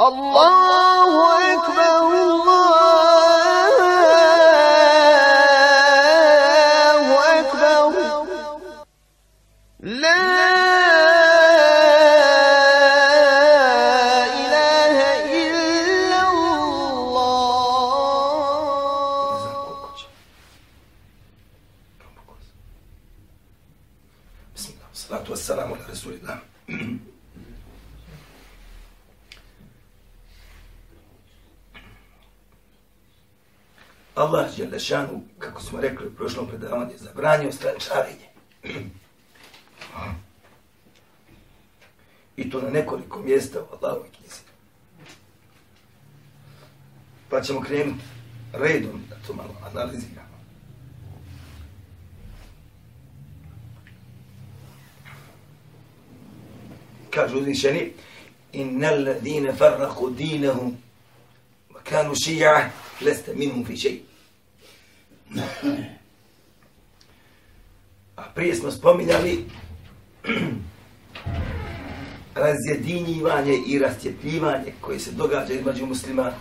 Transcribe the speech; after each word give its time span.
الله 0.00 1.12
أكبر 1.52 2.22
الله 2.22 2.49
Đelešanu, 34.90 35.22
kako 35.38 35.62
smo 35.62 35.80
rekli 35.80 36.06
u 36.06 36.14
prošlom 36.14 36.48
predavanju, 36.48 36.90
zabranio 36.96 37.52
strančarenje. 37.52 38.28
I 42.36 42.50
to 42.50 42.60
na 42.60 42.70
nekoliko 42.70 43.22
mjesta 43.22 43.60
u 43.60 43.64
Allahovoj 43.74 44.08
knjizi. 44.10 44.40
Pa 47.28 47.40
ćemo 47.40 47.60
krenuti 47.60 48.04
redom 48.52 49.02
da 49.08 49.16
to 49.26 49.34
malo 49.34 49.54
analiziramo. 49.70 50.40
Kaže 57.10 57.36
uzvišeni, 57.36 57.92
innal 58.52 59.04
ladine 59.04 59.52
farraku 59.52 60.10
dinahum 60.10 60.76
wa 61.70 61.80
kanu 61.84 62.14
šija, 62.24 62.70
leste 63.00 63.34
minhum 63.34 63.64
fi 63.64 63.76
šeji. 63.76 64.09
Prije 68.40 68.54
smo 68.54 68.70
spominjali 68.70 69.44
razjedinjivanje 72.44 73.58
i 73.66 73.78
rastjetljivanje 73.78 74.72
koje 74.80 74.98
se 74.98 75.12
događa 75.12 75.52
između 75.52 75.86
muslimana 75.86 76.36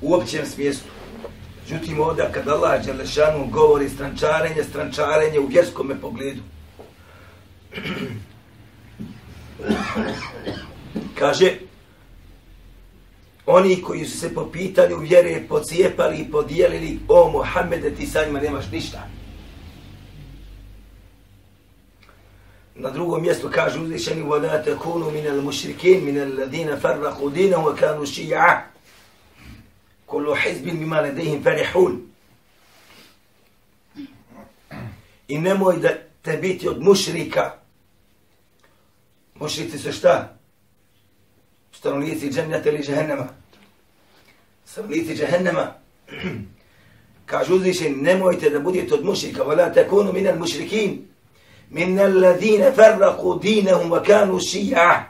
u 0.00 0.14
općem 0.14 0.46
smislu. 0.46 0.90
Međutim, 1.62 2.00
ovdje 2.00 2.30
kad 2.32 2.48
Allah 2.48 2.84
Đelešanu 2.84 3.46
govori 3.50 3.88
strančarenje, 3.88 4.64
strančarenje 4.64 5.38
u 5.40 5.46
vjerskom 5.46 5.92
pogledu. 6.00 6.42
Kaže, 11.18 11.52
oni 13.46 13.82
koji 13.82 14.04
su 14.04 14.18
se 14.18 14.34
po 14.34 14.50
pitanju 14.52 14.96
vjere 14.96 15.42
pocijepali 15.48 16.18
i 16.18 16.30
podijelili, 16.30 16.98
o 17.08 17.30
Mohamede, 17.30 17.94
ti 17.94 18.06
sa 18.06 18.24
njima 18.24 18.40
nemaš 18.40 18.70
ništa. 18.72 19.08
Na 22.78 22.90
drugom 22.90 23.22
mjestu 23.22 23.50
kaže 23.54 23.80
uzvišeni 23.80 24.22
وَلَا 24.22 24.64
تَكُونُوا 24.64 25.10
مِنَ 25.10 25.26
الْمُشْرِكِينَ 25.26 26.04
مِنَ 26.04 26.18
الَّذِينَ 26.18 26.76
فَرَّقُوا 26.76 27.30
دِينَهُ 27.30 27.66
وَكَانُوا 27.66 28.04
شِيَعًا 28.04 28.64
كُلُّ 30.06 30.36
حِزْبٍ 30.36 30.64
بِمَا 30.64 31.02
لَدَيْهِمْ 31.02 31.42
فَرِحُونَ 31.42 32.06
I 35.28 35.38
nemoj 35.38 35.76
da 35.76 35.88
te 36.22 36.36
biti 36.36 36.68
od 36.68 36.82
mušrika. 36.82 37.54
Mušrici 39.34 39.78
su 39.78 39.92
šta? 39.92 40.36
Stanovnici 41.72 42.30
džennata 42.30 42.68
ili 42.68 42.82
džehennema. 42.82 43.28
Stanovnici 44.64 45.16
džehennema. 45.16 45.74
Kaže 47.26 47.54
uzvišen, 47.54 48.02
nemojte 48.02 48.50
da 48.50 48.60
budete 48.60 48.94
od 48.94 49.04
mušrika. 49.04 49.42
وَلَا 49.42 49.74
تَكُونُوا 49.74 50.12
مِنَ 50.12 50.26
الْمُشْرِكِينَ 50.28 51.15
min 51.70 51.98
alladhina 51.98 52.72
farraqu 52.72 53.40
dinahum 53.42 53.90
wa 53.90 54.04
kanu 54.04 54.40
shi'a 54.40 55.00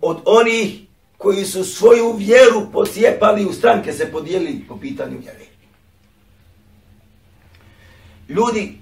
od 0.00 0.20
onih 0.24 0.80
koji 1.18 1.44
su 1.44 1.64
svoju 1.64 2.12
vjeru 2.12 2.66
posjepali 2.72 3.44
u 3.44 3.52
stranke 3.52 3.92
se 3.92 4.12
podijelili 4.12 4.64
po 4.68 4.78
pitanju 4.78 5.18
vjere. 5.18 5.46
Ljudi, 8.28 8.78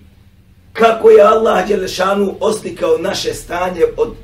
kako 0.72 1.10
je 1.10 1.22
Allah 1.22 1.68
Đelešanu 1.68 2.34
oslikao 2.40 2.98
naše 2.98 3.34
stanje 3.34 3.82
od 3.96 4.14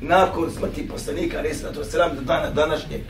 nakon 0.00 0.50
smrti 0.50 0.88
poslanika, 0.88 1.40
resnatu 1.40 1.84
sram 1.84 2.16
do 2.16 2.22
dana 2.22 2.50
današnjeg. 2.50 3.00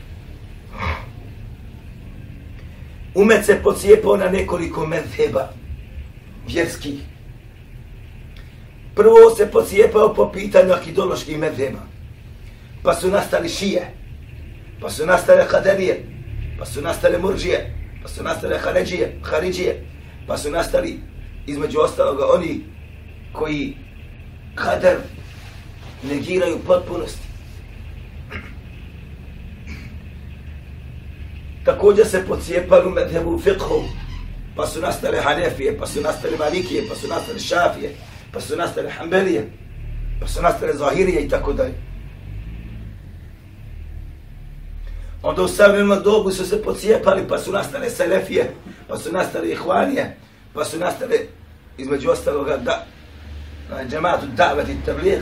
Umet 3.15 3.45
se 3.45 3.59
pocijepao 3.63 4.17
na 4.17 4.29
nekoliko 4.29 4.85
medheba 4.85 5.49
vjerskih 6.47 6.99
Prvo 8.97 9.35
se 9.37 9.51
pocijepao 9.51 10.13
po 10.13 10.31
pitanju 10.31 10.73
akidoloških 10.73 11.39
medheba. 11.39 11.79
Pa 12.83 12.93
su 12.95 13.07
nastali 13.07 13.49
šije. 13.49 13.93
Pa 14.81 14.89
su 14.89 15.05
nastale 15.05 15.47
kaderije. 15.47 16.05
Pa 16.59 16.65
su 16.65 16.81
nastale 16.81 17.17
murđije. 17.17 17.73
Pa 18.03 18.09
su 18.09 18.23
nastale 18.23 18.57
haređije, 18.57 19.19
haridžije. 19.23 19.85
Pa 20.27 20.37
su 20.37 20.51
nastali, 20.51 20.99
između 21.47 21.79
ostaloga, 21.79 22.25
oni 22.33 22.65
koji 23.33 23.77
kader 24.55 24.97
negiraju 26.03 26.59
potpunosti. 26.67 27.27
Također 31.65 32.07
se 32.07 32.25
pocijepali 32.27 32.87
u 32.87 32.89
medhebu 32.89 33.41
fiqhu. 33.45 33.83
Pa 34.55 34.67
su 34.67 34.81
nastale 34.81 35.21
hanefije, 35.21 35.77
pa 35.77 35.87
su 35.87 36.01
nastale 36.01 36.37
malikije, 36.37 36.83
pa 36.89 36.95
su 36.95 37.07
nastale 37.07 37.39
šafije 37.39 37.95
pa 38.33 38.41
su 38.41 38.55
nastale 38.55 38.89
Hanbelije, 38.89 39.49
pa 40.19 40.27
su 40.27 40.41
nastale 40.41 40.73
Zahirije 40.73 41.21
i 41.21 41.29
tako 41.29 41.53
dalje. 41.53 41.73
Onda 45.23 45.41
u 45.41 45.47
savremenom 45.47 46.03
dobu 46.03 46.31
su 46.31 46.45
se 46.45 46.61
pocijepali, 46.63 47.27
pa 47.29 47.37
su 47.37 47.51
nastale 47.51 47.89
Selefije, 47.89 48.53
pa 48.87 48.97
su 48.97 49.11
nastale 49.11 49.49
Ihvanije, 49.49 50.17
pa 50.53 50.65
su 50.65 50.79
nastale, 50.79 51.15
između 51.77 52.09
ostaloga, 52.09 52.57
da, 52.57 52.85
na 53.69 53.85
džematu 53.89 54.25
davet 54.35 54.69
i 54.69 54.85
tabligh, 54.85 55.21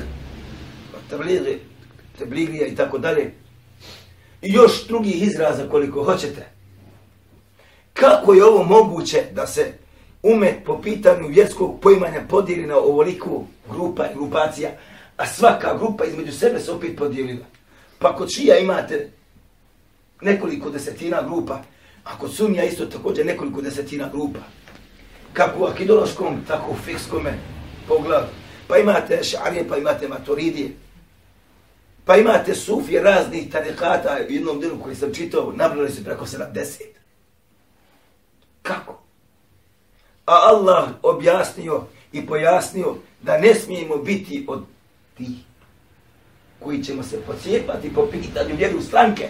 pa 0.92 0.98
tablighi, 1.10 1.60
tabligije 2.20 2.68
i 2.68 2.76
tako 2.76 2.98
dalje. 2.98 3.34
I 4.42 4.54
još 4.54 4.88
drugih 4.88 5.24
izraza 5.24 5.70
koliko 5.70 6.04
hoćete. 6.04 6.46
Kako 7.94 8.34
je 8.34 8.46
ovo 8.46 8.64
moguće 8.64 9.24
da 9.32 9.48
se 9.48 9.74
umet 10.26 10.64
po 10.66 10.82
pitanju 10.82 11.28
vjerskog 11.28 11.80
poimanja 11.82 12.22
podijeli 12.30 12.68
na 12.68 12.78
ovoliku 12.78 13.46
grupa 13.72 14.06
i 14.06 14.16
grupacija, 14.16 14.70
a 15.18 15.26
svaka 15.26 15.78
grupa 15.78 16.06
između 16.06 16.32
sebe 16.32 16.60
se 16.60 16.72
opet 16.72 16.98
podijelila. 16.98 17.46
Pa 18.00 18.16
kod 18.16 18.30
šija 18.36 18.58
imate 18.58 19.10
nekoliko 20.22 20.70
desetina 20.70 21.22
grupa, 21.22 21.62
a 22.04 22.18
kod 22.18 22.34
sunija 22.34 22.64
isto 22.64 22.86
također 22.86 23.26
nekoliko 23.26 23.62
desetina 23.62 24.10
grupa. 24.14 24.40
Kako 25.34 25.60
u 25.60 25.66
akidološkom, 25.66 26.42
tako 26.48 26.72
u 26.72 26.76
fikskome 26.86 27.34
pogledu. 27.88 28.28
Pa 28.68 28.78
imate 28.78 29.24
šarije, 29.24 29.68
pa 29.68 29.78
imate 29.78 30.08
maturidije. 30.08 30.70
Pa 32.06 32.18
imate 32.18 32.56
sufije 32.56 33.02
raznih 33.02 33.52
tarikata 33.52 34.18
u 34.30 34.32
jednom 34.32 34.60
delu 34.60 34.80
koji 34.80 34.96
sam 34.96 35.14
čitao, 35.14 35.54
nabrali 35.56 35.92
su 35.92 36.04
preko 36.04 36.26
70. 36.26 36.82
Kako? 38.62 39.05
A 40.26 40.34
Allah 40.34 40.90
objasnio 41.02 41.84
i 42.12 42.26
pojasnio 42.28 42.96
da 43.22 43.38
ne 43.38 43.56
smijemo 43.56 43.98
biti 43.98 44.46
od 44.48 44.64
tih 45.18 45.38
koji 46.60 46.84
ćemo 46.84 47.04
se 47.04 47.22
pocijepati 47.22 47.94
po 47.94 48.08
pitanju 48.12 48.56
vjeru 48.56 48.82
stranke. 48.82 49.30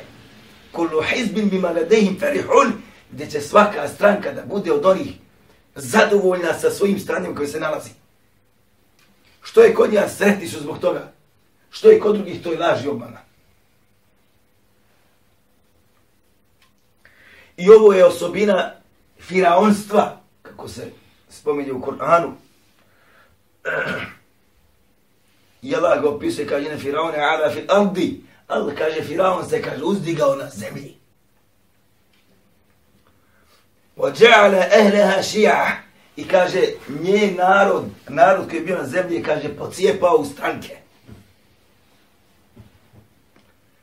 Kullu 0.72 1.02
hizbin 1.02 1.49
bima 1.49 1.69
ladehim 1.69 2.19
ferihun, 2.19 2.73
gdje 3.11 3.29
će 3.29 3.41
svaka 3.41 3.87
stranka 3.87 4.31
da 4.31 4.46
bude 4.46 4.72
od 4.72 4.85
onih 4.85 5.14
zadovoljna 5.75 6.53
sa 6.53 6.69
svojim 6.69 6.99
stranjem 6.99 7.35
koji 7.35 7.47
se 7.47 7.59
nalazi. 7.59 7.90
Što 9.41 9.61
je 9.61 9.73
kod 9.73 9.93
njega 9.93 10.09
sretni 10.09 10.47
su 10.47 10.59
zbog 10.59 10.79
toga? 10.79 11.11
Što 11.69 11.90
je 11.90 11.99
kod 11.99 12.16
drugih 12.16 12.43
to 12.43 12.52
je 12.52 12.59
laž 12.59 12.85
i 12.85 12.87
obmana? 12.87 13.19
I 17.58 17.69
ovo 17.69 17.93
je 17.93 18.05
osobina 18.05 18.72
firaonstva, 19.19 20.22
kako 20.54 20.68
se 20.68 20.91
spominje 21.28 21.72
u 21.72 21.80
Koranu. 21.80 22.32
I 25.62 25.77
Allah 25.77 26.03
ga 26.03 26.09
opisuje, 26.09 26.47
kaže 26.47 26.68
na 26.68 26.78
Firaone, 26.78 27.18
ala 27.18 27.50
fil 27.50 27.65
ardi. 27.68 28.21
Allah 28.48 28.74
kaže, 28.74 29.03
Firaon 29.03 29.48
se, 29.48 29.62
kaže, 29.62 29.84
uzdigao 29.84 30.36
na 30.36 30.50
zemlji. 30.50 30.97
وَجَعَلَ 33.97 34.54
أَهْلَهَا 34.54 35.22
شِيَعَ 35.22 35.77
I 36.16 36.28
kaže, 36.28 36.60
nje 37.03 37.34
narod, 37.38 37.84
narod 38.09 38.48
koji 38.48 38.59
je 38.59 38.65
bio 38.65 38.78
na 38.78 38.86
zemlji, 38.86 39.22
kaže, 39.22 39.56
pocijepao 39.56 40.16
u 40.16 40.24
stranke. 40.24 40.77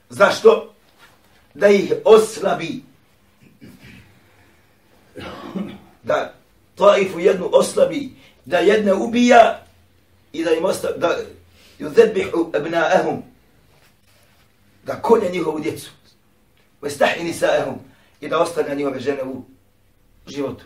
Zašto? 0.09 0.73
da 1.57 1.67
ih 1.67 1.93
oslabi. 2.05 2.83
Taifu 6.82 7.20
jednu 7.20 7.48
oslabi, 7.52 8.10
da 8.44 8.58
jedne 8.58 8.94
ubija 8.94 9.62
i 10.32 10.44
da 10.44 10.50
im 10.50 10.64
ostavi, 10.64 10.98
da 10.98 11.18
yudhebihu 11.78 12.56
abnaahum, 12.56 13.22
da 14.86 14.94
konja 15.02 15.28
njihovu 15.28 15.60
djecu, 15.60 15.90
vestahi 16.82 17.24
nisaahum, 17.24 17.78
i 18.20 18.28
da 18.28 18.38
ostane 18.38 18.74
njihove 18.74 19.00
žene 19.00 19.22
u 19.24 19.42
životu. 20.26 20.64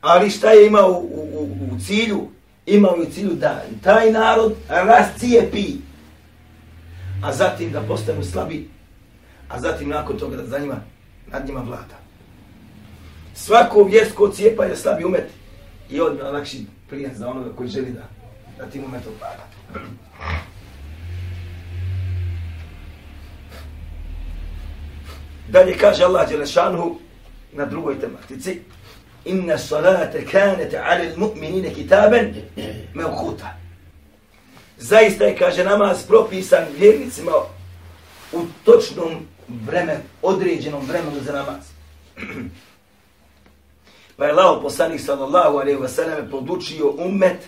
Ali 0.00 0.30
šta 0.30 0.50
je 0.50 0.66
imao 0.66 0.90
u, 0.90 1.28
u, 1.34 1.74
u 1.74 1.80
cilju? 1.86 2.28
Imao 2.66 2.96
je 2.96 3.02
u 3.02 3.12
cilju 3.12 3.34
da 3.34 3.64
taj 3.82 4.12
narod 4.12 4.54
rascijepi, 4.68 5.66
a 7.24 7.32
zatim 7.32 7.72
da 7.72 7.82
postanu 7.82 8.24
slabi, 8.24 8.70
a 9.48 9.60
zatim 9.60 9.88
nakon 9.88 10.18
toga 10.18 10.36
da 10.36 10.46
za 10.46 10.58
njima, 10.58 10.80
nad 11.26 11.46
njima 11.46 11.60
vlada. 11.60 12.07
Svako 13.44 13.84
vjersko 13.84 14.28
cijepa 14.28 14.64
je 14.64 14.76
slabi 14.76 15.04
umet 15.04 15.30
i 15.90 16.00
odmah 16.00 16.32
lakši 16.32 16.66
prijaz 16.88 17.18
za 17.18 17.28
onoga 17.28 17.56
koji 17.56 17.68
želi 17.68 17.90
da, 17.90 18.08
da 18.58 18.70
tim 18.70 18.84
umetom 18.84 19.12
vlada. 19.18 19.48
Dalje 25.48 25.78
kaže 25.78 26.04
Allah 26.04 26.28
Đelešanhu 26.28 26.98
na 27.52 27.64
drugoj 27.64 28.00
tematici 28.00 28.60
Inna 29.24 29.58
salate 29.58 30.26
kanete 30.26 30.82
ali 30.84 31.16
mu'minine 31.16 31.74
kitaben 31.74 32.34
mevkuta. 32.94 33.56
Zaista 34.78 35.24
je, 35.24 35.36
kaže, 35.36 35.64
namaz 35.64 36.06
propisan 36.06 36.64
vjernicima 36.78 37.32
u 38.32 38.42
točnom 38.64 39.26
vremenu, 39.48 40.00
određenom 40.22 40.86
vremenu 40.86 41.20
za 41.20 41.32
namaz 41.32 41.64
pa 44.18 44.24
je 44.26 44.32
Allah 44.32 44.58
poslanik 44.62 45.00
sallallahu 45.00 45.58
alaihi 45.58 45.78
wasallam 45.78 46.30
podučio 46.30 46.90
umet 46.98 47.46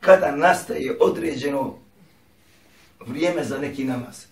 kada 0.00 0.36
nastaje 0.36 0.96
određeno 1.00 1.74
vrijeme 3.06 3.44
za 3.44 3.58
neki 3.58 3.84
namaz. 3.84 4.24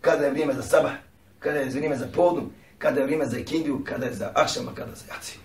Kada 0.00 0.24
je 0.24 0.30
vrijeme 0.30 0.54
za 0.54 0.62
sabah, 0.62 0.92
kada 1.38 1.58
je 1.58 1.70
vrijeme 1.70 1.96
za 1.96 2.06
podnu, 2.14 2.42
kada 2.78 3.00
je 3.00 3.06
vrijeme 3.06 3.26
za 3.26 3.38
ikindiju, 3.38 3.84
kada 3.84 4.06
je 4.06 4.14
za 4.14 4.30
akšama, 4.34 4.74
kada 4.74 4.90
je 4.90 4.96
za 4.96 5.04
jaci. 5.14 5.38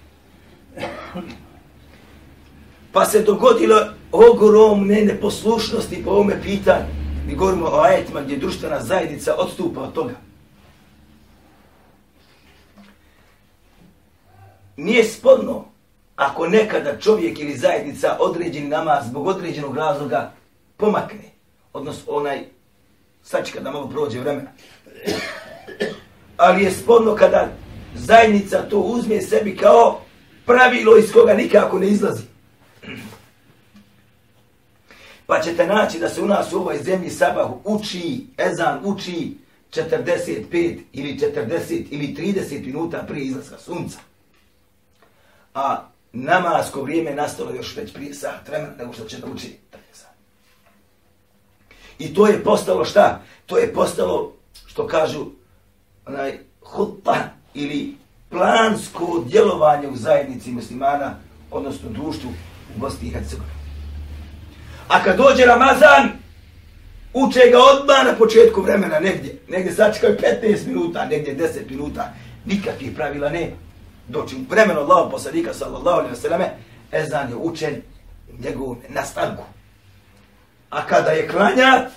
Pa 2.92 3.06
se 3.06 3.24
dogodilo 3.24 3.82
ogromne 4.12 5.02
neposlušnosti 5.02 6.04
po 6.04 6.10
ovome 6.12 6.42
pitanju. 6.42 6.86
Mi 7.28 7.36
govorimo 7.36 7.66
o 7.66 7.82
ajetima 7.82 8.22
gdje 8.22 8.38
društvena 8.38 8.84
zajednica 8.84 9.36
odstupa 9.36 9.82
od 9.82 9.94
toga. 9.94 10.27
Nije 14.78 15.04
spodno 15.04 15.66
ako 16.16 16.48
nekada 16.48 17.00
čovjek 17.00 17.40
ili 17.40 17.58
zajednica 17.58 18.18
određeni 18.20 18.68
namaz 18.68 19.06
zbog 19.08 19.28
određenog 19.28 19.78
razloga 19.78 20.32
pomakne. 20.78 21.32
Odnosno 21.74 22.14
onaj 22.14 22.46
sačka 23.24 23.60
da 23.60 23.72
malo 23.72 23.90
prođe 23.90 24.20
vremena 24.20 24.50
ali 26.38 26.64
je 26.64 26.72
spodno 26.72 27.16
kada 27.16 27.50
zajednica 27.96 28.70
to 28.70 28.80
uzme 28.80 29.22
sebi 29.22 29.58
kao 29.58 30.02
pravilo 30.46 30.98
iz 30.98 31.12
koga 31.12 31.34
nikako 31.34 31.80
ne 31.80 31.88
izlazi. 31.88 32.24
Pa 35.26 35.42
ćete 35.42 35.68
naći 35.68 36.00
da 36.00 36.10
se 36.10 36.22
u 36.22 36.26
nas 36.26 36.54
u 36.54 36.58
ovoj 36.58 36.78
zemlji 36.78 37.10
sabah 37.10 37.52
uči, 37.64 38.26
ezan 38.38 38.80
uči 38.84 39.38
45 39.72 40.80
ili 40.94 41.20
40 41.20 41.84
ili 41.90 42.16
30 42.18 42.66
minuta 42.66 43.06
prije 43.08 43.26
izlaska 43.26 43.58
sunca. 43.58 44.00
A 45.58 45.90
namasko 46.14 46.82
vrijeme 46.82 47.16
nastalo 47.16 47.52
još 47.52 47.76
već 47.76 47.94
prije 47.94 48.14
sat 48.14 48.48
vremena 48.48 48.74
nego 48.78 48.94
što 48.94 49.06
će 49.06 49.18
da 49.18 49.28
uči. 49.28 49.58
I 52.00 52.14
to 52.14 52.28
je 52.28 52.44
postalo 52.44 52.86
šta? 52.86 53.22
To 53.46 53.58
je 53.58 53.74
postalo, 53.74 54.34
što 54.66 54.88
kažu, 54.88 55.26
onaj 56.06 56.40
hutta 56.62 57.16
ili 57.54 57.96
plansko 58.30 59.24
djelovanje 59.26 59.88
u 59.88 59.96
zajednici 59.96 60.52
muslimana, 60.52 61.16
odnosno 61.52 61.90
društvu 61.90 62.30
u 62.76 62.80
Bosni 62.80 63.08
i 63.08 63.12
Hercegovini. 63.12 63.54
A 64.88 65.04
kad 65.04 65.18
dođe 65.18 65.46
Ramazan, 65.46 66.10
uče 67.14 67.40
ga 67.52 67.58
odmah 67.58 68.06
na 68.06 68.14
početku 68.18 68.62
vremena 68.62 69.00
negdje. 69.00 69.38
Negdje 69.48 69.74
sačekaju 69.74 70.18
15 70.42 70.68
minuta, 70.68 71.06
negdje 71.06 71.38
10 71.38 71.70
minuta. 71.70 72.14
Nikakvih 72.46 72.92
pravila 72.96 73.30
ne. 73.30 73.67
Doći 74.08 74.36
u 74.36 74.40
vremenu 74.50 74.80
Allah 74.80 75.12
poslanika 75.12 75.54
sallallahu 75.54 76.00
alaihi 76.00 76.16
wa 76.16 76.22
sallame, 76.22 76.50
Ezan 76.92 77.30
je 77.30 77.36
učen 77.36 77.82
u 78.34 78.44
njegovom 78.44 78.78
nastanku. 78.90 79.44
A 80.70 80.86
kada 80.88 81.12
je 81.12 81.28
klanjat, 81.28 81.92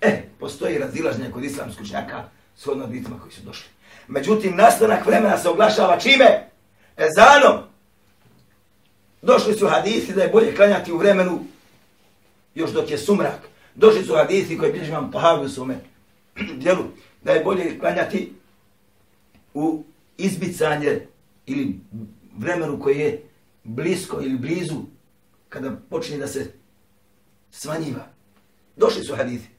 eh, 0.00 0.22
postoji 0.40 0.78
razilažnje 0.78 1.30
kod 1.30 1.44
islamskog 1.44 1.88
čaka, 1.90 2.24
s 2.56 2.66
odnobitima 2.66 3.20
koji 3.20 3.32
su 3.32 3.42
došli. 3.42 3.68
Međutim, 4.08 4.56
nastanak 4.56 5.06
vremena 5.06 5.38
se 5.38 5.48
oglašava 5.48 5.98
čime? 5.98 6.48
Ezanom. 6.96 7.62
Došli 9.22 9.54
su 9.54 9.68
hadisi 9.68 10.12
da 10.12 10.22
je 10.22 10.28
bolje 10.28 10.56
klanjati 10.56 10.92
u 10.92 10.98
vremenu 10.98 11.44
još 12.54 12.70
dok 12.70 12.90
je 12.90 12.98
sumrak. 12.98 13.48
Došli 13.74 14.04
su 14.04 14.14
hadisi 14.14 14.58
koji 14.58 14.72
bilježi 14.72 14.92
vam 14.92 15.10
pohavi 15.10 15.46
u 15.46 15.48
svome 15.48 15.78
djelu. 16.60 16.84
Da 17.22 17.32
je 17.32 17.44
bolje 17.44 17.78
klanjati 17.78 18.32
u 19.54 19.84
izbicanje 20.16 21.06
ili 21.46 21.80
vremenu 22.38 22.80
koje 22.80 22.98
je 22.98 23.22
blisko 23.64 24.20
ili 24.20 24.38
blizu 24.38 24.76
kada 25.48 25.76
počne 25.90 26.16
da 26.16 26.26
se 26.26 26.52
smanjiva. 27.50 28.06
Došli 28.76 29.04
su 29.04 29.16
hadisi 29.16 29.56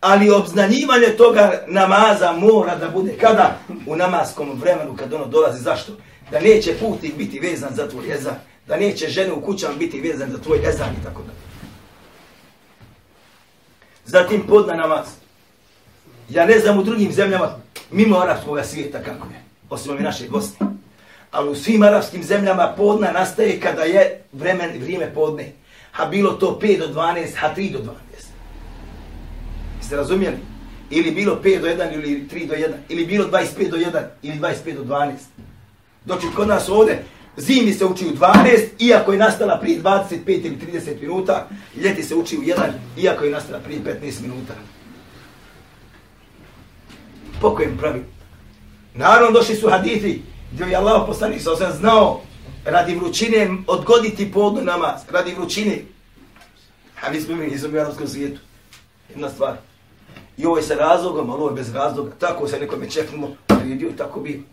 ali 0.00 0.30
obznanjivanje 0.30 1.06
toga 1.06 1.64
namaza 1.66 2.32
mora 2.32 2.76
da 2.76 2.88
bude 2.88 3.16
kada? 3.20 3.58
U 3.86 3.96
namaskom 3.96 4.60
vremenu 4.60 4.96
kad 4.96 5.12
ono 5.12 5.26
dolazi. 5.26 5.62
Zašto? 5.62 5.92
Da 6.30 6.40
neće 6.40 6.74
putnik 6.80 7.16
biti 7.16 7.40
vezan 7.40 7.74
za 7.74 7.88
tvoj 7.88 8.14
ezan, 8.14 8.34
da 8.66 8.76
neće 8.76 9.08
žene 9.08 9.32
u 9.32 9.40
kućama 9.40 9.74
biti 9.74 10.00
vezan 10.00 10.30
za 10.30 10.38
tvoj 10.38 10.58
ezan 10.68 10.88
i 11.00 11.04
tako 11.04 11.22
da. 11.22 11.32
Zatim 14.04 14.42
podna 14.48 14.74
namaz. 14.74 15.06
Ja 16.28 16.46
ne 16.46 16.58
znam 16.58 16.78
u 16.78 16.82
drugim 16.82 17.12
zemljama, 17.12 17.58
mimo 17.90 18.18
arapskog 18.18 18.58
svijeta 18.64 19.02
kako 19.02 19.26
je, 19.28 19.42
osim 19.70 19.92
ovi 19.92 20.02
naše 20.02 20.28
Bosne. 20.28 20.67
Ali 21.30 21.50
u 21.50 21.54
svim 21.54 21.82
arapskim 21.82 22.22
zemljama 22.22 22.74
podna 22.76 23.12
nastaje 23.12 23.60
kada 23.60 23.82
je 23.82 24.22
vremen, 24.32 24.70
vrijeme 24.80 25.14
podne. 25.14 25.52
Ha 25.92 26.06
bilo 26.06 26.32
to 26.32 26.58
5 26.62 26.78
do 26.78 27.00
12, 27.00 27.34
ha 27.36 27.54
3 27.56 27.72
do 27.72 27.78
12. 27.78 27.92
Jeste 29.78 29.96
razumijeli? 29.96 30.36
Ili 30.90 31.10
bilo 31.10 31.40
5 31.44 31.60
do 31.60 31.66
1 31.66 31.94
ili 31.94 32.28
3 32.32 32.46
do 32.48 32.54
1. 32.54 32.72
Ili 32.88 33.06
bilo 33.06 33.28
25 33.28 33.70
do 33.70 33.76
1 33.76 34.02
ili 34.22 34.38
25 34.38 34.74
do 34.74 34.84
12. 34.84 35.12
Doći 36.04 36.26
kod 36.36 36.48
nas 36.48 36.68
ovde, 36.68 37.02
zimi 37.36 37.72
se 37.72 37.84
uči 37.84 38.06
u 38.06 38.16
12, 38.16 38.66
iako 38.78 39.12
je 39.12 39.18
nastala 39.18 39.58
prije 39.60 39.82
25 39.82 40.18
ili 40.26 40.58
30 40.72 41.00
minuta, 41.00 41.48
ljeti 41.76 42.02
se 42.02 42.14
uči 42.14 42.38
u 42.38 42.42
1, 42.42 42.54
iako 42.96 43.24
je 43.24 43.30
nastala 43.30 43.58
prije 43.58 43.80
15 43.80 44.22
minuta. 44.22 44.54
Po 47.40 47.54
kojem 47.54 47.76
pravi? 47.78 48.04
Naravno 48.94 49.30
došli 49.30 49.54
su 49.54 49.70
hadithi, 49.70 50.22
gdje 50.52 50.64
je 50.64 50.76
Allah 50.76 51.02
poslanik 51.06 51.42
sa 51.42 51.52
osam 51.52 51.72
znao 51.72 52.20
radi 52.64 52.94
vrućine 52.94 53.50
odgoditi 53.66 54.32
podnu 54.32 54.62
namaz, 54.62 55.00
radi 55.10 55.34
vrućine. 55.34 55.78
A 57.02 57.10
mi 57.10 57.20
smo 57.20 57.36
mi 57.36 57.46
nisam 57.46 57.74
u 57.74 57.78
arabskom 57.78 58.08
svijetu. 58.08 58.40
Jedna 59.08 59.28
stvar. 59.28 59.56
I 60.36 60.46
ovo 60.46 60.56
je 60.56 60.62
sa 60.62 60.74
razlogom, 60.74 61.30
ali 61.30 61.40
ovo 61.40 61.50
je 61.50 61.54
bez 61.54 61.74
razloga. 61.74 62.12
Tako 62.18 62.48
se 62.48 62.60
nekome 62.60 62.90
čeknemo, 62.90 63.28
vidio, 63.64 63.90
tako 63.98 64.20
bi. 64.20 64.44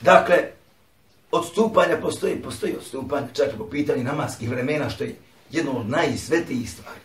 Dakle, 0.00 0.36
odstupanja 1.30 1.96
postoji, 2.02 2.42
postoji 2.42 2.76
odstupanja, 2.76 3.26
čak 3.32 3.48
i 3.54 3.58
po 3.58 3.68
pitanju 3.70 4.04
namaskih 4.04 4.50
vremena, 4.50 4.90
što 4.90 5.04
je 5.04 5.16
jedno 5.50 5.72
od 5.72 5.88
najsvetijih 5.88 6.70
stvari. 6.70 7.00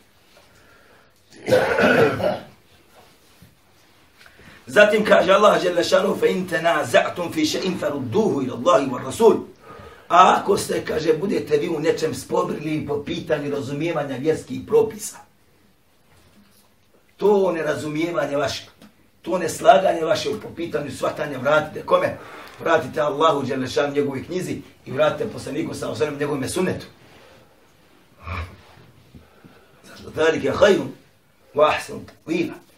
Zatim 4.67 5.05
kaže 5.05 5.33
Allah, 5.33 5.61
dželle 5.61 5.83
šanu, 5.83 6.15
fe 6.15 6.31
in 6.31 6.47
tanaza'tum 6.47 7.33
fi 7.33 7.45
shay'in 7.45 7.79
farudduhu 7.79 8.43
ila 8.43 8.55
Allahi 8.55 8.89
wa 8.89 9.03
Rasul. 9.03 9.47
A 10.07 10.35
ako 10.35 10.57
ste, 10.57 10.83
kaže, 10.85 11.13
budete 11.13 11.57
vi 11.57 11.69
u 11.69 11.79
nečem 11.79 12.15
spobrili 12.15 12.85
po 12.87 13.03
pitanju 13.03 13.51
razumijevanja 13.51 14.17
vjerskih 14.17 14.61
propisa, 14.67 15.17
to 17.17 17.51
nerazumijevanje 17.51 18.37
vaše, 18.37 18.67
to 19.21 19.37
neslaganje 19.37 20.05
vaše 20.05 20.29
po 20.41 20.49
pitanju 20.55 20.91
svatanja 20.91 21.37
vratite 21.37 21.85
kome? 21.85 22.17
Vratite 22.59 23.01
Allahu 23.01 23.43
Đelešan 23.43 23.93
njegovoj 23.93 24.25
knjizi 24.25 24.61
i 24.85 24.91
vratite 24.91 25.29
poslaniku 25.29 25.73
sa 25.73 25.89
osvrame 25.89 26.17
njegovome 26.17 26.49
sunetu. 26.49 26.85
Zato 30.03 30.21
je 30.21 30.51
hajun. 30.51 30.91
wa 31.53 31.69
ahsan 31.69 32.05
A 32.27 32.70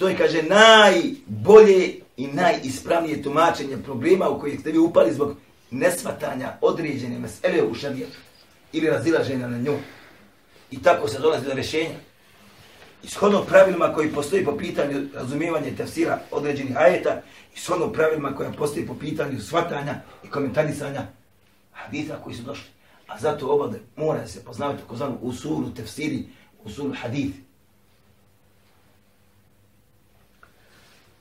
to 0.00 0.08
je, 0.08 0.16
kaže, 0.16 0.42
najbolje 0.42 1.94
i 2.16 2.26
najispravnije 2.26 3.22
tumačenje 3.22 3.76
problema 3.84 4.28
u 4.28 4.40
kojih 4.40 4.60
ste 4.60 4.72
vi 4.72 4.78
upali 4.78 5.12
zbog 5.12 5.36
nesvatanja 5.70 6.52
određene 6.60 7.18
mesele 7.18 7.62
u 7.62 7.74
šarijetu 7.74 8.16
ili 8.72 8.90
razilaženja 8.90 9.48
na 9.48 9.58
nju. 9.58 9.76
I 10.70 10.82
tako 10.82 11.08
se 11.08 11.18
dolazi 11.18 11.46
do 11.46 11.52
rješenja. 11.52 11.98
Ishodno 13.02 13.44
pravilima 13.44 13.92
koji 13.94 14.12
postoji 14.12 14.44
po 14.44 14.56
pitanju 14.56 15.08
razumijevanja 15.14 15.68
i 15.68 15.76
tefsira 15.76 16.20
određenih 16.30 16.76
ajeta, 16.76 17.22
ishodno 17.56 17.92
pravilima 17.92 18.34
koja 18.34 18.52
postoji 18.52 18.86
po 18.86 18.94
pitanju 18.94 19.40
svatanja 19.40 19.94
i 20.24 20.30
komentarisanja 20.30 21.06
haditha 21.72 22.16
koji 22.24 22.36
su 22.36 22.42
došli. 22.42 22.70
A 23.06 23.18
zato 23.18 23.48
obade 23.48 23.78
mora 23.96 24.26
se 24.26 24.44
poznavati 24.44 24.80
tako 24.82 24.96
zvanu 24.96 25.18
usulu 25.20 25.70
tefsiri, 25.74 26.24
usulu 26.64 26.94
hadithi. 27.02 27.49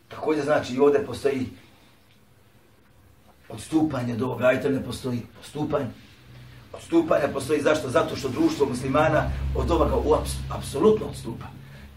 Također 0.09 0.43
znači 0.43 0.73
i 0.73 0.79
ovdje 0.79 1.05
postoji 1.05 1.49
odstupanje 3.49 4.15
do 4.15 4.25
ovoga 4.25 4.45
ajta 4.45 4.69
ne 4.69 4.83
postoji 4.83 5.21
postupanje. 5.37 5.87
Odstupanje 6.73 7.33
postoji 7.33 7.61
zašto? 7.61 7.89
Zato 7.89 8.15
što 8.15 8.29
društvo 8.29 8.65
muslimana 8.65 9.31
od 9.55 9.71
ovoga 9.71 9.95
u 9.95 10.13
aps 10.13 10.31
apsolutno 10.49 11.05
odstupa. 11.05 11.45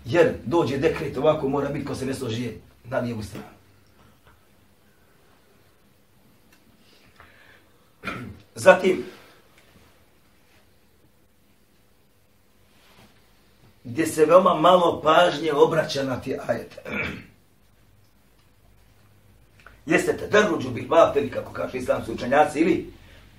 Jer 0.04 0.34
dođe 0.44 0.78
dekret 0.78 1.16
ovako 1.16 1.48
mora 1.48 1.68
biti 1.68 1.84
ko 1.84 1.94
se 1.94 2.06
ne 2.06 2.14
složije 2.14 2.60
da 2.84 3.00
nije 3.00 3.14
musliman. 3.14 3.48
Zatim, 8.54 9.04
gdje 13.84 14.06
se 14.06 14.24
veoma 14.24 14.54
malo 14.54 15.02
pažnje 15.02 15.52
obraća 15.52 16.02
na 16.02 16.20
ti 16.20 16.36
ajete. 16.46 16.76
Jeste 19.86 20.16
te 20.16 20.26
drnuđu 20.28 20.70
bil 20.70 20.88
vateli, 20.88 21.30
kako 21.30 21.52
kaže 21.52 21.78
islamski 21.78 22.12
učenjaci, 22.12 22.60
ili 22.60 22.92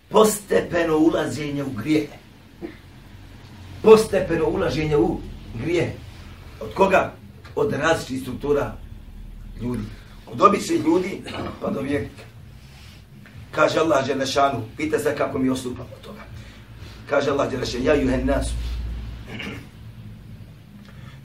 postepeno 0.09 0.97
ulaženje 0.97 1.63
u 1.63 1.69
grije. 1.69 2.07
Postepeno 3.81 4.45
ulaženje 4.45 4.97
u 4.97 5.19
grije. 5.63 5.95
Od 6.61 6.73
koga? 6.73 7.13
Od 7.55 7.73
različitih 7.73 8.21
struktura 8.21 8.75
ljudi. 9.61 9.83
Od 10.27 10.41
običnih 10.41 10.79
ljudi 10.85 11.21
pa 11.61 11.69
do 11.69 11.81
vjernika. 11.81 12.23
Kaže 13.51 13.79
Allah 13.79 14.07
Đelešanu, 14.07 14.61
pita 14.77 14.99
se 14.99 15.15
kako 15.15 15.39
mi 15.39 15.49
ostupamo 15.49 15.89
od 15.95 16.05
toga. 16.05 16.21
Kaže 17.09 17.31
Allah 17.31 17.51
Đelešanu, 17.51 17.85
ja 17.85 17.93
juhen 17.93 18.25
nasu. 18.25 18.53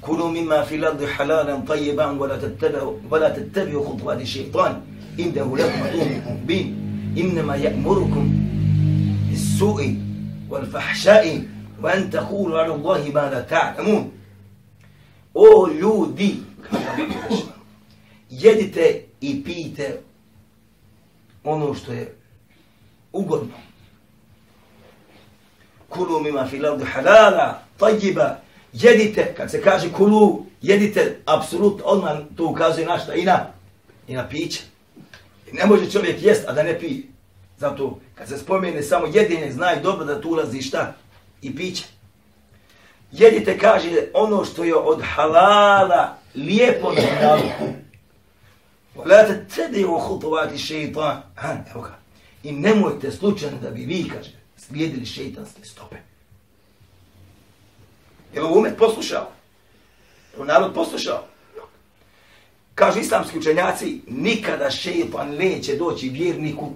Kulu 0.00 0.30
mimma 0.30 0.64
fil 0.64 0.86
ardi 0.86 1.06
halalan 1.06 1.66
tajiban, 1.66 2.18
wala 2.18 2.40
tattabi'u 2.40 3.00
wala 3.10 3.34
tattabi'u 3.34 3.84
khutuwati 3.84 4.26
shaytan 4.26 4.74
aduwwun 5.18 6.22
mubin 6.26 6.66
inma 7.16 7.56
ya'murukum 7.56 8.26
bis-su'i 9.30 9.98
wal 10.48 10.66
fahsha'i 10.66 11.48
wa 11.82 11.90
an 11.90 12.10
taqulu 12.10 12.54
'ala 12.54 12.74
Allahi 12.74 13.12
ma 13.12 13.30
la 13.30 13.42
ta'lamun 13.42 14.18
O 15.34 15.68
ljudi, 15.68 16.36
jedite 18.30 19.04
i 19.20 19.44
pijte 19.44 20.00
ono 21.44 21.74
što 21.74 21.92
je 21.92 22.14
ugodno. 23.12 23.54
Kulu 25.88 26.20
mima 26.20 26.46
fil 26.46 26.66
ardi 26.66 26.84
halala, 26.84 27.62
tajiba, 27.76 28.40
jedite, 28.72 29.34
kad 29.36 29.50
se 29.50 29.62
kaže 29.62 29.92
kulu, 29.92 30.44
jedite, 30.62 31.20
apsolutno, 31.26 31.84
odmah 31.84 32.18
to 32.36 32.46
ukazuje 32.46 32.86
na 32.86 32.98
šta 32.98 33.14
i 33.14 33.24
na, 33.24 33.46
i 34.08 34.14
na 34.14 34.28
piće. 34.28 34.62
I 35.52 35.56
ne 35.56 35.66
može 35.66 35.90
čovjek 35.90 36.22
jest, 36.22 36.48
a 36.48 36.52
da 36.52 36.62
ne 36.62 36.78
pije. 36.78 37.02
Zato, 37.58 38.00
kad 38.14 38.28
se 38.28 38.38
spomene 38.38 38.82
samo 38.82 39.06
jedinje, 39.06 39.52
znaj 39.52 39.80
dobro 39.80 40.04
da 40.04 40.20
tu 40.20 40.30
ulazi 40.30 40.62
šta? 40.62 40.94
I 41.42 41.56
piće. 41.56 41.84
Jedite, 43.12 43.58
kaže, 43.58 43.90
ono 44.14 44.44
što 44.44 44.64
je 44.64 44.74
od 44.74 45.02
halala, 45.14 46.18
lijepo 46.34 46.92
na 46.92 47.02
halalu. 47.02 47.50
La 48.96 49.26
te 49.26 49.46
tedi 49.54 49.84
u 49.84 49.98
hutovati 49.98 50.58
šeitan. 50.58 51.22
Ha, 51.34 51.56
evo 51.70 51.80
ga. 51.80 51.98
I 52.42 52.52
nemojte 52.52 53.10
slučajno 53.10 53.58
da 53.62 53.70
bi 53.70 53.84
vi, 53.84 54.10
kaže, 54.14 54.30
slijedili 54.56 55.06
šeitanske 55.06 55.64
stope. 55.64 55.96
Je 58.34 58.42
li 58.42 58.48
umet 58.58 58.78
poslušao? 58.78 59.30
Je 60.38 60.44
narod 60.44 60.74
poslušao? 60.74 61.24
Kažu 62.78 63.00
islamski 63.00 63.38
učenjaci, 63.38 64.00
nikada 64.08 64.70
šeitan 64.70 65.30
neće 65.30 65.76
doći 65.76 66.08
vjerniku 66.08 66.70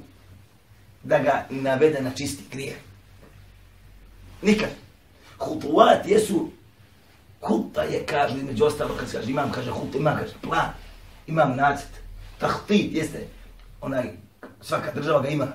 da 1.02 1.18
ga 1.18 1.46
navede 1.50 2.00
na 2.00 2.10
čisti 2.10 2.42
grijeh. 2.52 2.76
Nikad. 4.42 4.68
Hutuat 5.38 6.06
jesu, 6.06 6.50
huta 7.40 7.82
je, 7.82 8.06
kažu, 8.06 8.36
među 8.36 8.64
ostalo, 8.64 8.94
kad 8.96 9.12
kaže, 9.12 9.30
imam, 9.30 9.52
kaže, 9.52 9.70
hut, 9.70 9.94
imam, 9.94 10.16
kaže, 10.16 10.32
plan, 10.42 10.70
imam 11.26 11.56
nacet. 11.56 11.90
Tahtit 12.38 12.94
jeste, 12.94 13.26
onaj, 13.80 14.10
svaka 14.60 14.92
država 14.94 15.22
ga 15.22 15.28
ima. 15.28 15.48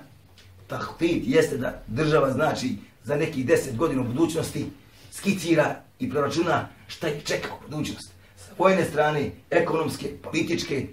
Tahtit 0.68 1.24
jeste 1.25 1.58
da 1.58 1.82
država 1.88 2.32
znači 2.32 2.75
za 3.04 3.16
nekih 3.16 3.46
deset 3.46 3.75
godina 3.75 4.01
u 4.01 4.06
budućnosti 4.06 4.66
skicira 5.12 5.75
i 6.00 6.10
proračuna 6.10 6.68
šta 6.88 7.08
je 7.08 7.22
čeka 7.22 7.50
u 7.54 7.70
budućnosti. 7.70 8.17
Sa 8.58 8.64
vojne 8.64 8.86
strane, 8.86 9.32
ekonomske, 9.50 10.10
političke, 10.24 10.88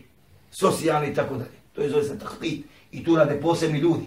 socijalne 0.51 1.11
i 1.11 1.15
tako 1.15 1.35
dalje. 1.35 1.57
To 1.73 1.83
je 1.83 1.91
zove 1.91 2.05
se 2.05 2.19
tahpit 2.19 2.65
i 2.93 3.05
tu 3.05 3.17
rade 3.17 3.41
posebni 3.41 3.79
ljudi. 3.79 4.05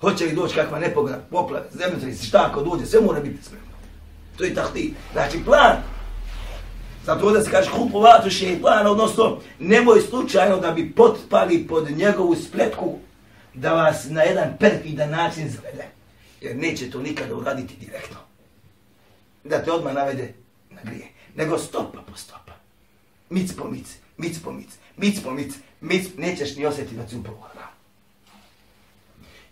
Hoće 0.00 0.24
li 0.24 0.34
doći 0.34 0.54
kakva 0.54 0.78
nepogoda, 0.78 1.18
poplave, 1.30 1.66
zemljotres, 1.72 2.22
šta 2.22 2.48
ako 2.50 2.62
dođe, 2.62 2.86
sve 2.86 3.00
mora 3.00 3.20
biti 3.20 3.44
spremno. 3.44 3.74
To 4.36 4.44
je 4.44 4.54
tahpit. 4.54 4.94
Znači 5.12 5.44
plan. 5.44 5.76
Zato 7.06 7.30
da 7.30 7.42
se 7.42 7.50
kaže 7.50 7.70
hupovatu 7.70 8.30
šeitan, 8.30 8.86
odnosno 8.86 9.40
nemoj 9.58 10.00
slučajno 10.00 10.56
da 10.56 10.70
bi 10.70 10.92
potpali 10.92 11.66
pod 11.66 11.90
njegovu 11.90 12.34
spletku 12.34 12.98
da 13.54 13.72
vas 13.72 14.06
na 14.08 14.22
jedan 14.22 14.56
perfidan 14.60 15.10
način 15.10 15.48
zavede. 15.48 15.88
Jer 16.40 16.56
neće 16.56 16.90
to 16.90 17.00
nikada 17.00 17.34
uraditi 17.34 17.76
direktno. 17.80 18.16
Da 19.44 19.64
te 19.64 19.72
odmah 19.72 19.94
navede 19.94 20.34
na 20.70 20.80
grije. 20.84 21.08
Nego 21.34 21.58
stopa 21.58 22.02
po 22.02 22.16
stopa. 22.16 22.53
Mic 23.30 23.56
po 23.56 23.68
mic, 23.68 23.86
mic 24.16 24.38
po 24.44 24.52
mic, 24.52 24.68
mic 24.96 25.22
po 25.22 25.30
mic, 25.30 25.54
mic, 25.80 26.06
nećeš 26.16 26.56
ni 26.56 26.66
osjetiti 26.66 26.96
da 26.96 27.06
ci 27.06 27.16
upravo 27.16 27.48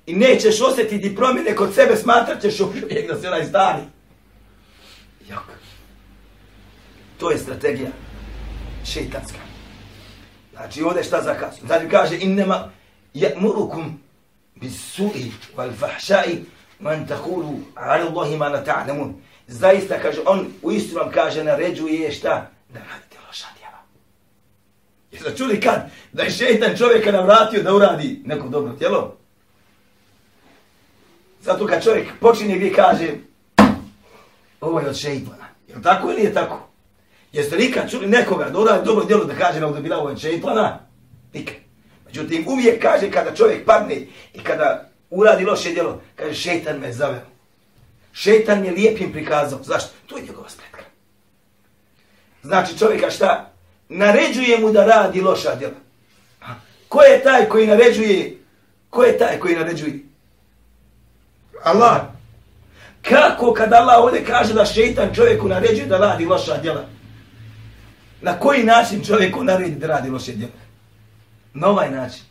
I 0.07 0.15
nećeš 0.15 0.61
osjetiti 0.61 1.17
promjene 1.17 1.55
kod 1.55 1.75
sebe, 1.75 1.97
smatrat 1.97 2.43
ćeš 2.43 2.61
uvijek 2.61 3.09
da 3.09 3.21
se 3.21 3.29
onaj 3.29 3.45
stari. 3.45 3.83
Jok. 5.29 5.45
To 7.19 7.31
je 7.31 7.39
strategija 7.39 7.91
šeitanska. 8.85 9.39
Znači 10.53 10.83
ovdje 10.83 11.05
šta 11.05 11.23
zakazuje? 11.23 11.67
Znači 11.67 11.89
kaže 11.89 12.19
innema 12.19 12.71
je'murukum 13.15 13.91
bis-su'i 14.57 15.31
wal-fahsha'i 15.57 16.45
man 16.81 17.07
taqulu 17.09 17.59
'ala 17.75 18.11
Allahi 18.11 18.37
ma 18.37 18.49
la 18.49 18.65
ta'lamun. 18.65 19.13
Zaista 19.47 19.99
kaže 20.03 20.21
on 20.27 20.47
u 20.63 20.73
istinu 20.73 21.01
vam 21.01 21.11
kaže 21.11 21.45
naređuje 21.45 22.13
šta 22.13 22.51
da 22.69 22.79
radite 22.79 23.17
loša 23.27 23.47
djela. 23.59 23.79
Jeste 25.13 25.37
čuli 25.37 25.61
kad 25.61 25.91
da 26.13 26.23
je 26.23 26.31
šeitan 26.31 26.77
čovjeka 26.77 27.13
navratio 27.13 27.63
da 27.63 27.75
uradi 27.75 28.23
neko 28.25 28.49
dobro 28.49 28.73
djelo? 28.73 29.17
Zato 31.41 31.67
kad 31.67 31.85
čovjek 31.85 32.09
počinje 32.21 32.57
gdje 32.57 32.73
kaže 32.73 33.09
ovo 34.61 34.81
je 34.81 34.89
od 34.89 34.97
šeitana. 34.97 35.47
Je 35.69 35.83
tako 35.83 36.11
ili 36.11 36.23
je 36.23 36.35
tako? 36.35 36.69
Jeste 37.33 37.57
nikad 37.57 37.91
čuli 37.91 38.07
nekoga 38.07 38.45
da 38.45 38.59
uradi 38.59 38.87
dobro 38.87 39.05
djelo 39.05 39.25
da 39.25 39.35
kaže 39.35 39.61
da 39.61 39.81
bila 39.81 39.99
ovo 39.99 40.09
od 40.09 40.21
šeitana? 40.21 40.79
Nikad. 41.33 41.57
Međutim, 42.07 42.45
uvijek 42.49 42.83
kaže 42.83 43.11
kada 43.11 43.35
čovjek 43.35 43.67
padne 43.67 43.97
i 44.35 44.41
kada 44.43 44.91
uradi 45.11 45.45
loše 45.45 45.71
djelo, 45.71 46.01
kaže 46.17 46.35
šeitan 46.35 46.79
me 46.79 46.93
zaveo. 46.93 47.21
Šeitan 48.13 48.61
mi 48.61 48.67
je 48.67 48.73
lijepim 48.73 49.13
prikazao. 49.13 49.63
Zašto? 49.63 49.91
To 50.07 50.17
je 50.17 50.23
njegova 50.23 50.49
spletka. 50.49 50.83
Znači 52.43 52.79
čovjeka 52.79 53.11
šta? 53.11 53.52
Naređuje 53.95 54.59
mu 54.59 54.73
da 54.73 54.87
radi 54.87 55.21
loša 55.21 55.55
djela. 55.55 55.75
Ko 56.89 57.03
je 57.03 57.23
taj 57.23 57.49
koji 57.49 57.67
naređuje? 57.67 58.39
Ko 58.91 59.03
je 59.03 59.19
taj 59.19 59.39
koji 59.39 59.57
naređuje? 59.57 59.99
Allah. 61.63 62.01
Kako 63.03 63.53
kad 63.53 63.73
Allah 63.73 64.05
ovdje 64.05 64.25
kaže 64.25 64.55
da 64.55 64.65
šeitan 64.65 65.15
čovjeku 65.15 65.49
naređuje 65.49 65.87
da 65.87 65.99
radi 65.99 66.27
loša 66.27 66.57
djela? 66.57 66.85
Na 68.23 68.39
koji 68.39 68.65
način 68.65 69.05
čovjeku 69.05 69.45
naredi 69.45 69.75
da 69.75 69.87
radi 69.87 70.11
loše 70.11 70.33
djela? 70.33 70.53
Na 71.55 71.69
ovaj 71.69 71.91
način. 71.91 72.23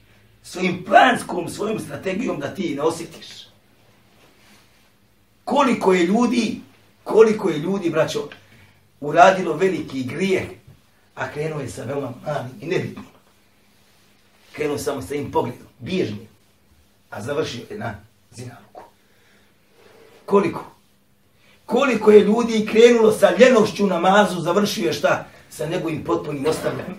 Svojim 0.44 0.84
planskom, 0.84 1.50
svojom 1.50 1.80
strategijom 1.80 2.39
da 2.39 2.53
ti 2.53 2.75
ne 2.75 2.82
osjetiš. 2.82 3.27
Koliko 5.44 5.94
je 5.94 6.06
ljudi, 6.06 6.62
koliko 7.03 7.50
je 7.50 7.58
ljudi, 7.58 7.89
braćo, 7.89 8.30
uradilo 9.00 9.53
veliki 9.53 10.03
grijeh, 10.03 10.44
a 11.15 11.32
krenuo 11.32 11.60
je 11.62 11.70
sa 11.70 11.84
veoma 11.84 12.13
malim 12.25 12.51
i 12.62 12.65
nebitnim. 12.65 13.06
Krenuo 14.51 14.77
samo 14.77 15.01
sa 15.01 15.15
im 15.15 15.32
pogledom, 15.32 15.68
bježnim, 15.80 16.27
a 17.10 17.22
završio 17.22 17.62
je 17.70 17.77
na 17.77 17.96
zinaluku. 18.32 18.84
Koliko? 20.25 20.65
Koliko 21.65 22.12
je 22.12 22.24
ljudi 22.24 22.68
krenulo 22.72 23.12
sa 23.12 23.32
ljenošću 23.38 23.88
namazu, 23.88 24.41
završio 24.41 24.88
je 24.88 24.94
šta? 24.94 25.25
Sa 25.50 25.65
njegovim 25.65 26.03
potpunim 26.03 26.46
ostavljanjem. 26.46 26.98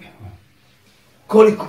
Koliko? 1.27 1.67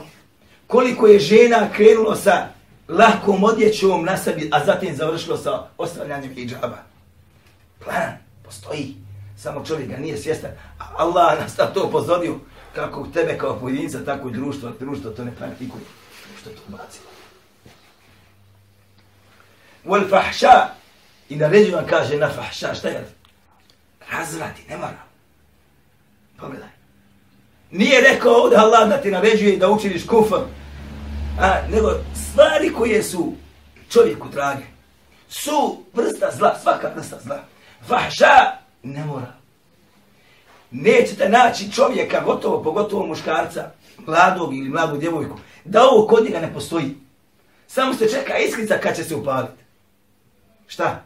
Koliko 0.68 1.08
je 1.08 1.20
žena 1.20 1.70
krenulo 1.76 2.16
sa 2.16 2.48
lahkom 2.88 3.44
odjećom 3.44 4.06
na 4.06 4.18
sebi, 4.18 4.50
a 4.52 4.66
zatim 4.66 4.96
završilo 4.96 5.38
sa 5.38 5.68
ostavljanjem 5.78 6.34
hijjaba? 6.34 6.78
Plan 7.84 8.18
postoji, 8.44 8.96
samo 9.38 9.66
čovjek 9.66 9.90
ga 9.90 9.98
nije 9.98 10.18
svjestan. 10.18 10.52
Allah 10.98 11.40
nas 11.40 11.58
na 11.58 11.66
to 11.66 11.88
upozorio 11.88 12.36
kako 12.76 13.08
tebe 13.14 13.38
kao 13.38 13.60
pojedinca, 13.60 14.06
tako 14.06 14.30
i 14.30 14.34
društvo, 14.34 14.72
društvo 14.80 15.12
to 15.12 15.24
ne 15.24 15.32
praktikuje. 15.36 15.84
Što 16.42 16.50
to 16.50 16.62
ubacilo? 16.68 17.06
Wal 19.86 20.10
fahša, 20.10 20.70
i 21.30 21.36
naređu 21.36 21.76
vam 21.76 21.86
kaže 21.88 22.18
na 22.18 22.30
fahša, 22.30 22.74
šta 22.74 22.88
je? 22.88 23.08
Razvrati, 24.12 24.62
ne 24.70 24.78
mora. 24.78 25.04
Pogledaj. 26.40 26.70
Nije 27.72 28.02
rekao 28.02 28.34
ovdje 28.34 28.58
Allah 28.58 28.90
da 28.90 28.98
ti 28.98 29.12
naređuje 29.12 29.58
da 29.58 29.70
učiniš 29.70 30.06
kufr, 30.06 30.36
a, 31.40 31.62
nego 31.72 31.92
stvari 32.16 32.74
koje 32.74 33.04
su 33.04 33.34
čovjeku 33.90 34.28
drage, 34.30 34.64
su 35.30 35.84
vrsta 35.94 36.32
zla, 36.38 36.60
svaka 36.64 36.92
vrsta 36.96 37.18
zla. 37.24 37.40
Fahša, 37.88 38.63
ne 38.83 39.05
mora. 39.05 39.33
Nećete 40.71 41.29
naći 41.29 41.73
čovjeka, 41.73 42.21
gotovo, 42.25 42.63
pogotovo 42.63 43.07
muškarca, 43.07 43.71
mladog 44.07 44.55
ili 44.55 44.69
mladu 44.69 44.97
djevojku, 44.97 45.39
da 45.65 45.83
ovo 45.83 46.07
kod 46.07 46.25
njega 46.25 46.41
ne 46.41 46.53
postoji. 46.55 46.97
Samo 47.67 47.95
se 47.95 48.09
čeka 48.09 48.39
iskrica 48.39 48.79
kad 48.79 48.97
će 48.97 49.05
se 49.05 49.17
upaliti. 49.17 49.63
Šta? 50.67 51.05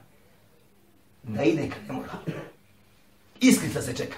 Da 1.22 1.42
ide 1.42 1.68
kad 1.68 1.78
ne 1.88 1.92
mora. 1.92 2.08
Iskrica 3.40 3.82
se 3.82 3.96
čeka. 3.96 4.16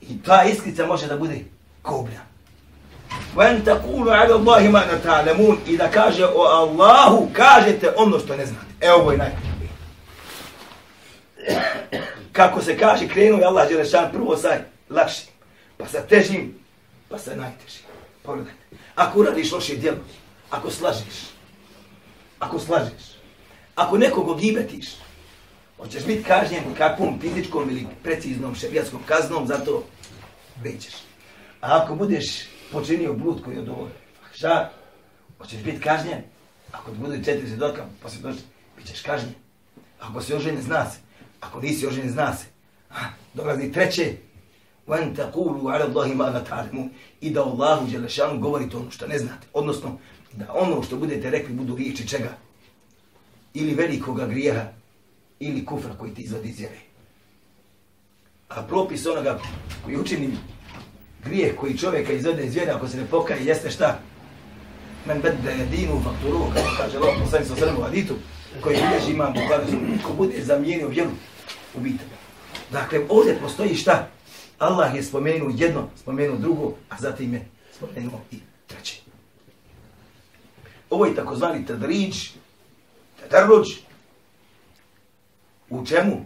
I 0.00 0.22
ta 0.22 0.44
iskrica 0.44 0.86
može 0.86 1.06
da 1.06 1.16
bude 1.16 1.44
koblja. 1.82 2.20
وَاَنْ 3.36 3.64
تَقُولُ 3.64 4.10
عَلَى 4.10 4.34
اللَّهِ 4.34 4.68
مَا 4.68 4.82
نَتَعْلَمُونَ 4.86 5.56
I 5.66 5.76
da 5.76 5.90
kaže 5.90 6.26
o 6.26 6.42
Allahu, 6.42 7.28
kažete 7.32 7.92
ono 7.96 8.18
što 8.18 8.36
ne 8.36 8.46
znate. 8.46 8.66
Evo 8.80 8.96
ovo 8.96 9.12
je 9.12 9.18
najbolje. 9.18 9.55
Kako 12.31 12.61
se 12.61 12.77
kaže, 12.77 13.07
krenuo 13.07 13.39
je 13.39 13.45
Allah 13.45 13.69
Đelešan 13.69 14.11
prvo 14.11 14.37
sa 14.37 14.57
lakšim, 14.89 15.27
pa 15.77 15.87
sa 15.87 16.01
težim, 16.01 16.53
pa 17.09 17.17
sa 17.17 17.35
najtežim. 17.35 17.85
Pogledajte. 18.23 18.59
Ako 18.95 19.19
uradiš 19.19 19.51
loše 19.51 19.75
djelo, 19.75 19.97
ako 20.49 20.71
slažeš, 20.71 21.31
ako 22.39 22.59
slažeš, 22.59 23.17
ako 23.75 23.97
nekog 23.97 24.29
ogibetiš, 24.29 24.95
hoćeš 25.77 26.05
biti 26.05 26.23
kažnjen 26.23 26.63
kakvom 26.77 27.19
fizičkom 27.21 27.69
ili 27.69 27.87
preciznom 28.03 28.55
šerijatskom 28.55 29.03
kaznom, 29.05 29.47
zato 29.47 29.83
većeš. 30.63 30.93
A 31.61 31.81
ako 31.83 31.95
budeš 31.95 32.47
počinio 32.71 33.13
blud 33.13 33.43
koji 33.43 33.55
je 33.55 33.61
od 33.61 33.69
ovoga, 33.69 33.91
šta? 34.33 34.71
Hoćeš 35.37 35.59
biti 35.59 35.81
kažnjen? 35.81 36.21
Ako 36.71 36.91
ti 36.91 36.97
bude 36.97 37.23
četiri 37.23 37.47
svjedoka, 37.47 37.85
pa 38.03 38.09
se 38.09 38.19
dođe, 38.19 38.39
bit 38.77 38.87
ćeš 38.87 39.01
kažnjen. 39.01 39.33
Ako 39.99 40.21
se 40.21 40.35
ožene, 40.35 40.61
zna 40.61 40.89
se. 40.89 41.06
Ako 41.40 41.60
nisi 41.60 41.86
ožene, 41.86 42.10
zna 42.10 42.36
se. 42.36 42.46
A, 42.90 43.00
dolazi 43.34 43.72
treće, 43.72 44.16
وَاَنْ 44.88 45.14
تَقُولُوا 45.14 45.72
عَلَى 45.72 45.84
اللَّهِ 45.84 46.14
مَا 46.14 46.30
لَا 46.30 46.40
تَعْلَمُونَ 46.40 46.88
I 47.20 47.30
da 47.30 47.42
Allahu 47.42 47.86
Đelešanu 47.86 48.40
govorite 48.40 48.76
ono 48.76 48.90
što 48.90 49.06
ne 49.06 49.18
znate. 49.18 49.46
Odnosno, 49.52 49.98
da 50.32 50.52
ono 50.52 50.82
što 50.82 50.96
budete 50.96 51.30
rekli 51.30 51.54
budu 51.54 51.76
riječi 51.76 52.08
čega? 52.08 52.36
Ili 53.54 53.74
velikoga 53.74 54.26
grijeha, 54.26 54.64
ili 55.40 55.64
kufra 55.64 55.94
koji 55.98 56.14
ti 56.14 56.22
izvodi 56.22 56.48
iz 56.48 56.58
vjere. 56.58 56.78
A 58.48 58.62
propis 58.62 59.06
onoga 59.06 59.38
koji 59.84 59.96
učini 59.96 60.30
grijeh 61.24 61.56
koji 61.56 61.78
čovjeka 61.78 62.12
izvede 62.12 62.46
iz 62.46 62.54
vjere, 62.54 62.72
ako 62.72 62.88
se 62.88 62.96
ne 62.96 63.06
pokaje, 63.06 63.44
jeste 63.44 63.70
šta? 63.70 63.98
Men 65.06 65.20
bedde 65.22 65.50
je 65.50 65.66
dinu 65.66 66.00
fakturu, 66.04 66.44
kako 66.54 66.76
kaže 66.76 66.96
Allah, 66.96 67.14
poslani 67.20 67.46
sa 67.46 67.56
sremu 67.56 67.82
haditu, 67.82 68.14
koji 68.61 68.75
bilježi 68.75 69.11
imam 69.11 69.33
Bukhari, 69.33 69.77
ko 70.03 70.13
bude 70.13 70.43
zamijenio 70.43 70.87
vjeru, 70.87 71.09
ubite 71.75 72.03
ga. 72.09 72.15
Dakle, 72.71 72.99
ovdje 73.09 73.39
postoji 73.41 73.75
šta? 73.75 74.07
Allah 74.59 74.95
je 74.95 75.03
spomenuo 75.03 75.51
jedno, 75.55 75.89
spomenuo 75.95 76.37
drugo, 76.37 76.73
a 76.89 76.95
zatim 76.99 77.33
je 77.33 77.47
spomenuo 77.77 78.19
i 78.31 78.39
treće. 78.67 79.01
Ovo 80.89 81.05
je 81.05 81.15
takozvani 81.15 81.65
tadrić, 81.65 82.31
tadarruđ. 83.19 83.67
U 85.69 85.85
čemu? 85.85 86.25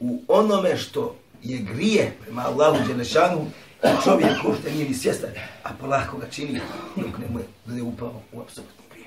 U 0.00 0.22
onome 0.28 0.76
što 0.76 1.16
je 1.42 1.58
grije 1.58 2.16
prema 2.24 2.42
Allahu 2.42 2.86
Đelešanu 2.86 3.46
i 3.84 4.04
čovjek 4.04 4.30
ko 4.42 4.54
nije 4.72 4.88
ni 4.88 4.94
svjestan, 4.94 5.30
a 5.62 5.70
polako 5.80 6.18
ga 6.18 6.26
čini 6.30 6.60
dok 6.96 7.18
ne 7.18 7.26
mu 7.30 7.38
da 7.64 7.74
je 7.76 7.82
upao 7.82 8.22
u 8.32 8.40
apsolutni 8.40 8.84
grije. 8.92 9.06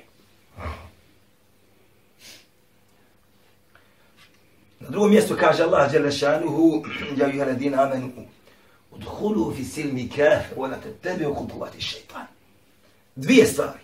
Na 4.79 4.89
drugom 4.89 5.11
mjestu 5.11 5.35
kaže 5.39 5.63
Allah 5.63 5.91
Đelešanuhu, 5.91 6.83
ja 7.17 7.27
juha 7.33 7.45
ladina 7.45 7.83
amenu, 7.83 8.11
udhulu 8.91 9.53
fi 9.55 9.65
silmi 9.65 10.09
kaf, 10.09 10.57
wala 10.57 10.75
te 10.83 10.93
tebe 10.93 11.27
okupuvati 11.27 11.81
šeitan. 11.81 12.25
Dvije 13.15 13.45
stvari 13.45 13.79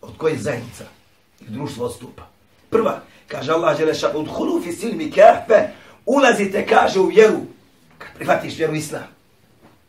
od 0.00 0.16
koje 0.16 0.38
zajednica 0.38 0.84
i 1.40 1.44
društvo 1.44 1.86
odstupa. 1.86 2.22
Prva, 2.70 3.00
kaže 3.28 3.52
Allah 3.52 3.78
Đelešanuhu, 3.78 4.18
udhulu 4.18 4.62
fi 4.62 4.72
silmi 4.72 5.10
kafe, 5.10 5.68
ulazite, 6.06 6.66
kaže, 6.66 7.00
u 7.00 7.06
vjeru, 7.06 7.40
kad 7.98 8.08
prihvatiš 8.16 8.58
vjeru 8.58 8.74
Islam, 8.74 9.08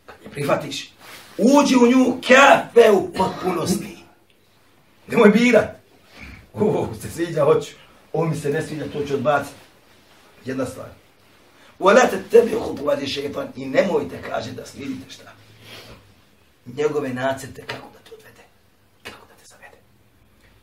kad 0.05 0.15
je 0.23 0.29
prihvatiš, 0.29 0.91
uđi 1.38 1.75
u 1.75 1.88
nju 1.88 2.17
kafe 2.27 2.91
u 2.91 3.13
potpunosti. 3.13 3.97
Nemoj 5.07 5.29
birat. 5.29 5.77
Ovo 6.53 6.89
se 7.01 7.10
sviđa, 7.10 7.43
hoću. 7.43 7.71
Ovo 8.13 8.25
mi 8.25 8.36
se 8.36 8.49
ne 8.49 8.62
sviđa, 8.62 8.86
to 8.93 9.05
ću 9.07 9.13
odbaciti. 9.13 9.66
Jedna 10.47 10.65
stvar. 10.65 10.88
Wala 11.79 12.01
tattabi'u 12.12 12.60
khutuwati 12.60 13.07
shaytan 13.07 13.47
i 13.55 13.65
nemojte 13.65 14.21
kaže 14.29 14.51
da 14.51 14.65
slijedite 14.65 15.10
šta. 15.10 15.31
Njegove 16.65 17.10
nacrte 17.10 17.62
kako 17.62 17.88
da 17.93 17.99
te 17.99 18.15
odvede. 18.15 18.43
Kako 19.03 19.27
da 19.27 19.33
te 19.33 19.45
zavede. 19.45 19.77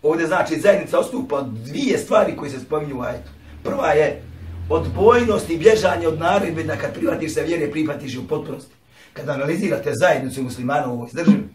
Ovdje 0.02 0.26
znači 0.26 0.60
zajednica 0.60 0.98
ostupa 0.98 1.36
od 1.36 1.46
dvije 1.46 1.98
stvari 1.98 2.36
koje 2.36 2.50
se 2.50 2.60
spominju 2.60 2.98
u 2.98 3.02
ajetu. 3.02 3.30
Prva 3.64 3.92
je 3.92 4.22
odbojnost 4.68 5.50
i 5.50 5.58
bježanje 5.58 6.08
od 6.08 6.18
naredbe 6.18 6.62
da 6.62 6.76
kad 6.76 6.94
prihvatiš 6.94 7.34
se 7.34 7.42
vjere, 7.42 7.70
prihvatiš 7.70 8.16
u 8.16 8.28
potpunosti. 8.28 8.74
Kada 9.12 9.32
analizirate 9.32 9.92
zajednicu 9.94 10.42
muslimana 10.42 10.88
u 10.88 10.92
ovoj 10.92 11.08
državi, 11.12 11.48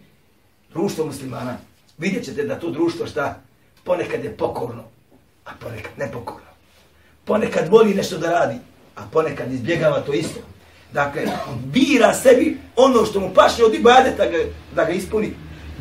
društvo 0.69 1.05
muslimana, 1.05 1.57
vidjet 1.97 2.25
ćete 2.25 2.43
da 2.43 2.59
to 2.59 2.69
društvo 2.69 3.07
šta 3.07 3.41
ponekad 3.83 4.23
je 4.23 4.37
pokorno, 4.37 4.83
a 5.45 5.51
ponekad 5.59 5.91
nepokorno 5.97 6.48
ponekad 7.29 7.67
voli 7.69 7.93
nešto 7.93 8.17
da 8.17 8.31
radi, 8.31 8.59
a 8.95 9.01
ponekad 9.11 9.51
izbjegava 9.51 10.01
to 10.01 10.13
isto. 10.13 10.39
Dakle, 10.93 11.21
bira 11.65 12.13
sebi 12.13 12.57
ono 12.75 13.05
što 13.05 13.19
mu 13.19 13.33
paše 13.33 13.63
od 13.63 13.73
ibadeta 13.73 14.25
da 14.25 14.31
ga, 14.31 14.37
da 14.75 14.85
ga 14.85 14.91
ispuni. 14.91 15.33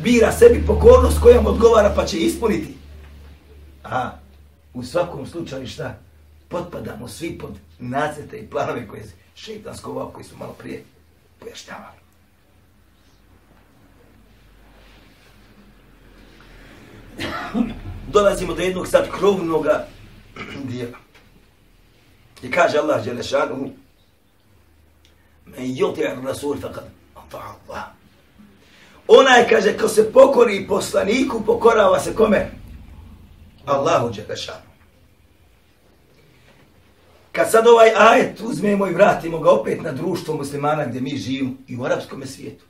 Bira 0.03 0.31
sebi 0.31 0.63
pokornost 0.67 1.19
koja 1.21 1.41
mu 1.41 1.49
odgovara 1.49 1.93
pa 1.95 2.05
će 2.05 2.17
ispuniti. 2.17 2.73
A 3.83 4.11
u 4.73 4.83
svakom 4.83 5.27
slučaju 5.27 5.67
šta? 5.67 5.97
Potpadamo 6.47 7.07
svi 7.07 7.37
pod 7.37 7.51
nacete 7.79 8.37
i 8.37 8.47
planove 8.47 8.87
koje 8.87 8.99
je 8.99 9.11
šeitansko 9.35 9.91
ovako 9.91 10.11
koji 10.11 10.25
su 10.25 10.37
malo 10.37 10.53
prije 10.53 10.83
pojašnjavali. 11.39 11.99
Dolazimo 18.07 18.53
do 18.53 18.61
jednog 18.61 18.87
sad 18.87 19.09
krovnog 19.17 19.65
dijela. 20.69 21.08
I 22.43 22.51
kaže 22.51 22.77
Allah 22.77 23.05
Đelešanuhu, 23.05 23.69
men 25.45 25.75
yuti 25.75 26.05
ar 26.05 26.23
rasul 26.23 26.57
faqad 26.57 26.89
ata'a 27.15 27.55
Allah. 27.55 27.83
Ona 29.07 29.29
je, 29.29 29.47
kaže, 29.49 29.77
ko 29.77 29.87
se 29.87 30.11
pokori 30.13 30.67
poslaniku, 30.67 31.41
pokorava 31.45 31.99
se 31.99 32.15
kome? 32.15 32.51
Allahu 33.65 34.09
Đelešanu. 34.09 34.69
Kad 37.31 37.51
sad 37.51 37.67
ovaj 37.67 37.91
ajet 37.97 38.41
uzmemo 38.41 38.87
i 38.87 38.93
vratimo 38.93 39.39
ga 39.39 39.49
opet 39.51 39.81
na 39.81 39.91
društvo 39.91 40.35
muslimana 40.35 40.85
gdje 40.85 41.01
mi 41.01 41.17
živimo 41.17 41.53
i 41.67 41.77
u 41.77 41.83
arapskom 41.83 42.25
svijetu. 42.25 42.65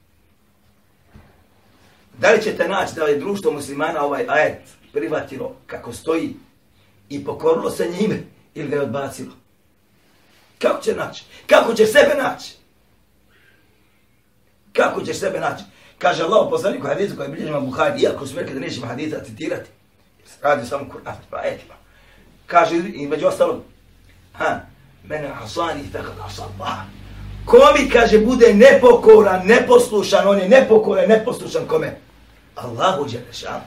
Da 2.17 2.32
li 2.32 2.41
ćete 2.41 2.67
naći 2.67 2.95
da 2.95 3.03
je 3.03 3.19
društvo 3.19 3.51
muslimana 3.51 4.03
ovaj 4.03 4.25
ajet 4.27 4.62
prihvatilo 4.93 5.55
kako 5.65 5.93
stoji 5.93 6.34
i 7.10 7.25
pokorilo 7.25 7.69
se 7.69 7.93
njime 7.99 8.23
ili 8.55 8.69
ga 8.69 8.75
je 8.75 8.82
odbacilo? 8.82 9.38
Kako 10.59 10.81
će 10.81 10.95
naći? 10.95 11.23
Kako 11.47 11.73
će 11.73 11.85
sebe 11.85 12.15
naći? 12.23 12.59
Kako 14.73 15.01
ćeš 15.01 15.19
sebe 15.19 15.39
naći? 15.39 15.63
Kaže 15.97 16.23
Allah 16.23 16.47
poslaniku 16.49 16.87
hadisu 16.87 17.15
koji 17.17 17.29
bilježima 17.29 17.59
Buhari, 17.59 18.01
iako 18.01 18.27
su 18.27 18.35
rekli 18.35 18.53
da 18.53 18.59
nećemo 18.59 18.85
hadisa 18.87 19.23
citirati, 19.25 19.69
radi 20.41 20.67
samo 20.67 20.85
Kur'an, 20.85 21.15
pa 21.29 21.41
etima. 21.43 21.73
Kaže, 22.47 22.75
i 22.93 23.07
među 23.07 23.27
ostalom, 23.27 23.61
ha, 24.33 24.59
mene 25.03 25.31
asani 25.43 25.91
tako 25.93 26.07
da 26.17 26.23
Allah. 26.23 26.77
Ko 27.45 27.57
mi, 27.77 27.89
kaže, 27.89 28.19
bude 28.19 28.53
nepokoran, 28.53 29.47
neposlušan, 29.47 30.27
on 30.27 30.39
je 30.39 30.49
nepokoran, 30.49 31.09
neposlušan 31.09 31.67
kome? 31.67 31.97
Allahu 32.55 33.05
Đelešan. 33.05 33.61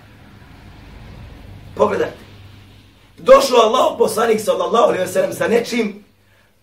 Pogledajte. 1.74 2.16
Došao 3.18 3.58
Allah 3.58 3.94
poslanik 3.98 4.40
sallallahu 4.40 4.84
alaihi 4.84 5.04
wa 5.04 5.12
sallam 5.12 5.32
sa 5.32 5.48
nečim, 5.48 6.04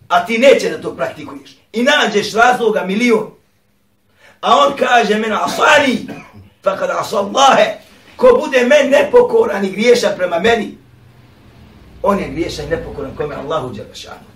a 0.09 0.25
ti 0.25 0.37
neće 0.37 0.69
da 0.69 0.81
to 0.81 0.95
praktikuješ. 0.95 1.57
I 1.73 1.83
nađeš 1.83 2.33
razloga 2.33 2.85
milion. 2.85 3.31
A 4.41 4.57
on 4.57 4.73
kaže 4.77 5.15
mena 5.15 5.45
asani, 5.45 6.07
fa 6.63 6.77
kada 6.77 6.99
asallahe, 6.99 7.77
ko 8.15 8.41
bude 8.41 8.65
men 8.65 8.89
nepokoran 8.89 9.65
i 9.65 9.71
griješan 9.71 10.11
prema 10.17 10.39
meni, 10.39 10.77
on 12.03 12.19
je 12.19 12.29
griješan 12.29 12.65
i 12.65 12.69
nepokoran 12.69 13.15
kome 13.15 13.35
Allahu 13.35 13.69
Đelešanu. 13.69 14.29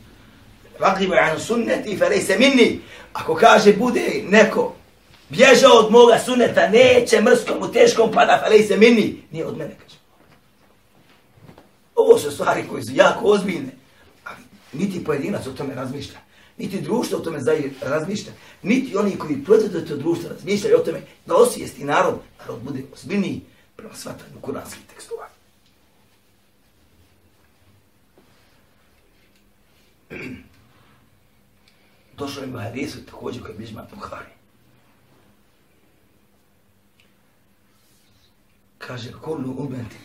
Ragibu 0.79 1.13
an 1.13 1.39
sunneti 1.39 1.97
fa 1.97 2.07
lejse 2.07 2.37
minni. 2.37 2.79
Ako 3.13 3.35
kaže 3.35 3.73
bude 3.73 4.23
neko 4.29 4.73
bježao 5.29 5.71
od 5.71 5.91
moga 5.91 6.19
sunneta, 6.19 6.67
neće 6.67 7.21
mrskom 7.21 7.57
u 7.61 7.71
teškom 7.71 8.11
pada 8.11 8.39
fa 8.43 8.49
lejse 8.49 8.77
minni. 8.77 9.23
Nije 9.31 9.45
od 9.45 9.57
mene, 9.57 9.75
kaže. 9.83 9.95
Ovo 11.95 12.17
su 12.17 12.31
stvari 12.31 12.63
koje 12.69 12.83
su 12.83 12.91
jako 12.95 13.25
ozbiljne. 13.25 13.82
Niti 14.73 15.03
pojedinac 15.03 15.47
o 15.47 15.51
tome 15.51 15.75
razmišlja. 15.75 16.19
Niti 16.57 16.81
društvo 16.81 17.17
o 17.17 17.21
tome 17.21 17.39
razmišlja. 17.81 18.31
Niti 18.63 18.97
oni 18.97 19.17
koji 19.17 19.43
proizvode 19.43 19.85
to 19.85 19.97
društvo 19.97 20.29
razmišljaju 20.29 20.75
o 20.75 20.83
tome 20.83 21.01
da 21.25 21.35
osvijesti 21.35 21.83
narod, 21.83 22.19
narod 22.39 22.61
bude 22.61 22.83
ozbiljniji 22.93 23.41
prema 23.75 23.95
svatanju 23.95 24.41
kuranskih 24.41 24.83
tekstova. 24.93 25.27
Došlo 32.17 32.43
je 32.43 32.55
u 32.55 32.59
hadisu 32.59 33.05
također 33.05 33.43
koji 33.43 33.57
bližma 33.57 33.87
Buhari. 33.93 34.31
Kaže, 38.77 39.11
kolu 39.11 39.55
umeti 39.57 39.95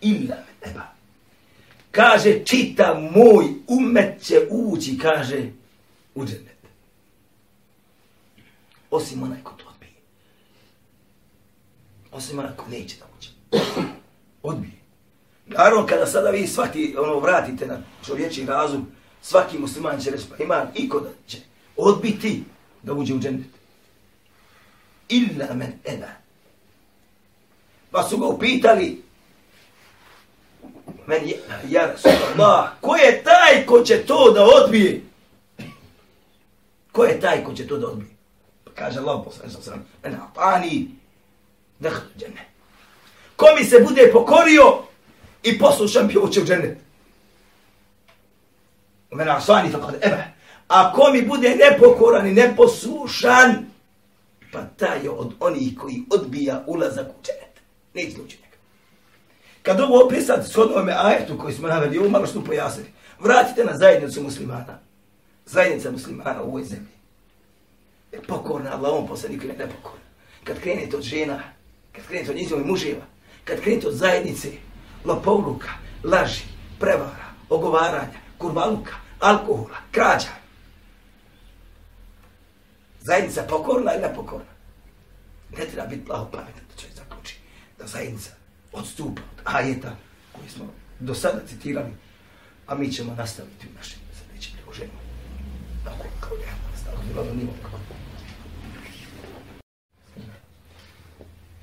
illa 0.00 0.36
eba. 0.62 0.99
Kaže, 1.90 2.44
čita 2.44 2.94
moj 2.94 3.44
umet 3.66 4.22
će 4.22 4.46
ući, 4.50 4.98
kaže, 4.98 5.50
u 6.14 6.24
džennet. 6.24 6.56
Osim 8.90 9.22
onaj 9.22 9.42
ko 9.42 9.52
to 9.52 9.64
odbije. 9.68 9.92
Osim 12.12 12.38
onaj 12.38 12.56
ko 12.56 12.66
neće 12.70 12.96
da 12.96 13.04
uđe. 13.18 13.28
Odbije. 14.42 14.72
Naravno, 15.46 15.86
kada 15.86 16.06
sada 16.06 16.30
vi 16.30 16.46
svaki, 16.46 16.94
ono, 16.98 17.18
vratite 17.18 17.66
na 17.66 17.82
čovječi 18.06 18.46
razum, 18.46 18.86
svaki 19.22 19.58
musliman 19.58 20.00
će 20.00 20.10
reći, 20.10 20.24
pa 20.30 20.44
ima 20.44 20.66
i 20.74 20.88
ko 20.88 21.00
da 21.00 21.10
će 21.26 21.38
odbiti 21.76 22.44
da 22.82 22.92
uđe 22.92 23.14
u 23.14 23.18
džennet. 23.18 23.46
Illa 25.08 25.54
men 25.54 25.72
ena. 25.84 26.08
Pa 27.90 28.02
su 28.02 28.18
ga 28.18 28.26
upitali, 28.26 29.02
men 31.10 31.28
je, 31.28 31.36
ja 31.68 31.86
Rasulallah, 31.86 32.70
ko 32.80 32.96
je 32.96 33.22
taj 33.22 33.66
ko 33.66 33.82
će 33.82 34.02
to 34.06 34.30
da 34.32 34.44
odbije? 34.44 35.00
Ko 36.92 37.04
je 37.04 37.20
taj 37.20 37.44
ko 37.44 37.54
će 37.54 37.66
to 37.66 37.78
da 37.78 37.86
odbije? 37.86 38.10
Pa 38.64 38.70
kaže 38.74 39.00
Allah, 39.00 39.20
poslani 39.24 39.52
sa 39.52 39.62
sram, 39.62 39.86
men 40.02 40.14
apani, 40.14 40.86
pa 40.86 41.88
dehlu 41.88 42.10
džene. 42.18 42.48
Ko 43.36 43.46
mi 43.58 43.64
se 43.64 43.84
bude 43.88 44.10
pokorio, 44.12 44.90
i 45.42 45.58
poslušan 45.58 46.06
bi 46.06 46.18
uče 46.18 46.40
u 46.40 46.44
džennet. 46.44 46.78
U 49.10 49.16
mene 49.16 49.30
asani 49.30 49.72
tako 49.72 49.90
da 49.90 50.24
A 50.68 50.92
ko 50.92 51.10
mi 51.12 51.22
bude 51.22 51.56
nepokoran 51.56 52.26
i 52.26 52.32
neposlušan, 52.32 53.66
pa 54.52 54.62
taj 54.64 55.02
je 55.02 55.10
od 55.10 55.34
onih 55.40 55.78
koji 55.78 56.02
odbija 56.10 56.64
ulazak 56.66 57.06
u 57.06 57.22
džennet. 57.22 57.60
Neće 57.94 58.20
u 58.20 58.24
njega. 58.24 58.49
Kad 59.62 59.80
ovo 59.80 60.04
opisati 60.04 60.48
s 60.48 60.56
onome 60.56 60.94
ajetu 60.98 61.38
koji 61.38 61.54
smo 61.54 61.68
naveli, 61.68 61.98
ovo 61.98 62.08
malo 62.08 62.26
što 62.26 62.44
pojasnili, 62.44 62.90
vratite 63.18 63.64
na 63.64 63.76
zajednicu 63.76 64.22
muslimana. 64.22 64.78
Zajednica 65.46 65.90
muslimana 65.90 66.42
u 66.42 66.48
ovoj 66.48 66.64
zemlji. 66.64 66.92
Je 68.12 68.22
pokorna, 68.22 68.70
Allahom 68.72 69.06
poslaniku 69.06 69.42
poslanik 69.42 69.60
je 69.60 69.66
nepokorna. 69.66 70.04
Kad 70.44 70.60
krenete 70.60 70.96
od 70.96 71.02
žena, 71.02 71.42
kad 71.92 72.06
krenete 72.06 72.30
od 72.30 72.36
njihovih 72.36 72.66
muževa, 72.66 73.04
kad 73.44 73.60
krenete 73.60 73.88
od 73.88 73.94
zajednice, 73.94 74.48
lopovluka, 75.04 75.68
laži, 76.04 76.42
prevara, 76.78 77.26
ogovaranja, 77.48 78.18
kurvaluka, 78.38 78.92
alkohola, 79.20 79.76
krađa. 79.90 80.28
Zajednica 83.00 83.42
pokorna 83.42 83.92
ili 83.94 84.02
nepokorna? 84.02 84.50
Ne 85.58 85.64
treba 85.64 85.86
biti 85.86 86.04
plaho 86.04 86.24
pametan 86.24 86.64
da 86.70 86.80
čovjek 86.80 86.96
zaključi 86.96 87.36
da 87.78 87.86
zajednica 87.86 88.39
odstupa 88.72 89.22
od 89.22 89.40
ajeta 89.44 89.96
koji 90.32 90.48
smo 90.48 90.64
do 91.00 91.14
sada 91.14 91.40
citirali, 91.46 91.90
a 92.66 92.74
mi 92.74 92.92
ćemo 92.92 93.14
nastaviti 93.14 93.66
u 93.66 93.76
našem 93.76 93.98
sljedećem 94.18 94.52
priloženju. 94.56 94.98
Tako 95.84 96.04
kao 96.20 96.36
je, 96.36 96.46
nastavljamo, 96.72 97.04
bilo 97.12 97.34
nimo 97.34 97.52
kako. 97.62 97.76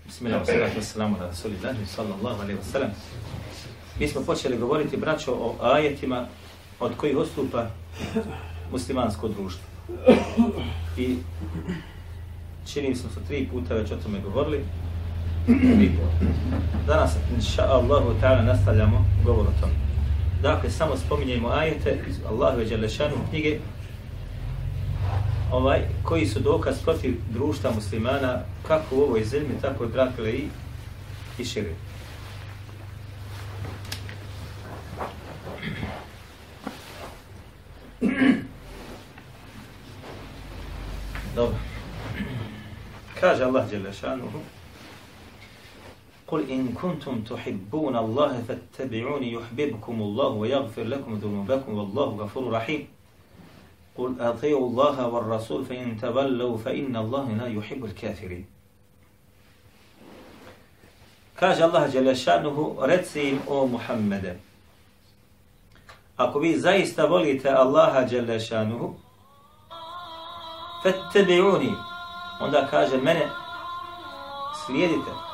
Bismillahirrahmanirrahim. 0.06 0.80
Assalamu 0.80 1.16
ala 1.18 1.28
rasulillahi 1.28 1.86
sallallahu 1.86 2.42
alaihi 2.42 2.60
wa 2.60 2.72
sallam. 2.72 2.92
Mi 4.00 4.08
smo 4.08 4.22
počeli 4.22 4.58
govoriti, 4.58 4.98
braćo, 4.98 5.34
o 5.34 5.58
ajetima 5.62 6.28
od 6.80 6.98
kojih 6.98 7.18
ostupa 7.18 7.70
muslimansko 8.72 9.28
društvo. 9.28 9.64
I 10.98 11.18
čini 12.74 12.96
smo 12.96 13.10
se 13.10 13.20
tri 13.28 13.48
puta 13.52 13.74
već 13.74 13.92
o 13.92 13.96
tome 13.96 14.20
govorili. 14.20 14.66
Danas, 16.88 17.16
inša 17.36 17.62
Allahu 17.62 18.14
ta'ala, 18.22 18.42
nastavljamo 18.42 19.06
govor 19.26 19.48
o 19.48 19.62
tom. 19.62 19.70
Dakle, 20.42 20.70
samo 20.70 20.98
spominjemo 20.98 21.50
ajete 21.50 22.00
iz 22.10 22.16
Allahove 22.30 22.66
Đelešanu 22.66 23.16
knjige 23.30 23.60
ovaj, 25.52 25.82
koji 26.04 26.26
su 26.26 26.40
dokaz 26.40 26.76
protiv 26.84 27.18
društva 27.30 27.72
muslimana 27.72 28.40
kako 28.68 28.96
u 28.96 29.02
ovoj 29.02 29.24
zemlji, 29.24 29.62
tako 29.62 29.86
i 29.86 29.90
i, 30.30 30.48
i 31.38 31.46
šire. 31.46 31.74
Dobro. 41.36 41.58
Kaže 43.20 43.44
Allah 43.44 43.66
Jalla 43.74 43.92
قل 46.33 46.51
إن 46.51 46.73
كنتم 46.73 47.21
تحبون 47.23 47.97
الله 47.97 48.43
فاتبعوني 48.49 49.33
يحببكم 49.33 50.03
الله 50.03 50.29
ويغفر 50.29 50.83
لكم 50.83 51.15
ذنوبكم 51.15 51.79
والله 51.79 52.05
غفور 52.05 52.53
رحيم 52.53 52.89
قل 53.99 54.21
أطيعوا 54.21 54.67
الله 54.69 55.07
والرسول 55.07 55.65
فإن 55.65 56.01
تولوا 56.01 56.59
فإن 56.59 56.97
الله 56.97 57.33
لا 57.33 57.47
يحب 57.47 57.85
الكافرين 57.85 58.47
Kaže 61.37 61.65
Allah 61.65 61.89
Đelešanuhu, 61.93 62.87
reci 62.87 63.21
im 63.21 63.41
o 63.49 63.67
Muhammede. 63.67 64.37
Ako 66.17 66.39
vi 66.39 66.55
zaista 66.61 67.07
volite 67.07 67.51
Allaha 67.51 68.05
Đelešanuhu, 68.07 68.95
fettebi'uni, 70.83 71.75
onda 72.41 72.67
kaže 72.71 72.97
mene, 72.97 73.27
slijedite. 74.67 75.26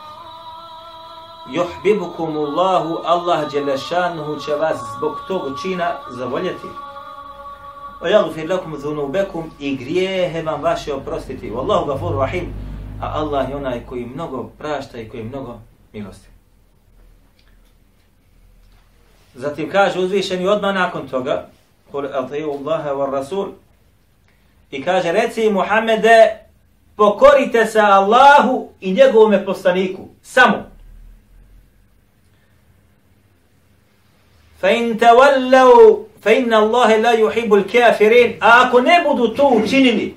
Juhbibukumullahu, 1.51 3.01
Allah 3.05 3.51
Đelešanuhu 3.51 4.39
će 4.39 4.51
vas 4.55 4.77
zbog 4.97 5.17
tog 5.27 5.41
čina 5.61 5.91
zavoljeti. 6.09 6.67
O 8.01 8.07
jagfir 8.07 8.49
lakum 8.49 8.77
zunubekum 8.77 9.51
i 9.59 9.75
grijehe 9.75 10.41
vam 10.41 10.61
vaše 10.61 10.93
oprostiti. 10.93 11.51
Wallahu 11.51 11.87
gafur 11.87 12.15
rahim. 12.15 12.53
A 13.01 13.11
Allah 13.19 13.49
je 13.49 13.55
onaj 13.55 13.85
koji 13.85 14.05
mnogo 14.05 14.49
prašta 14.57 14.97
i 14.97 15.09
koji 15.09 15.23
mnogo 15.23 15.59
milosti. 15.93 16.27
Zatim 19.35 19.69
kaže 19.71 19.99
uzvišeni 19.99 20.47
odmah 20.47 20.75
nakon 20.75 21.07
toga, 21.07 21.47
kul 21.91 22.05
atiju 22.13 22.51
Allahe 22.51 22.89
wa 22.89 23.11
Rasul, 23.11 23.51
i 24.71 24.83
kaže, 24.83 25.11
reci 25.11 25.49
Muhammede, 25.49 26.37
pokorite 26.95 27.65
se 27.65 27.79
Allahu 27.79 28.69
i 28.81 28.93
njegovome 28.93 29.45
poslaniku, 29.45 30.07
samo. 30.21 30.72
Fa 34.63 34.69
تَوَلَّوْا 34.71 36.03
فَإِنَّ 36.23 36.49
fa 36.49 36.55
لَا 36.55 36.57
Allahe 36.57 37.01
la 37.01 37.13
yuhibbul 37.19 37.67
kafirin, 37.67 38.37
a 38.39 38.63
ako 38.63 38.81
ne 38.81 39.03
budu 39.03 39.35
to 39.35 39.43
učinili, 39.59 40.15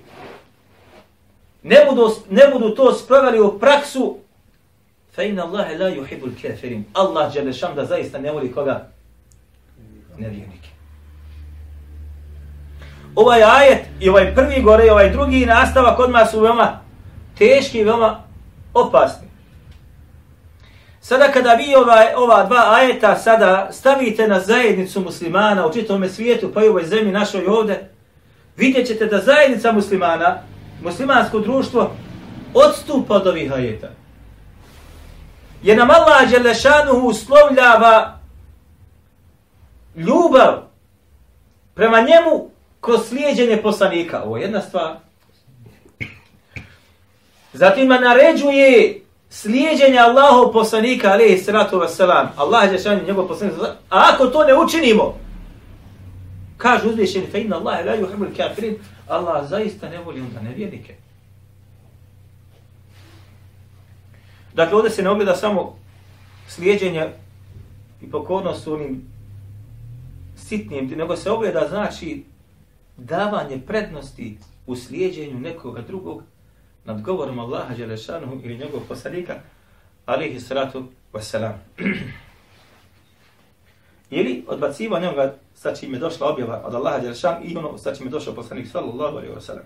ne 1.64 1.76
budu, 1.88 2.14
ne 2.30 2.42
budu 2.52 2.74
to 2.74 2.92
sprovali 2.92 3.40
u 3.40 3.58
praksu, 3.58 4.18
fa 5.12 5.22
اللَّهَ 5.22 5.74
لَا 5.74 5.78
la 5.78 5.88
yuhibbul 5.90 6.30
kafirin. 6.42 6.84
Allah 6.94 7.32
Đelešan 7.34 7.74
da 7.74 7.84
zaista 7.84 8.18
ne 8.18 8.30
voli 8.30 8.52
koga? 8.52 8.86
Nevjernike. 10.18 10.68
Ovaj 13.16 13.42
ajet 13.42 13.84
i 14.00 14.08
ovaj 14.08 14.34
prvi 14.34 14.62
gore 14.62 14.86
i 14.86 14.90
ovaj 14.90 15.10
drugi 15.10 15.46
nastavak 15.46 15.98
odmah 15.98 16.30
su 16.30 16.40
veoma 16.40 16.80
teški 17.38 17.78
i 17.78 17.84
veoma 17.84 18.22
opasni. 18.74 19.28
Sada 21.06 21.32
kada 21.32 21.54
vi 21.54 21.74
ova, 21.74 22.04
ova 22.16 22.44
dva 22.44 22.74
ajeta 22.74 23.16
sada 23.16 23.68
stavite 23.72 24.28
na 24.28 24.40
zajednicu 24.40 25.00
muslimana 25.00 25.66
u 25.66 25.72
čitome 25.72 26.08
svijetu, 26.08 26.50
pa 26.54 26.64
i 26.64 26.68
ovoj 26.68 26.84
zemlji 26.84 27.12
našoj 27.12 27.46
ovde, 27.46 27.88
vidjet 28.56 28.86
ćete 28.86 29.06
da 29.06 29.18
zajednica 29.18 29.72
muslimana, 29.72 30.42
muslimansko 30.82 31.38
društvo, 31.38 31.96
odstupa 32.54 33.14
od 33.14 33.26
ovih 33.26 33.52
ajeta. 33.52 33.88
Je 35.62 35.76
nam 35.76 35.90
Allah 35.90 36.30
Đelešanuhu 36.30 37.08
uslovljava 37.08 38.18
ljubav 39.96 40.62
prema 41.74 42.00
njemu 42.00 42.50
kroz 42.80 43.08
slijedjenje 43.08 43.62
poslanika. 43.62 44.22
Ovo 44.22 44.36
je 44.36 44.42
jedna 44.42 44.60
stvar. 44.60 44.96
Zatim 47.52 47.88
naređuje 47.88 49.05
slijedjenja 49.36 50.00
Allahov 50.00 50.52
poslanika, 50.52 51.12
alaihi 51.12 51.38
salatu 51.38 51.76
wasalam, 51.76 52.28
Allah 52.36 52.72
je 52.72 52.78
šan 52.78 53.00
njegov 53.06 53.28
poslanik, 53.28 53.56
a 53.90 54.12
ako 54.14 54.26
to 54.26 54.44
ne 54.44 54.54
učinimo, 54.54 55.18
kaže 56.56 56.88
uzvišeni, 56.88 57.26
fe 57.26 57.40
inna 57.40 57.56
Allahe 57.56 57.84
la 57.84 57.96
yuhibbul 57.96 58.36
kafirin, 58.36 58.78
Allah 59.08 59.48
zaista 59.48 59.88
ne 59.88 59.98
voli 59.98 60.20
onda 60.20 60.40
nevjernike. 60.40 60.94
Dakle, 64.54 64.76
ovdje 64.76 64.90
se 64.90 65.02
ne 65.02 65.10
ogleda 65.10 65.36
samo 65.36 65.76
slijedjenje 66.48 67.08
i 68.02 68.10
pokornost 68.10 68.66
u 68.66 68.74
onim 68.74 69.02
sitnim, 70.36 70.88
nego 70.96 71.16
se 71.16 71.30
ogleda 71.30 71.68
znači 71.68 72.24
davanje 72.96 73.60
prednosti 73.66 74.38
u 74.66 74.76
slijedjenju 74.76 75.40
nekoga 75.40 75.82
drugog 75.82 76.22
nad 76.86 77.02
govorom 77.02 77.38
Allaha 77.38 77.74
Đelešanuhu 77.74 78.40
ili 78.44 78.58
njegov 78.58 78.80
poslanika, 78.88 79.34
alihi 80.06 80.40
salatu 80.40 80.84
wasalam. 81.12 81.54
ili 84.10 84.44
odbaciva 84.48 85.00
njega 85.00 85.34
sa 85.54 85.74
čim 85.74 85.94
je 85.94 85.98
došla 85.98 86.28
objava 86.28 86.62
od 86.64 86.74
Allaha 86.74 86.98
Đelešan 86.98 87.36
i 87.44 87.56
ono 87.56 87.78
sa 87.78 87.94
čim 87.94 88.06
je 88.06 88.10
došao 88.10 88.34
poslanik 88.34 88.68
sallallahu 88.68 89.16
alaihi 89.16 89.34
wasalam. 89.34 89.64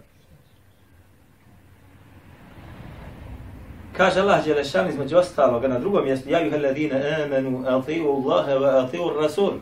Kaže 3.96 4.20
Allah 4.20 4.44
Đelešan 4.44 4.88
između 4.88 5.16
ostaloga 5.16 5.68
na 5.68 5.78
drugom 5.78 6.04
mjestu, 6.04 6.30
Ja 6.30 6.40
juha 6.40 6.56
ladina 6.56 6.96
amanu, 7.24 7.64
ati'u 7.66 8.06
Allahe 8.16 8.52
wa 8.52 8.87
ati'u 8.87 9.20
Rasul, 9.22 9.52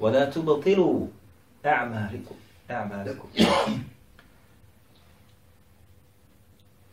wa 0.00 0.12
la 0.12 0.30
tubatilu 0.30 1.08
a'malikum. 1.62 2.36
A'malikum. 2.68 3.28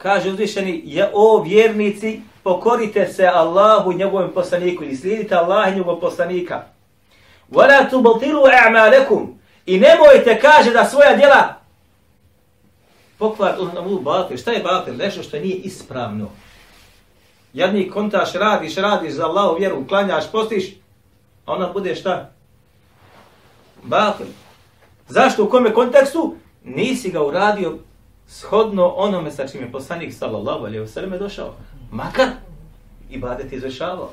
kaže 0.01 0.29
uzvišeni, 0.29 0.81
je, 0.85 1.09
o 1.13 1.43
vjernici, 1.43 2.21
pokorite 2.43 3.07
se 3.07 3.25
Allahu 3.25 3.91
i 3.91 3.95
njegovom 3.95 4.31
poslaniku, 4.33 4.83
ili 4.83 4.95
slijedite 4.95 5.35
Allah 5.35 5.67
i 5.67 5.75
njegovog 5.75 6.01
poslanika. 6.01 6.63
Vala 7.49 7.89
tu 7.89 8.01
baltilu 8.01 8.41
a'malekum. 8.41 9.27
I 9.65 9.79
nemojte, 9.79 10.39
kaže, 10.39 10.71
da 10.71 10.85
svoja 10.85 11.15
djela 11.15 11.61
pokvar 13.21 13.53
na 13.73 13.81
mu 13.81 13.99
batil. 13.99 14.37
Šta 14.37 14.51
je 14.51 14.63
batil? 14.63 14.95
Nešto 14.97 15.23
što 15.23 15.39
nije 15.39 15.55
ispravno. 15.55 16.29
Jedni 17.53 17.89
kontaš, 17.89 18.33
radiš, 18.33 18.75
radiš 18.75 19.13
za 19.13 19.25
Allahu 19.25 19.57
vjeru, 19.59 19.87
klanjaš, 19.87 20.31
postiš, 20.31 20.65
a 21.45 21.53
ona 21.53 21.67
bude 21.73 21.95
šta? 21.95 22.31
Batil. 23.83 24.25
Zašto? 25.07 25.43
U 25.43 25.49
kome 25.49 25.73
kontekstu? 25.73 26.35
Nisi 26.63 27.11
ga 27.11 27.23
uradio 27.23 27.77
shodno 28.31 28.87
onome 28.87 29.31
sa 29.31 29.47
čim 29.47 29.61
je 29.61 29.71
poslanik 29.71 30.13
sallallahu 30.13 30.65
alaihi 30.65 30.79
wasallam 30.79 31.19
došao. 31.19 31.53
Makar 31.91 32.27
ibadet 33.09 33.53
izvršavao. 33.53 34.09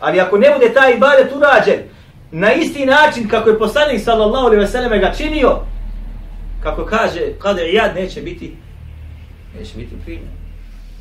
Ali 0.00 0.20
ako 0.20 0.38
ne 0.38 0.50
bude 0.54 0.74
taj 0.74 0.92
ibadet 0.92 1.32
urađen 1.36 1.80
na 2.30 2.52
isti 2.52 2.86
način 2.86 3.28
kako 3.28 3.50
je 3.50 3.58
poslanik 3.58 4.00
sallallahu 4.00 4.46
alaihi 4.46 4.64
wasallam 4.64 5.00
ga 5.00 5.12
činio, 5.12 5.56
kako 6.62 6.84
kaže, 6.84 7.20
kada 7.38 7.60
ja 7.60 7.92
neće 7.92 8.22
biti, 8.22 8.56
neće 9.58 9.76
biti 9.76 9.94
primjen. 10.04 10.40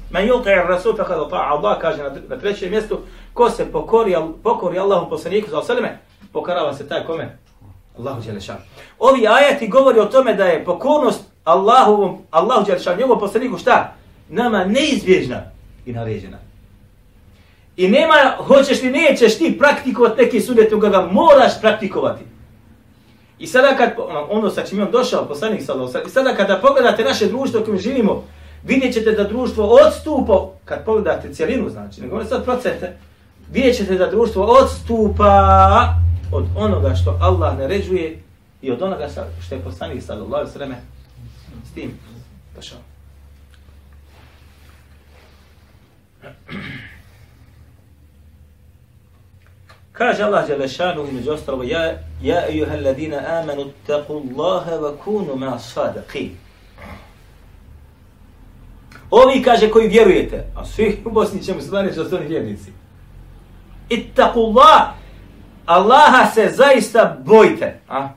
Men 0.09 0.27
yuti 0.27 0.49
ar-rasul 0.49 0.97
fa 0.97 1.03
qad 1.03 1.29
ta'a 1.29 1.49
Allah 1.49 1.77
kaže 1.81 2.03
na, 2.03 2.11
na 2.29 2.37
trećem 2.37 2.71
mjestu 2.71 2.99
ko 3.33 3.49
se 3.49 3.71
pokori 3.71 4.15
pokori 4.43 4.79
Allahom 4.79 5.09
poslaniku 5.09 5.49
sallallahu 5.49 5.71
alejhi 5.71 5.83
ve 5.83 5.87
selleme 5.87 5.99
pokorava 6.33 6.73
se 6.73 6.87
taj 6.87 7.05
kome 7.05 7.37
Allahu 7.99 8.21
dželle 8.21 8.39
Ovi 8.99 9.27
ajeti 9.27 9.67
govori 9.67 9.99
o 9.99 10.05
tome 10.05 10.33
da 10.33 10.45
je 10.45 10.65
pokornost 10.65 11.28
Allahovom, 11.43 12.17
Allahu 12.31 12.65
Đeršan, 12.65 12.97
njegovom 12.97 13.19
poslaniku, 13.19 13.57
šta? 13.57 13.93
Nama 14.29 14.65
neizbježna 14.65 15.41
i 15.85 15.93
naređena. 15.93 16.37
I 17.77 17.87
nema, 17.87 18.13
hoćeš 18.37 18.81
li, 18.81 18.91
nećeš 18.91 19.37
ti 19.37 19.55
praktikovati 19.59 20.21
neki 20.21 20.41
sudet, 20.41 20.69
toga 20.69 20.89
ga 20.89 21.09
moraš 21.11 21.61
praktikovati. 21.61 22.23
I 23.39 23.47
sada 23.47 23.75
kad, 23.77 23.89
ono, 23.97 24.27
ono 24.29 24.49
sa 24.49 24.63
čim 24.63 24.77
je 24.77 24.85
on 24.85 24.91
došao, 24.91 25.25
poslanik 25.25 25.61
sa 25.61 25.73
i 26.07 26.09
sada 26.09 26.35
kada 26.35 26.57
pogledate 26.57 27.03
naše 27.03 27.27
društvo 27.27 27.61
u 27.61 27.63
kojem 27.63 27.79
živimo, 27.79 28.23
vidjet 28.63 28.93
ćete 28.93 29.11
da 29.11 29.23
društvo 29.23 29.79
odstupa, 29.85 30.47
kad 30.65 30.85
pogledate 30.85 31.33
cijelinu, 31.33 31.69
znači, 31.69 32.01
ne 32.01 32.07
govorim 32.07 32.27
sad 32.27 32.45
procente, 32.45 32.97
vidjet 33.51 33.77
ćete 33.77 33.95
da 33.95 34.09
društvo 34.09 34.43
odstupa 34.43 35.93
od 36.31 36.45
onoga 36.57 36.95
što 36.95 37.17
Allah 37.21 37.57
naređuje 37.57 38.19
i 38.61 38.71
od 38.71 38.81
onoga 38.81 39.07
što 39.45 39.55
je 39.55 39.61
poslanik 39.61 40.03
sallallahu 40.03 40.35
alejhi 40.35 40.59
ve 40.59 40.98
s 41.69 41.73
tim 41.73 41.99
došao. 42.55 42.79
Kaže 49.91 50.23
Allah 50.23 50.47
Đelešanu 50.47 51.07
između 51.07 51.31
ostalovo 51.31 51.63
Ja, 51.63 51.93
ja 52.21 52.49
ejuha 52.49 52.73
alladina 52.73 53.17
amanu 53.41 53.71
taku 53.87 54.13
Allahe 54.13 54.71
wa 54.71 54.97
kunu 55.03 55.35
ma 55.35 55.59
sadaqi. 55.59 56.29
Ovi 59.11 59.43
kaže 59.43 59.69
koji 59.69 59.87
vjerujete, 59.87 60.45
a 60.55 60.65
svi 60.65 61.01
u 61.05 61.11
Bosni 61.11 61.43
ćemo 61.43 61.61
se 61.61 61.67
dvaniti 61.67 61.93
što 61.93 62.09
su 62.09 62.15
oni 62.15 62.27
vjernici. 62.27 62.71
Ittaku 63.89 64.39
Allah, 64.39 64.93
Allaha 65.65 66.31
se 66.31 66.49
zaista 66.55 67.17
bojte. 67.25 67.79
A? 67.89 68.09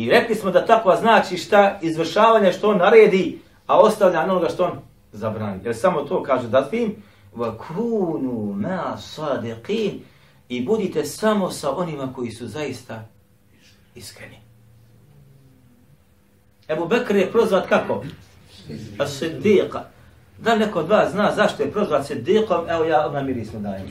I 0.00 0.10
rekli 0.10 0.34
smo 0.34 0.50
da 0.50 0.66
takva 0.66 0.96
znači 0.96 1.36
šta 1.36 1.78
izvršavanje 1.82 2.52
što 2.52 2.70
on 2.70 2.78
naredi, 2.78 3.38
a 3.66 3.80
ostavlja 3.80 4.22
onoga 4.22 4.48
što 4.48 4.64
on 4.64 4.78
zabrani. 5.12 5.60
Jer 5.64 5.76
samo 5.76 6.02
to 6.02 6.22
kaže 6.22 6.48
da 6.48 6.70
tim 6.70 7.02
vakunu 7.34 8.54
ma 8.56 8.96
sadiqin 8.96 9.98
i 10.48 10.64
budite 10.64 11.04
samo 11.04 11.50
sa 11.50 11.76
onima 11.76 12.12
koji 12.12 12.30
su 12.30 12.46
zaista 12.46 13.04
iskreni. 13.94 14.38
Ebu 16.68 16.86
Bekr 16.86 17.16
je 17.16 17.32
prozvat 17.32 17.68
kako? 17.68 18.04
As-Siddiqa. 18.98 19.80
Da 20.38 20.56
neko 20.56 20.78
od 20.78 20.88
vas 20.88 21.12
zna 21.12 21.32
zašto 21.36 21.62
je 21.62 21.72
prozvat 21.72 22.10
Siddiqom, 22.10 22.64
evo 22.68 22.84
ja 22.84 23.06
odmah 23.06 23.24
mirisno 23.24 23.60
dajem. 23.60 23.86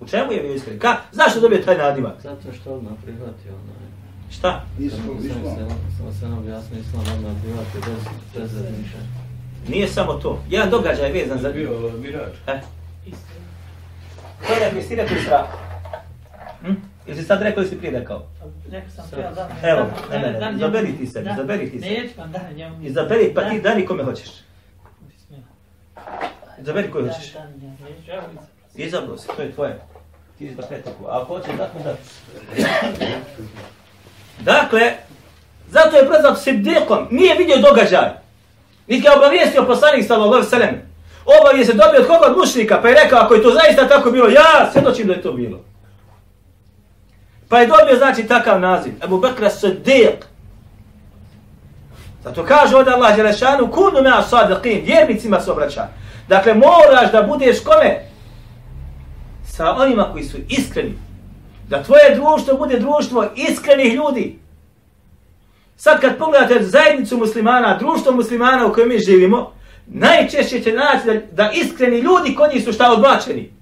U 0.00 0.06
čemu 0.06 0.32
je 0.32 0.42
bio 0.42 0.54
iskren? 0.54 0.78
Ka? 0.78 0.96
Zašto 1.12 1.40
dobije 1.40 1.62
taj 1.62 1.78
nadimak? 1.78 2.20
Zato 2.22 2.52
što 2.60 2.72
odmah 2.74 2.92
prihvatio 3.04 3.52
onaj 3.52 3.87
Šta? 4.30 4.64
Samo 5.98 6.12
se 6.12 6.28
nam 6.28 6.48
jasno 6.48 6.78
islam 6.78 7.04
odmah 7.16 7.32
bivati 7.42 7.78
bez, 7.86 8.04
bez 8.34 8.54
razmišljanja. 8.54 9.06
Nije 9.68 9.88
samo 9.88 10.12
to. 10.12 10.42
Jedan 10.50 10.70
događaj 10.70 11.12
vezan 11.12 11.38
za... 11.38 11.48
Bio 11.48 11.90
mirač. 12.02 12.34
E? 12.46 12.60
To 14.46 14.52
je 14.52 14.70
Kristina 14.70 15.04
Kisra. 15.04 15.46
Hm? 16.62 16.72
Jesi 17.06 17.22
sad 17.22 17.42
rekao 17.42 17.60
ili 17.62 17.70
si 17.70 17.78
prije 17.78 17.98
rekao? 17.98 18.26
Rekao 18.70 18.90
sam 18.90 19.04
prije, 19.10 19.30
da. 19.34 19.48
Evo, 19.62 19.86
ne, 20.10 20.18
ne, 20.18 20.52
ne, 20.52 20.58
zaberi 20.58 20.96
ti 20.98 21.06
se, 21.06 21.24
zaberi 21.36 21.70
ti 21.70 21.80
se. 21.80 21.86
Neću 21.86 22.20
vam 22.20 22.32
da 22.32 22.40
njemu. 22.56 22.86
Izaberi, 22.86 23.34
pa 23.34 23.50
ti 23.50 23.60
dani 23.60 23.86
kome 23.86 24.04
hoćeš. 24.04 24.28
Izaberi 26.60 26.90
koju 26.90 27.06
hoćeš. 27.06 27.34
Izabro 28.74 29.18
se, 29.18 29.28
to 29.36 29.42
je 29.42 29.52
tvoje. 29.52 29.80
Ti 30.38 30.46
izbar 30.46 30.66
kretiku. 30.68 31.06
A 31.06 31.22
ako 31.22 31.34
hoćeš, 31.34 31.54
da 31.56 31.70
da. 31.84 31.96
Dakle, 34.40 34.92
zato 35.70 35.96
je 35.96 36.06
prozvat 36.06 36.38
siddiqom, 36.38 37.06
nije 37.10 37.34
vidio 37.34 37.56
događaj. 37.56 38.08
Niti 38.86 39.06
je 39.06 39.16
obavijestio 39.16 39.64
poslanik 39.64 40.06
sallallahu 40.06 40.34
alaihi 40.34 40.50
sallam. 40.50 40.88
Obavije 41.40 41.64
se 41.64 41.72
dobio 41.72 42.00
od 42.00 42.06
koga 42.06 42.26
od 42.26 42.36
mušnika, 42.38 42.78
pa 42.82 42.88
je 42.88 42.94
rekao, 43.04 43.18
ako 43.18 43.34
je 43.34 43.42
to 43.42 43.50
zaista 43.50 43.88
tako 43.88 44.10
bilo, 44.10 44.28
ja 44.28 44.70
svjedočim 44.72 45.06
da 45.06 45.12
je 45.12 45.22
to 45.22 45.32
bilo. 45.32 45.60
Pa 47.48 47.58
je 47.58 47.66
dobio 47.66 47.96
znači 47.98 48.26
takav 48.26 48.60
naziv. 48.60 48.92
Ebu 49.04 49.18
Bekra 49.18 49.50
Siddiq. 49.50 50.14
Zato 52.24 52.44
kaže 52.44 52.76
od 52.76 52.88
Allah 52.88 53.16
Đelešanu, 53.16 53.70
kunu 53.70 54.02
mea 54.02 54.22
sadiqin, 54.30 54.84
vjernicima 54.84 55.40
se 55.40 55.50
obraća. 55.50 55.86
Dakle, 56.28 56.54
moraš 56.54 57.12
da 57.12 57.22
budeš 57.22 57.60
kome? 57.60 58.00
Sa 59.46 59.70
onima 59.70 60.12
koji 60.12 60.24
su 60.24 60.36
iskreni. 60.48 61.07
Da 61.68 61.82
tvoje 61.82 62.14
društvo 62.14 62.56
bude 62.56 62.78
društvo 62.78 63.30
iskrenih 63.36 63.94
ljudi. 63.94 64.38
Sad 65.76 66.00
kad 66.00 66.18
pogledate 66.18 66.62
zajednicu 66.62 67.18
muslimana, 67.18 67.78
društvo 67.78 68.12
muslimana 68.12 68.66
u 68.66 68.72
kojem 68.72 68.88
mi 68.88 68.98
živimo, 68.98 69.52
najčešće 69.86 70.60
će 70.60 70.72
naći 70.72 71.06
da, 71.06 71.14
da 71.32 71.50
iskreni 71.54 71.98
ljudi 71.98 72.34
kod 72.34 72.50
njih 72.54 72.64
su 72.64 72.72
šta 72.72 72.92
odbačeni. 72.92 73.52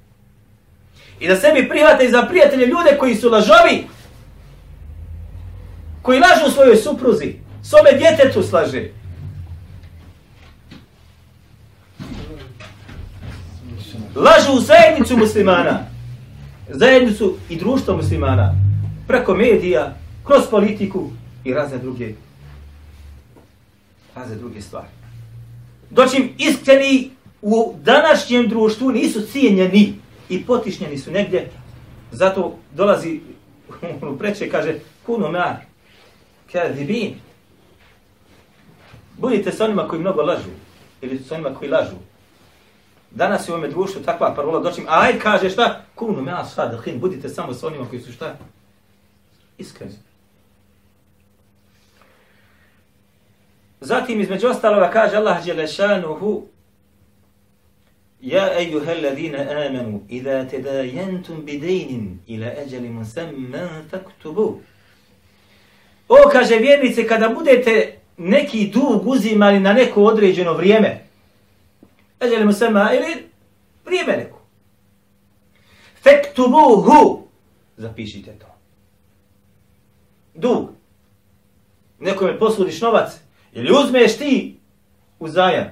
I 1.20 1.28
da 1.28 1.36
sebi 1.36 1.68
prihvate 1.68 2.08
za 2.08 2.22
prijatelje 2.22 2.66
ljude 2.66 2.96
koji 2.98 3.14
su 3.14 3.30
lažovi, 3.30 3.86
koji 6.02 6.20
lažu 6.20 6.54
svojoj 6.54 6.76
supruzi, 6.76 7.34
svome 7.62 7.92
djetetu 7.92 8.42
slaže. 8.42 8.90
Lažu 14.14 14.52
u 14.52 14.60
zajednicu 14.60 15.16
muslimana, 15.16 15.95
zajednicu 16.68 17.36
i 17.50 17.56
društvo 17.56 17.96
muslimana, 17.96 18.54
preko 19.06 19.34
medija, 19.34 19.94
kroz 20.24 20.42
politiku 20.50 21.10
i 21.44 21.54
razne 21.54 21.78
druge, 21.78 22.12
razne 24.14 24.36
druge 24.36 24.60
stvari. 24.60 24.88
Doćim 25.90 26.30
iskreni 26.38 27.10
u 27.42 27.74
današnjem 27.82 28.48
društvu 28.48 28.90
nisu 28.90 29.26
cijenjeni 29.32 29.94
i 30.28 30.44
potišnjeni 30.44 30.98
su 30.98 31.10
negdje, 31.10 31.50
zato 32.12 32.58
dolazi 32.74 33.20
u 34.12 34.18
preče 34.18 34.50
kaže 34.50 34.74
kuno 35.06 35.30
mar, 35.30 35.56
kadibin. 36.52 37.14
Budite 39.18 39.52
sa 39.52 39.64
onima 39.64 39.88
koji 39.88 40.00
mnogo 40.00 40.22
lažu, 40.22 40.50
ili 41.02 41.18
sa 41.18 41.34
onima 41.34 41.54
koji 41.54 41.70
lažu. 41.70 41.96
Danas 43.16 43.48
je 43.48 43.52
u 43.52 43.54
ovome 43.54 43.68
društvu 43.68 44.02
takva 44.02 44.34
parola, 44.34 44.60
doćim, 44.60 44.84
aj 44.88 45.18
kaže 45.18 45.50
šta? 45.50 45.84
Kunu 45.94 46.22
me 46.22 46.32
asfadahin, 46.32 47.00
budite 47.00 47.28
samo 47.28 47.54
sa 47.54 47.66
onima 47.66 47.88
koji 47.88 48.02
su 48.02 48.12
šta? 48.12 48.36
Iskreni. 49.58 49.94
Zatim 53.80 54.20
između 54.20 54.48
ostaloga 54.48 54.90
kaže 54.90 55.16
Allah 55.16 55.44
Đelešanuhu 55.44 56.46
Ja 58.20 58.60
ejuha 58.60 58.90
alladhina 58.92 59.38
amanu 59.38 60.00
idha 60.08 60.44
tadayantum 60.50 61.44
bidaynin 61.44 62.16
ila 62.26 62.46
ajalin 62.46 62.92
musamman 62.92 63.88
faktubu 63.90 64.60
O 66.08 66.16
kaže 66.32 66.56
vjernice 66.56 67.06
kada 67.06 67.28
budete 67.28 67.98
neki 68.16 68.70
dug 68.74 69.08
uzimali 69.08 69.60
na 69.60 69.72
neko 69.72 70.02
određeno 70.02 70.52
vrijeme 70.52 71.05
Ajalin 72.20 72.46
musamman 72.46 72.94
ili 72.94 73.28
prije 73.84 74.04
meleku. 74.04 74.38
Fektubuhu. 76.02 77.28
zapišite 77.76 78.32
to 78.38 78.46
Dug 80.34 80.68
Nekome 81.98 82.38
posudiš 82.38 82.80
novac 82.80 83.12
ili 83.52 83.72
uzmeš 83.72 84.16
ti 84.16 84.56
uzajam. 85.18 85.66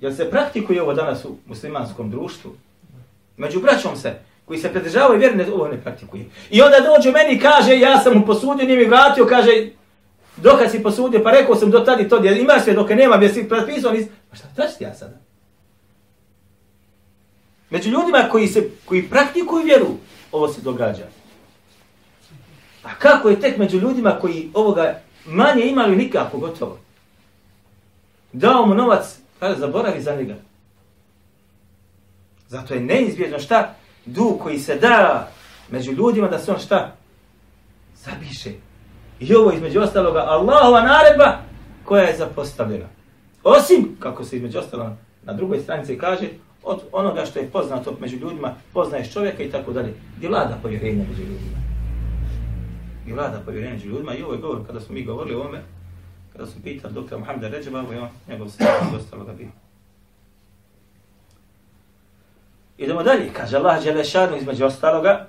Jel 0.00 0.14
se 0.14 0.30
praktikuje 0.30 0.82
ovo 0.82 0.94
danas 0.94 1.24
u 1.24 1.36
muslimanskom 1.46 2.10
društvu? 2.10 2.50
Među 3.36 3.60
braćom 3.60 3.96
se, 3.96 4.14
koji 4.44 4.58
se 4.58 4.72
pridržavaju 4.72 5.20
vjerne, 5.20 5.52
ovo 5.52 5.68
ne 5.68 5.80
praktikuje. 5.82 6.24
I 6.50 6.62
onda 6.62 6.76
dođe 6.80 7.12
meni 7.12 7.34
i 7.34 7.40
kaže, 7.40 7.78
ja 7.78 7.98
sam 7.98 8.18
mu 8.18 8.26
posudio, 8.26 8.66
nije 8.66 8.78
mi 8.78 8.84
vratio, 8.84 9.26
kaže, 9.26 9.68
dokad 10.36 10.70
si 10.70 10.82
posudio, 10.82 11.22
pa 11.22 11.30
rekao 11.30 11.56
sam 11.56 11.70
do 11.70 11.80
tada 11.80 12.08
to, 12.08 12.24
imaš 12.24 12.62
sve 12.62 12.72
dok 12.72 12.90
nema, 12.90 13.16
jesi 13.16 13.48
prepisao, 13.48 13.92
nis... 13.92 14.06
Pa 14.30 14.36
šta, 14.36 14.48
šta 14.52 14.68
ću 14.68 14.78
ti 14.78 14.84
ja 14.84 14.94
sada? 14.94 15.23
Među 17.74 17.90
ljudima 17.90 18.28
koji 18.30 18.48
se 18.48 18.70
koji 18.84 19.08
praktikuju 19.08 19.64
vjeru, 19.64 19.86
ovo 20.32 20.48
se 20.48 20.60
događa. 20.60 21.06
A 22.82 22.94
kako 22.98 23.28
je 23.28 23.40
tek 23.40 23.56
među 23.58 23.78
ljudima 23.78 24.18
koji 24.20 24.50
ovoga 24.54 25.00
manje 25.26 25.64
imali 25.64 25.96
nikako 25.96 26.38
gotovo? 26.38 26.78
Dao 28.32 28.66
mu 28.66 28.74
novac 28.74 29.18
kada 29.40 29.54
zaboravi 29.54 30.02
za 30.02 30.16
njega. 30.16 30.34
Zato 32.48 32.74
je 32.74 32.80
neizbježno 32.80 33.38
šta? 33.38 33.74
Dug 34.06 34.40
koji 34.42 34.58
se 34.58 34.74
da 34.74 35.28
među 35.70 35.92
ljudima 35.92 36.28
da 36.28 36.38
se 36.38 36.52
on 36.52 36.58
šta? 36.58 36.96
Zabiše. 37.96 38.52
I 39.20 39.34
ovo 39.34 39.52
između 39.52 39.80
ostaloga 39.80 40.20
Allahova 40.20 40.82
naredba 40.82 41.38
koja 41.84 42.02
je 42.02 42.16
zapostavljena. 42.16 42.86
Osim, 43.44 43.96
kako 44.00 44.24
se 44.24 44.36
između 44.36 44.58
ostaloga 44.58 44.96
na 45.22 45.32
drugoj 45.32 45.60
stranici 45.60 45.98
kaže, 45.98 46.28
od 46.64 46.80
onoga 46.92 47.26
što 47.26 47.38
je 47.38 47.50
poznato 47.50 47.96
među 48.00 48.16
ljudima, 48.16 48.54
poznaješ 48.72 49.12
čovjeka 49.12 49.42
i 49.42 49.50
tako 49.50 49.72
dalje. 49.72 49.94
Gdje 50.16 50.28
vlada 50.28 50.58
povjerenje 50.62 51.06
među 51.10 51.22
ljudima. 51.22 51.58
Gdje 53.02 53.14
vlada 53.14 53.42
povjerenje 53.44 53.72
među 53.72 53.88
ljudima. 53.88 54.14
I 54.14 54.22
ovo 54.22 54.32
je 54.32 54.40
govor 54.40 54.66
kada 54.66 54.80
smo 54.80 54.94
mi 54.94 55.04
govorili 55.04 55.36
o 55.36 55.40
ovome, 55.40 55.62
kada 56.32 56.46
su 56.46 56.62
pitali 56.62 56.94
doktora 56.94 57.18
Mohameda 57.18 57.48
Ređeba, 57.48 57.80
ovo 57.80 57.92
je 57.92 58.00
on, 58.00 58.08
njegov 58.28 58.48
se 58.48 58.64
i 58.92 58.96
ostalo 58.96 59.24
da 59.24 59.32
bi. 59.32 59.48
Idemo 62.78 63.02
dalje, 63.02 63.30
kaže 63.32 63.56
Allah 63.56 63.84
Đelešanu 63.84 64.36
između 64.36 64.64
ostaloga, 64.64 65.26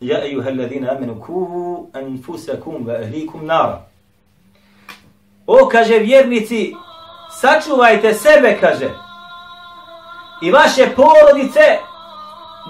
Ja 0.00 0.24
ejuha 0.24 0.50
alladhina 0.50 0.92
amanu 0.92 1.20
kuhu 1.20 1.90
anfusakum 1.92 2.84
wa 2.86 3.00
ahlikum 3.02 3.46
nara. 3.46 3.86
O 5.46 5.68
kaže 5.68 5.98
vjernici, 5.98 6.74
sačuvajte 7.40 8.14
sebe, 8.14 8.58
kaže. 8.60 9.05
I 10.40 10.50
vaše 10.50 10.88
porodice 10.96 11.78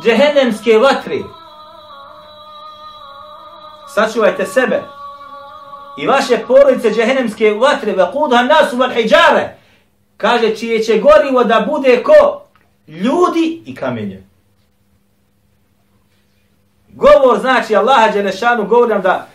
džehennemske 0.03 0.79
vatri. 0.79 1.25
Sačuvajte 3.95 4.47
sebe 4.47 4.83
i 5.99 6.07
vaše 6.07 6.39
porodice 6.47 6.91
džehennemske 6.91 7.51
vatre, 7.51 7.93
ve 7.93 8.07
kudha 8.13 8.43
nasu 8.43 8.77
val 8.77 8.91
hijjare, 8.91 9.57
kaže 10.17 10.57
čije 10.57 10.83
će 10.83 10.99
gorivo 10.99 11.45
da 11.45 11.67
bude 11.69 12.03
ko 12.03 12.43
ljudi 12.89 13.63
i 13.67 13.75
kamenje. 13.75 14.23
Govor 16.89 17.39
znači 17.41 17.77
Allaha 17.77 18.09
Đelešanu 18.09 18.67
govori 18.67 18.93
nam 18.93 19.03
da 19.03 19.27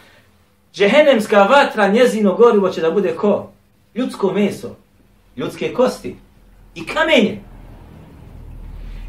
džehennemska 0.74 1.44
vatra 1.44 1.88
njezino 1.88 2.36
gorivo 2.36 2.70
će 2.70 2.82
da 2.82 2.92
bude 2.92 3.16
ko? 3.16 3.52
Ljudsko 3.96 4.32
meso, 4.32 4.76
ljudske 5.38 5.74
kosti 5.74 6.16
i 6.76 6.86
kamenje. 6.86 7.51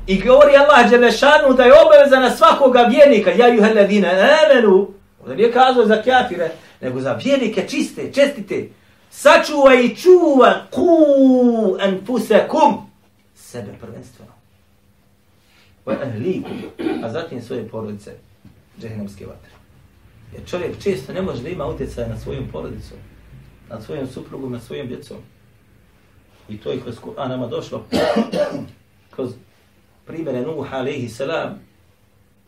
I 0.06 0.20
govori 0.20 0.56
Allah 0.56 0.90
Đelešanu 0.90 1.54
da 1.56 1.62
je 1.62 1.72
obaveza 1.72 2.20
na 2.20 2.30
svakoga 2.30 2.82
vjernika, 2.82 3.30
ja 3.30 3.48
juhe 3.48 3.74
ladina 3.74 4.08
amenu, 4.08 4.88
ovdje 5.20 5.36
nije 5.36 5.52
kazao 5.52 5.86
za 5.86 6.02
kjafire, 6.02 6.50
nego 6.80 7.00
za 7.00 7.12
vjernike 7.24 7.68
čiste, 7.68 8.12
čestite. 8.12 8.68
Sačuvaj 9.10 9.84
i 9.84 9.96
čuva 9.96 10.66
ku 10.70 10.88
anfusakum 11.80 12.90
sebe 13.34 13.72
prvenstveno. 13.80 14.32
Wa 15.86 15.96
ahlikum, 16.02 16.62
a 17.04 17.10
zatim 17.10 17.42
svoje 17.42 17.68
porodice, 17.68 18.12
džehennemske 18.80 19.26
vatre. 19.26 19.50
Jer 20.32 20.46
čovjek 20.46 20.82
često 20.82 21.12
ne 21.12 21.22
može 21.22 21.42
da 21.42 21.48
ima 21.48 21.66
utjecaj 21.66 22.08
na 22.08 22.18
svojom 22.18 22.48
porodicom, 22.52 22.98
na 23.70 23.80
svojom 23.80 24.06
suprugom, 24.06 24.52
na 24.52 24.60
svojom 24.60 24.86
djecom. 24.86 25.16
I 26.48 26.58
to 26.58 26.70
je 26.70 26.80
kroz 26.80 26.96
Kur'an 27.00 27.28
nama 27.28 27.46
došlo, 27.46 27.84
kroz 29.14 29.32
primjere 30.06 30.40
Nuh 30.40 30.72
alaihi 30.72 31.08
salam, 31.08 31.60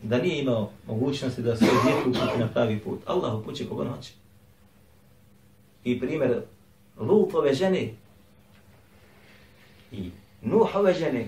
da 0.01 0.17
nije 0.17 0.41
imao 0.41 0.69
mogućnosti 0.87 1.41
da 1.41 1.55
svoje 1.55 1.73
djetu 1.83 2.09
uputi 2.09 2.39
na 2.39 2.47
pravi 2.47 2.79
put. 2.79 2.99
Allah 3.05 3.33
upući 3.35 3.69
koga 3.69 3.83
noće 3.83 4.11
i 5.85 5.99
primjer 5.99 6.41
Lutove 6.97 7.53
žene 7.53 7.89
i 9.91 10.11
Nuhove 10.41 10.93
žene. 10.93 11.27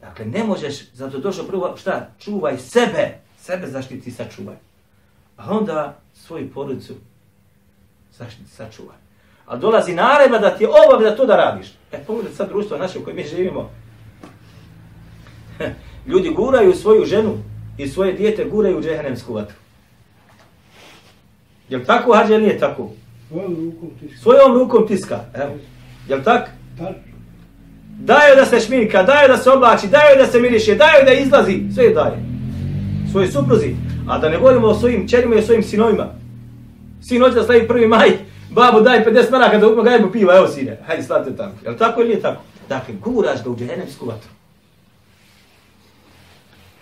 Dakle, 0.00 0.26
ne 0.26 0.44
možeš, 0.44 0.92
zato 0.92 1.18
došlo 1.18 1.44
prvo, 1.44 1.76
šta? 1.76 2.10
Čuvaj 2.18 2.58
sebe, 2.58 3.18
sebe 3.38 3.66
zaštiti 3.66 4.10
sačuvaj. 4.10 4.56
A 5.36 5.50
onda 5.50 5.98
svoju 6.14 6.52
porodicu 6.52 6.94
zaštiti 8.12 8.50
sačuvaj. 8.50 8.96
A 9.46 9.56
dolazi 9.56 9.94
naredba 9.94 10.38
da 10.38 10.56
ti 10.56 10.64
je 10.64 10.68
obavlja 10.68 11.16
to 11.16 11.26
da 11.26 11.36
radiš. 11.36 11.66
E, 11.92 12.04
pogledaj 12.06 12.32
sad 12.32 12.48
društvo 12.48 12.78
naše 12.78 12.98
u 12.98 13.04
kojem 13.04 13.16
mi 13.16 13.24
živimo. 13.24 13.70
Ljudi 16.10 16.30
guraju 16.30 16.72
svoju 16.72 17.04
ženu 17.04 17.38
i 17.78 17.88
svoje 17.88 18.12
dijete 18.12 18.44
guraju 18.44 18.78
u 18.78 18.82
džehennemsku 18.82 19.34
vatru. 19.34 19.56
Jel 21.68 21.80
tako 21.86 22.14
hađe 22.14 22.38
nije 22.38 22.58
tako? 22.58 22.90
Svojom 23.28 23.54
rukom 23.54 23.90
tiska. 24.00 24.22
Svojom 24.22 24.54
rukom 24.54 24.86
tiska. 24.86 25.20
Evo. 25.34 25.52
Jel 26.08 26.22
tak? 26.24 26.50
Tak. 26.78 26.96
Daju 27.98 28.36
da 28.36 28.44
se 28.44 28.60
šminka, 28.60 29.02
daju 29.02 29.28
da 29.28 29.36
se 29.36 29.50
oblači, 29.50 29.86
daju 29.88 30.18
da 30.18 30.26
se 30.26 30.40
miriše, 30.40 30.74
daju 30.74 31.04
da 31.06 31.12
izlazi. 31.12 31.62
Sve 31.74 31.90
daje. 31.90 32.18
svojoj 33.10 33.28
supruzi, 33.28 33.74
a 34.08 34.18
da 34.18 34.28
ne 34.28 34.38
govorimo 34.38 34.66
o 34.66 34.74
svojim 34.74 35.08
čerima 35.08 35.34
i 35.34 35.38
o 35.38 35.42
svojim 35.42 35.62
sinovima. 35.62 36.06
Sin 37.02 37.22
hoće 37.22 37.34
da 37.34 37.44
slavi 37.44 37.68
prvi 37.68 37.86
maj, 37.86 38.10
babu 38.50 38.80
daj 38.80 39.04
50 39.04 39.30
maraka 39.30 39.58
da 39.58 39.66
upima 39.66 39.82
gajemo 39.82 40.12
piva, 40.12 40.36
evo 40.36 40.48
sine, 40.48 40.78
hajde 40.86 41.02
slavite 41.02 41.36
tamo. 41.36 41.52
Je 41.64 41.70
li 41.70 41.76
tako 41.76 42.00
ili 42.00 42.08
nije 42.08 42.20
tako? 42.20 42.42
Dakle, 42.68 42.94
guraš 42.94 43.44
ga 43.44 43.50
u 43.50 43.56
džehennemsku 43.56 44.06
vatru. 44.06 44.28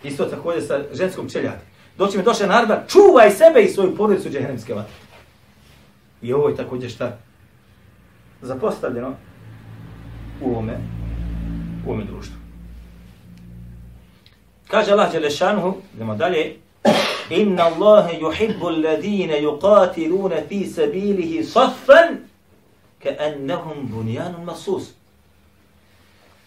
Isto 0.05 0.25
također 0.25 0.67
sa 0.67 0.81
ženskom 0.93 1.29
čeljati. 1.29 1.65
Doći 1.99 2.19
mi 2.19 2.25
došla 2.25 2.47
naredba, 2.47 2.83
čuvaj 2.89 3.31
sebe 3.31 3.63
i 3.63 3.69
svoju 3.69 3.97
porodicu 3.97 4.31
džehennemske 4.31 4.75
vatre. 4.75 4.95
I 6.23 6.33
ovo 6.33 6.49
je 6.49 6.57
također 6.57 6.91
šta? 6.91 7.19
Zapostavljeno 8.43 9.15
u 10.43 10.51
ovome, 10.51 10.79
u 11.87 11.91
ovome 11.91 12.05
društvu. 12.05 12.35
Kaže 14.69 14.93
Allah 14.93 15.13
Đelešanuhu, 15.13 15.75
idemo 15.95 16.15
dalje, 16.15 16.57
Inna 17.31 17.63
Allahe 17.63 18.19
yuhibbu 18.21 18.67
alladhina 18.67 19.35
yuqatiluna 19.35 20.49
fi 20.49 20.67
sabilihi 20.67 21.45
saffan 21.45 22.17
ka'annahum 23.05 23.89
bunyanun 23.91 24.45
masus. 24.45 24.83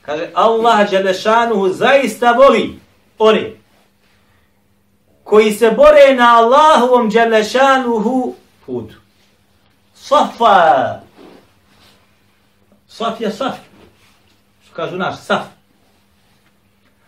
Kaže 0.01 0.29
Allah 0.33 0.89
Đelešanuhu 0.91 1.69
zaista 1.69 2.31
voli 2.31 2.79
oni 3.19 3.57
koji 5.23 5.51
se 5.51 5.71
bore 5.71 6.15
na 6.15 6.37
Allahovom 6.37 7.11
dželešanuhu 7.11 8.35
putu. 8.65 8.95
Safa. 9.93 10.99
Saf 12.87 13.21
je 13.21 13.31
saf. 13.31 13.55
Što 14.65 14.75
kažu 14.75 14.97
naš, 14.97 15.15
saf. 15.19 15.41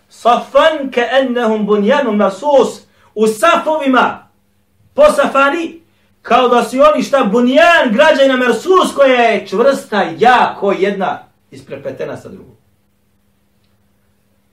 Safan 0.10 0.92
ke 0.92 1.08
ennehum 1.12 1.66
bunjanum 1.66 2.18
marsus. 2.18 2.82
U 3.16 3.28
safovima 3.28 4.28
posafani 4.94 5.82
kao 6.22 6.48
da 6.48 6.64
su 6.64 6.78
oni 6.94 7.04
šta 7.04 7.24
bunjan 7.24 7.92
građajna 7.92 8.38
mersus 8.38 8.96
koja 8.96 9.22
je 9.22 9.48
čvrsta, 9.48 10.04
jako 10.18 10.72
jedna 10.72 11.20
isprepetena 11.52 12.18
sa 12.18 12.30
drugom. 12.30 12.57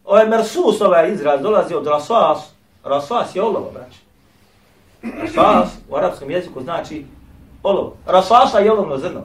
Ovaj 0.04 0.28
mersus, 0.28 0.80
ovaj 0.80 1.12
izraz, 1.12 1.40
dolazi 1.42 1.74
od 1.74 1.86
rasas. 1.86 2.50
Rasas 2.84 3.36
je 3.36 3.42
olovo, 3.42 3.72
braće. 3.74 3.98
Rasas 5.36 5.72
u 5.88 5.96
arapskom 5.96 6.30
jeziku 6.30 6.62
znači 6.62 7.04
olovo. 7.62 7.96
Rasasa 8.06 8.58
je 8.58 8.72
olovno 8.72 8.98
zrno. 8.98 9.24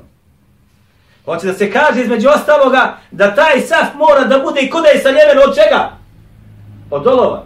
Hoće 1.25 1.47
da 1.47 1.53
se 1.53 1.71
kaže 1.71 2.01
između 2.01 2.29
ostaloga 2.29 2.97
da 3.11 3.35
taj 3.35 3.61
saf 3.61 3.93
mora 3.95 4.25
da 4.25 4.39
bude 4.39 4.61
i 4.61 4.69
kuda 4.69 4.87
je 4.87 5.01
saljeven 5.01 5.37
od 5.47 5.55
čega? 5.55 5.91
Od 6.91 7.07
olova. 7.07 7.43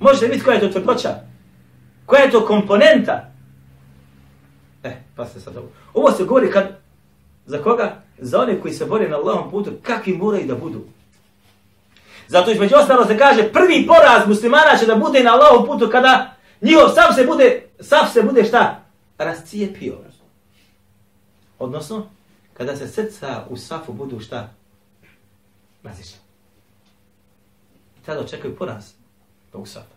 Možete 0.00 0.26
vidjeti 0.26 0.44
koja 0.44 0.54
je 0.54 0.60
to 0.60 0.68
tvrdoća? 0.68 1.14
Koja 2.06 2.22
je 2.22 2.30
to 2.30 2.46
komponenta? 2.46 3.30
E, 4.84 4.96
pa 5.16 5.26
se 5.26 5.40
sad 5.40 5.56
ovo. 5.56 5.68
Ovo 5.94 6.10
se 6.10 6.24
govori 6.24 6.50
kad, 6.50 6.64
za 7.46 7.62
koga? 7.62 8.02
Za 8.18 8.40
one 8.40 8.60
koji 8.60 8.74
se 8.74 8.84
bore 8.84 9.08
na 9.08 9.16
Allahom 9.16 9.50
putu, 9.50 9.72
kakvi 9.82 10.16
moraju 10.16 10.46
da 10.46 10.54
budu. 10.54 10.84
Zato 12.28 12.50
između 12.50 12.74
ostalo 12.76 13.06
se 13.06 13.18
kaže 13.18 13.52
prvi 13.52 13.86
poraz 13.86 14.28
muslimana 14.28 14.76
će 14.78 14.86
da 14.86 14.94
bude 14.94 15.22
na 15.22 15.34
Allahom 15.34 15.66
putu 15.66 15.88
kada 15.90 16.34
njihov 16.60 16.88
sav 16.88 17.14
se 17.14 17.24
bude, 17.24 17.62
sav 17.80 18.06
se 18.12 18.22
bude 18.22 18.44
šta? 18.44 18.82
Rascijepio. 19.18 19.98
Odnosno, 21.58 22.06
kada 22.54 22.76
se 22.76 22.88
srca 22.88 23.44
u 23.50 23.56
safu 23.56 23.92
budu 23.92 24.20
šta? 24.20 24.50
Razišla. 25.82 26.18
I 28.00 28.06
tada 28.06 28.20
očekaju 28.20 28.56
poraz 28.56 28.92
tog 29.52 29.68
safa. 29.68 29.96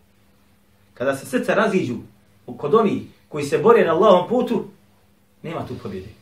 Kada 0.93 1.15
se 1.15 1.25
srca 1.25 1.53
raziđu 1.53 1.95
kod 2.57 2.75
oni 2.75 3.07
koji 3.29 3.45
se 3.45 3.57
bore 3.57 3.85
na 3.85 3.93
Allahom 3.93 4.29
putu, 4.29 4.65
nema 5.43 5.67
tu 5.67 5.73
pobjede. 5.83 6.18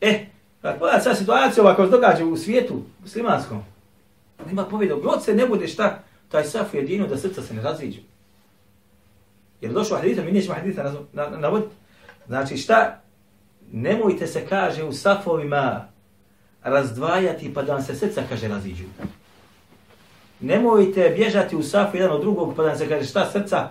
E, 0.00 0.26
kad 0.62 0.78
pogledaj 0.78 1.00
sad 1.00 1.18
situaciju 1.18 1.64
ovako 1.64 1.84
se 1.84 1.90
događa 1.90 2.24
u 2.24 2.36
svijetu 2.36 2.82
muslimanskom, 3.02 3.64
nema 4.46 4.64
pobjede. 4.64 4.94
God 4.94 5.24
se 5.24 5.34
ne 5.34 5.46
bude 5.46 5.68
šta, 5.68 6.02
taj 6.28 6.44
saf 6.44 6.74
jedino 6.74 7.06
da 7.06 7.16
srca 7.16 7.42
se 7.42 7.54
ne 7.54 7.62
raziđu. 7.62 8.00
Jer 9.60 9.72
došlo 9.72 9.96
hadita, 9.96 10.22
mi 10.22 10.32
nećemo 10.32 10.54
hadita 10.54 10.92
navoditi. 11.38 11.74
Znači 12.26 12.56
šta, 12.56 13.00
nemojte 13.72 14.26
se, 14.26 14.46
kaže, 14.46 14.84
u 14.84 14.92
safovima 14.92 15.88
razdvajati 16.62 17.54
pa 17.54 17.62
da 17.62 17.72
vam 17.72 17.82
se 17.82 17.94
srca, 17.94 18.22
kaže, 18.28 18.48
raziđu. 18.48 18.84
Nemojte 20.40 21.12
bježati 21.16 21.56
u 21.56 21.62
safu 21.62 21.96
jedan 21.96 22.12
od 22.12 22.20
drugog 22.20 22.54
pa 22.56 22.62
da 22.62 22.68
vam 22.68 22.78
se, 22.78 22.88
kaže, 22.88 23.06
šta 23.06 23.30
srca 23.30 23.68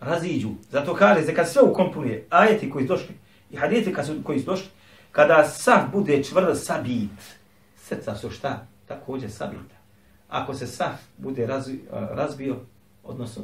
raziđu. 0.00 0.48
Zato 0.70 0.94
kaže, 0.94 1.34
kad 1.34 1.48
sve 1.48 1.62
ukomponuje, 1.62 2.26
ajeti 2.30 2.70
koji 2.70 2.86
su 2.86 2.88
došli 2.88 3.14
i 3.50 3.56
haditi 3.56 3.94
koji 4.24 4.40
su 4.40 4.46
došli, 4.46 4.68
kada 5.16 5.44
saf 5.48 5.82
bude 5.92 6.24
čvrd 6.24 6.58
sabit, 6.58 7.10
srca 7.76 8.14
su 8.16 8.30
šta? 8.30 8.66
Također 8.86 9.30
sabita. 9.30 9.76
Ako 10.28 10.54
se 10.54 10.66
saf 10.66 11.00
bude 11.16 11.46
razvi, 11.46 11.84
razbio, 11.90 12.56
odnosno 13.04 13.42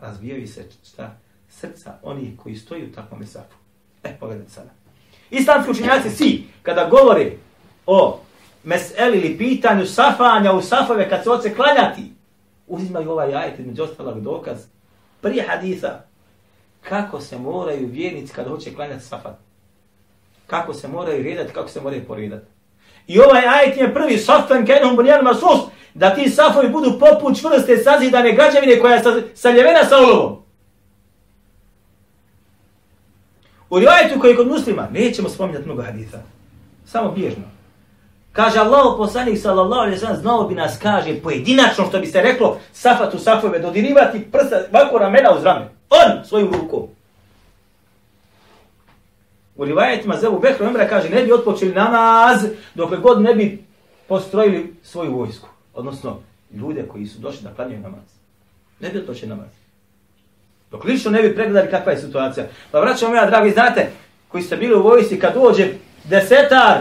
razbijaju 0.00 0.48
se 0.48 0.64
šta? 0.92 1.16
Srca 1.48 1.98
onih 2.02 2.32
koji 2.42 2.56
stoju 2.56 2.86
u 2.86 2.92
takvom 2.92 3.26
safu. 3.26 3.56
E, 4.02 4.16
pogledajte 4.20 4.52
sada. 4.52 4.70
Islamski 5.30 5.70
učenjaci 5.70 6.10
svi, 6.10 6.46
kada 6.62 6.88
govore 6.88 7.32
o 7.86 8.20
meseli 8.64 9.18
ili 9.18 9.38
pitanju 9.38 9.86
safanja 9.86 10.52
u 10.52 10.62
safove 10.62 11.08
kad 11.08 11.22
se 11.22 11.30
oce 11.30 11.54
klanjati, 11.54 12.12
uzimaju 12.66 13.10
ovaj 13.10 13.34
ajet 13.34 13.58
među 13.58 13.82
ostalog 13.82 14.20
dokaz 14.20 14.58
prije 15.20 15.46
hadisa 15.48 16.00
kako 16.80 17.20
se 17.20 17.38
moraju 17.38 17.88
vjernici 17.88 18.32
kada 18.32 18.50
hoće 18.50 18.74
klanjati 18.74 19.04
safat. 19.04 19.49
Kako 20.50 20.74
se 20.74 20.88
moraju 20.88 21.22
redati, 21.22 21.52
kako 21.52 21.68
se 21.68 21.80
moraju 21.80 22.04
poredati. 22.06 22.46
I 23.06 23.20
ovaj 23.20 23.42
ajet 23.46 23.76
je 23.76 23.94
prvi 23.94 24.18
safan 24.18 24.66
kenom 24.66 24.96
bunjan 24.96 25.24
masus 25.24 25.60
da 25.94 26.14
ti 26.14 26.30
safovi 26.30 26.68
budu 26.68 26.98
poput 26.98 27.40
čvrste 27.40 27.76
sazidane 27.76 28.32
građevine 28.32 28.80
koja 28.80 28.94
je 28.94 29.02
saljevena 29.34 29.84
sa 29.84 29.96
olovom. 29.96 30.42
U 33.70 33.78
rivajetu 33.78 34.20
koji 34.20 34.30
je 34.30 34.36
kod 34.36 34.48
muslima, 34.48 34.88
nećemo 34.92 35.28
spominjati 35.28 35.64
mnogo 35.66 35.82
haditha, 35.82 36.18
samo 36.86 37.10
bježno. 37.10 37.42
Kaže 38.32 38.58
Allah 38.58 38.94
poslanik 38.96 39.38
sallallahu 39.38 39.82
alaihi 39.82 39.98
sallam, 39.98 40.16
znao 40.16 40.48
bi 40.48 40.54
nas, 40.54 40.78
kaže, 40.82 41.20
pojedinačno 41.22 41.86
što 41.86 41.98
bi 41.98 42.06
se 42.06 42.22
reklo, 42.22 42.58
safatu 42.72 43.18
safove, 43.18 43.58
dodirivati 43.58 44.30
prsa, 44.32 44.56
ovako 44.72 44.98
ramena 44.98 45.30
uz 45.36 45.44
rame. 45.44 45.68
On 45.90 46.24
svojim 46.24 46.52
rukom. 46.52 46.99
U 49.60 49.64
rivajetima 49.64 50.16
Zebu 50.16 50.38
Bekru 50.38 50.66
Emre 50.66 50.88
kaže, 50.88 51.08
ne 51.08 51.22
bi 51.22 51.32
otpočeli 51.32 51.74
namaz 51.74 52.44
dokle 52.74 52.96
god 52.96 53.22
ne 53.22 53.34
bi 53.34 53.64
postrojili 54.08 54.74
svoju 54.82 55.16
vojsku. 55.16 55.48
Odnosno, 55.74 56.18
ljude 56.54 56.84
koji 56.88 57.06
su 57.06 57.18
došli 57.18 57.42
da 57.42 57.54
klanjaju 57.54 57.80
namaz. 57.80 58.04
Ne 58.80 58.88
bi 58.88 58.98
otpočeli 58.98 59.28
namaz. 59.28 59.48
Dok 60.70 60.84
lično 60.84 61.10
ne 61.10 61.22
bi 61.22 61.34
pregledali 61.34 61.70
kakva 61.70 61.92
je 61.92 61.98
situacija. 61.98 62.46
Pa 62.70 62.80
vraćamo 62.80 63.14
ja, 63.14 63.26
dragi, 63.26 63.50
znate, 63.50 63.90
koji 64.28 64.42
ste 64.42 64.56
bili 64.56 64.74
u 64.74 64.82
vojsci, 64.82 65.20
kad 65.20 65.34
dođe 65.34 65.68
desetar, 66.04 66.78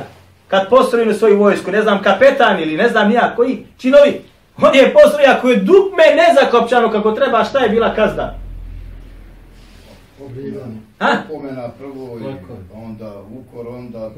kad 0.48 0.70
postrojili 0.70 1.14
svoju 1.14 1.40
vojsku, 1.40 1.72
ne 1.72 1.82
znam, 1.82 2.04
kapetan 2.04 2.60
ili 2.60 2.78
ne 2.78 2.90
znam 2.90 3.12
ja 3.12 3.36
koji 3.36 3.66
činovi, 3.78 4.22
on 4.62 4.76
je 4.76 4.94
postroja 4.94 5.36
ako 5.38 5.50
je 5.50 5.56
dukme 5.56 6.04
nezakopčano 6.16 6.92
kako 6.92 7.12
treba, 7.12 7.44
šta 7.44 7.60
je 7.60 7.70
bila 7.70 7.96
kazna? 7.96 8.34
Obrivanje. 10.26 10.89
Ha? 11.00 11.24
Pomena 11.28 11.70
prvo 11.78 12.20
i 12.20 12.24
onda 12.74 13.22
ukor, 13.40 13.68
onda 13.68 14.10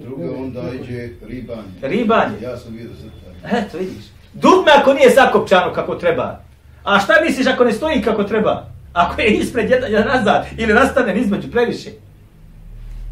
drugo, 0.00 0.34
onda 0.36 0.62
iđe 0.82 1.08
ribanje. 1.26 1.62
Ribanje. 1.82 2.36
Ja 2.42 2.56
sam 2.56 2.72
vidio 2.72 2.94
srca. 2.96 3.56
Eto, 3.56 3.78
vidiš. 3.78 4.04
Dugme 4.32 4.72
ako 4.80 4.94
nije 4.94 5.10
zakopčano 5.10 5.72
kako 5.72 5.94
treba. 5.94 6.40
A 6.84 7.00
šta 7.00 7.12
misliš 7.26 7.46
ako 7.46 7.64
ne 7.64 7.72
stoji 7.72 8.02
kako 8.02 8.24
treba? 8.24 8.66
Ako 8.92 9.20
je 9.20 9.30
ispred 9.30 9.70
jedan, 9.70 9.92
jedan 9.92 10.08
nazad 10.08 10.46
ili 10.58 10.74
nastane 10.74 11.20
između 11.20 11.50
previše. 11.50 11.90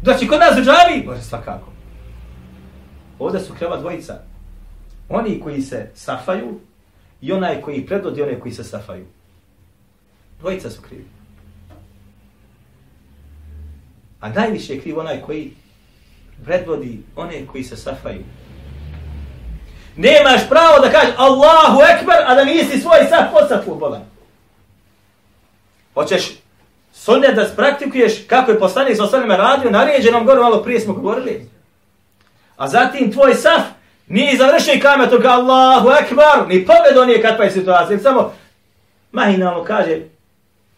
Znači, 0.03 0.27
kod 0.27 0.39
nas 0.39 0.57
u 0.57 0.63
džavi? 0.63 1.03
Bože, 1.05 1.21
svakako. 1.21 1.67
Ovdje 3.19 3.39
su 3.39 3.53
kreva 3.53 3.77
dvojica. 3.77 4.19
Oni 5.09 5.39
koji 5.39 5.61
se 5.61 5.89
safaju 5.93 6.59
i 7.21 7.31
onaj 7.31 7.61
koji 7.61 7.85
predvodi 7.85 8.21
one 8.21 8.39
koji 8.39 8.51
se 8.51 8.63
safaju. 8.63 9.05
Dvojica 10.39 10.69
su 10.69 10.81
krivi. 10.81 11.05
A 14.21 14.29
najviše 14.29 14.73
je 14.73 14.81
kriv 14.81 14.99
onaj 14.99 15.21
koji 15.21 15.53
predvodi 16.45 16.99
one 17.15 17.47
koji 17.47 17.63
se 17.63 17.77
safaju. 17.77 18.23
Nemaš 19.95 20.49
pravo 20.49 20.79
da 20.79 20.91
kažeš 20.91 21.13
Allahu 21.17 21.81
Ekber, 21.81 22.17
a 22.25 22.35
da 22.35 22.43
nisi 22.43 22.79
svoj 22.79 22.99
saf 23.09 23.31
posafu 23.31 23.75
Boga. 23.75 24.01
Hoćeš 25.93 26.31
sunnet 26.93 27.35
da 27.35 27.49
praktikuješ 27.55 28.13
kako 28.27 28.51
je 28.51 28.59
poslanik 28.59 28.97
sa 28.97 29.03
osanima 29.03 29.35
radio, 29.35 29.71
naređenom 29.71 30.25
gore 30.25 30.41
malo 30.41 30.63
prije 30.63 30.79
smo 30.79 30.93
govorili. 30.93 31.49
A 32.57 32.67
zatim 32.67 33.11
tvoj 33.11 33.35
saf 33.35 33.61
Nije 34.11 34.37
završio 34.37 34.73
i 34.73 34.79
kamet 34.79 35.09
toga 35.09 35.29
Allahu 35.29 35.89
Ekber, 35.89 36.47
ni 36.47 36.65
pogledao 36.65 37.05
nije 37.05 37.37
pa 37.37 37.43
je 37.43 37.51
situacija, 37.51 37.99
samo 37.99 38.33
mahinalno 39.11 39.63
kaže, 39.63 39.99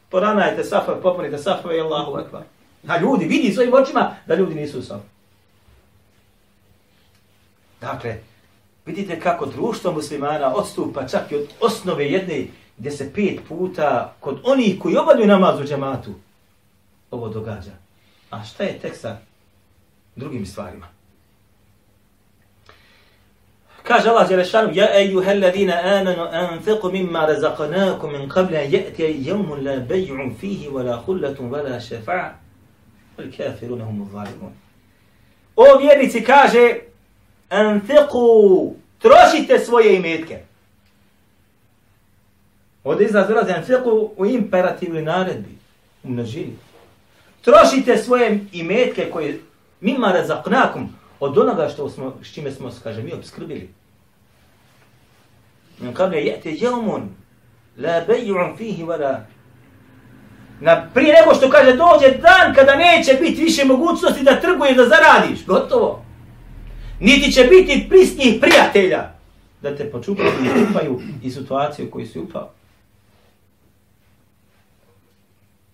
poranajte 0.10 0.64
safa, 0.64 0.96
popunite 0.96 1.38
safa 1.38 1.74
i 1.74 1.80
Allahu 1.80 2.20
Ekber. 2.20 2.42
Da 2.84 2.98
ljudi 2.98 3.26
vidi 3.26 3.54
svojim 3.54 3.74
očima 3.74 4.16
da 4.26 4.36
ljudi 4.36 4.56
nisu 4.56 4.80
u 4.80 4.82
safu. 4.82 5.06
Dakle, 7.82 8.18
vidite 8.86 9.20
kako 9.20 9.46
društvo 9.46 9.92
muslimana 9.92 10.56
odstupa 10.56 11.08
čak 11.08 11.32
i 11.32 11.36
od 11.36 11.48
osnove 11.60 12.06
jedne 12.06 12.48
gdje 12.78 12.92
se 12.92 13.14
pet 13.14 13.40
puta 13.48 14.16
kod 14.20 14.42
onih 14.44 14.80
koji 14.80 14.98
obavljaju 14.98 15.28
namaz 15.28 15.60
u 15.60 15.64
džematu 15.64 16.14
ovo 17.12 17.30
događa. 17.30 17.72
A 18.30 18.44
šta 18.44 18.64
je 18.64 18.80
tek 18.80 18.96
sa 18.96 19.18
drugim 20.16 20.46
stvarima? 20.46 20.88
Kaže 23.84 24.10
Allah 24.10 24.30
Đelešanu, 24.30 24.70
Ja 24.74 25.00
ejuha 25.00 25.32
alladhina 25.32 25.74
amanu 25.84 26.24
anfiqu 26.32 26.92
mimma 26.92 27.28
razaqnakum 27.28 28.12
min 28.12 28.30
qabla 28.30 28.58
an 28.58 28.72
ya'tiya 28.72 29.26
yawmun 29.28 29.64
la 29.64 29.76
bay'un 29.90 30.36
fihi 30.40 30.70
wa 30.70 30.84
la 30.84 31.04
khullatun 31.06 31.52
wa 31.52 31.64
la 31.64 31.80
shafa'a 31.80 32.43
wal 33.18 33.32
kafiruna 33.38 33.86
hum 33.86 34.10
zalimun. 34.12 34.52
O 35.56 35.78
vjernici 35.80 36.24
kaže, 36.24 36.80
anfiqu, 37.50 38.74
trošite 39.00 39.60
svoje 39.60 39.96
imetke. 39.96 40.40
Ovdje 42.84 43.06
izraz 43.06 43.30
urazi 43.30 43.52
anfiqu 43.52 44.10
u 44.18 44.26
imperativu 44.26 45.02
naredbi, 45.02 45.58
u 46.04 46.10
množini. 46.10 46.56
Trošite 47.42 47.98
svoje 47.98 48.40
imetke 48.52 49.10
koje 49.12 49.40
mima 49.82 50.08
razaqnakum, 50.08 50.88
od 51.20 51.38
onoga 51.38 51.70
što 51.70 51.90
smo, 51.90 52.16
s 52.24 52.34
čime 52.34 52.52
smo, 52.52 52.72
kaže, 52.84 53.04
mi 53.04 53.14
obskrbili. 53.14 53.70
Min 55.80 55.94
kable 55.94 56.26
jete 56.26 56.52
jeumun, 56.52 57.10
la 57.78 58.02
bejun 58.08 58.58
fihi 58.58 58.84
wala 58.84 59.20
Na, 60.60 60.90
prije 60.94 61.14
nego 61.22 61.36
što 61.36 61.50
kaže 61.50 61.72
dođe 61.72 62.18
dan 62.18 62.54
kada 62.56 62.76
neće 62.76 63.14
biti 63.14 63.44
više 63.44 63.66
mogućnosti 63.66 64.24
da 64.24 64.40
trguješ, 64.40 64.78
da 64.78 64.86
zaradiš. 64.86 65.46
Gotovo. 65.46 66.06
Niti 67.00 67.32
će 67.32 67.44
biti 67.44 67.86
prisnih 67.90 68.42
prijatelja 68.42 69.12
da 69.62 69.76
te 69.76 69.92
počupaju 69.92 70.30
i 70.46 70.64
upaju 70.70 71.02
i 71.24 71.32
situaciju 71.32 71.92
koju 71.92 72.08
si 72.08 72.20
upao. 72.20 72.50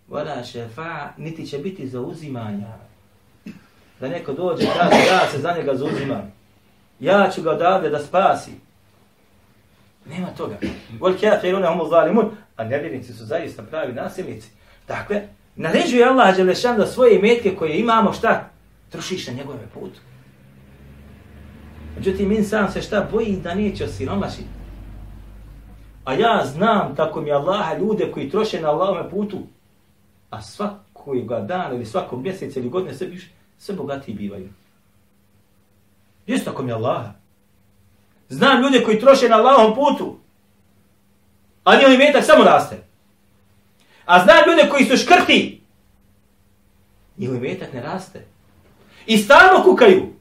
Vada 0.08 0.44
šefa, 0.44 1.10
niti 1.18 1.48
će 1.48 1.58
biti 1.58 1.88
zauzimanja. 1.88 2.68
da 4.00 4.08
neko 4.08 4.34
dođe 4.34 4.64
i 4.64 4.68
kaže 4.78 5.08
ja 5.08 5.28
se 5.32 5.38
za 5.38 5.54
njega 5.58 5.76
zauzimam. 5.76 6.34
Ja 7.00 7.32
ću 7.36 7.42
ga 7.42 7.52
odavde 7.52 7.90
da 7.90 8.00
spasi. 8.00 8.52
Nema 10.06 10.28
toga. 10.28 10.58
Vol 11.00 11.14
kafiruna 11.22 11.72
humu 11.72 11.90
zalimun, 11.90 12.32
a 12.56 12.64
nevjernici 12.64 13.14
su 13.14 13.26
zaista 13.26 13.64
pravi 13.64 13.94
nasilnici. 13.94 14.50
Dakle, 14.90 15.22
naređuje 15.56 16.06
Allah 16.06 16.36
Đelešan 16.36 16.78
da 16.78 16.86
svoje 16.86 17.16
imetke 17.16 17.56
koje 17.56 17.80
imamo 17.80 18.14
šta? 18.14 18.50
Trošiš 18.90 19.28
na 19.28 19.34
njegove 19.34 19.68
putu. 19.74 20.00
Međutim, 21.96 22.32
insan 22.32 22.72
se 22.72 22.82
šta 22.82 23.08
boji 23.12 23.40
da 23.44 23.56
neće 23.56 23.86
osiromašiti. 23.86 24.48
A 26.06 26.14
ja 26.14 26.46
znam 26.46 26.96
tako 26.96 27.22
mi 27.22 27.32
Allaha 27.32 27.78
ljude 27.78 28.12
koji 28.12 28.30
troše 28.30 28.62
na 28.62 28.70
Allahome 28.70 29.10
putu, 29.10 29.40
a 30.30 30.42
svakog 30.42 31.28
dana 31.48 31.74
ili 31.74 31.86
svakog 31.86 32.22
mjeseca 32.22 32.60
ili 32.60 32.70
godine 32.70 32.94
sve 32.94 33.08
više, 33.08 33.28
sve 33.58 33.76
bogatiji 33.76 34.16
bivaju. 34.16 34.50
Isto 36.28 36.52
tako 36.52 36.64
mi 36.64 36.72
Allaha. 36.72 37.12
Znam 38.30 38.62
ljude 38.62 38.84
koji 38.86 39.00
troše 39.00 39.30
na 39.30 39.36
Allahom 39.36 39.76
putu, 39.76 40.18
a 41.64 41.76
njihov 41.76 41.94
imetak 41.94 42.24
samo 42.24 42.44
raste. 42.44 42.89
A 44.10 44.24
znam 44.24 44.38
ljude 44.48 44.70
koji 44.70 44.86
su 44.86 44.98
škrti, 44.98 45.62
njihov 47.18 47.36
imetak 47.36 47.74
ne 47.74 47.82
raste. 47.82 48.26
I 49.06 49.18
stalno 49.18 49.64
kukaju. 49.64 50.14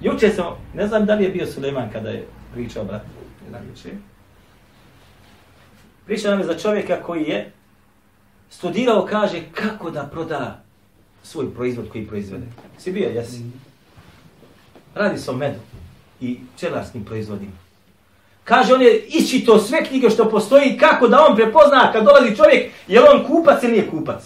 Juče 0.00 0.30
sam, 0.30 0.46
ne 0.74 0.86
znam 0.86 1.06
da 1.06 1.14
li 1.14 1.24
je 1.24 1.30
bio 1.30 1.46
Suleiman 1.46 1.90
kada 1.92 2.10
je 2.10 2.26
pričao 2.54 2.84
brat, 2.84 3.02
jedan 3.46 3.68
juče. 3.68 3.88
Priča 6.06 6.30
nam 6.30 6.38
je 6.38 6.46
za 6.46 6.58
čovjeka 6.58 7.02
koji 7.02 7.22
je 7.22 7.52
studirao, 8.50 9.06
kaže 9.06 9.42
kako 9.52 9.90
da 9.90 10.06
proda 10.12 10.62
svoj 11.22 11.54
proizvod 11.54 11.88
koji 11.88 12.06
proizvede. 12.06 12.46
Si 12.78 12.92
bio, 12.92 13.08
jesi? 13.08 13.42
Radi 14.94 15.18
se 15.18 15.30
o 15.30 15.34
medu 15.34 15.58
i 16.22 16.38
pčelarskim 16.56 17.04
proizvodima. 17.04 17.52
Kaže, 18.44 18.74
on 18.74 18.82
je 18.82 18.98
iščito 19.08 19.58
sve 19.58 19.84
knjige 19.84 20.10
što 20.10 20.30
postoji, 20.30 20.78
kako 20.78 21.08
da 21.08 21.26
on 21.28 21.36
prepozna 21.36 21.92
kad 21.92 22.04
dolazi 22.04 22.36
čovjek, 22.36 22.72
je 22.88 23.02
on 23.10 23.24
kupac 23.26 23.62
ili 23.62 23.72
nije 23.72 23.90
kupac. 23.90 24.22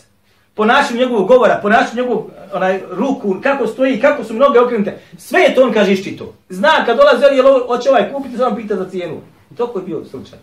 Po 0.54 0.64
našem 0.64 0.96
njegovog 0.96 1.28
govora, 1.28 1.58
po 1.62 1.68
našem 1.68 1.96
njegovog 1.96 2.30
onaj, 2.52 2.80
ruku, 2.90 3.36
kako 3.42 3.66
stoji, 3.66 4.00
kako 4.00 4.24
su 4.24 4.34
mnoge 4.34 4.60
okrenute. 4.60 4.98
Sve 5.18 5.40
je 5.40 5.54
to 5.54 5.62
on 5.62 5.72
kaže 5.72 5.92
iščito. 5.92 6.34
Zna 6.48 6.84
kad 6.86 6.96
dolazi, 6.96 7.36
je 7.36 7.42
li 7.42 7.66
hoće 7.66 7.90
ovaj 7.90 8.12
kupiti, 8.12 8.36
samo 8.36 8.56
pita 8.56 8.76
za 8.76 8.90
cijenu. 8.90 9.20
I 9.50 9.54
To 9.54 9.72
je 9.76 9.82
bio 9.82 10.04
slučaj. 10.04 10.38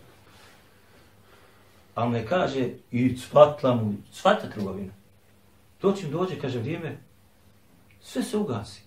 A 1.95 2.03
on 2.03 2.11
me 2.11 2.25
kaže, 2.25 2.69
i 2.91 3.17
cvatla 3.17 3.75
mu, 3.75 3.93
cvata 4.11 4.49
trgovina. 4.49 4.93
Doći 5.81 6.07
dođe, 6.07 6.39
kaže, 6.39 6.59
vrijeme, 6.59 6.97
sve 8.01 8.23
se 8.23 8.37
ugasi. 8.37 8.81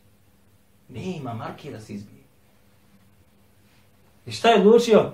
Nema 0.89 1.35
markira 1.35 1.81
se 1.81 1.95
izbija. 1.95 2.16
I 4.27 4.33
šta 4.33 4.49
je 4.49 4.61
odlučio? 4.61 5.13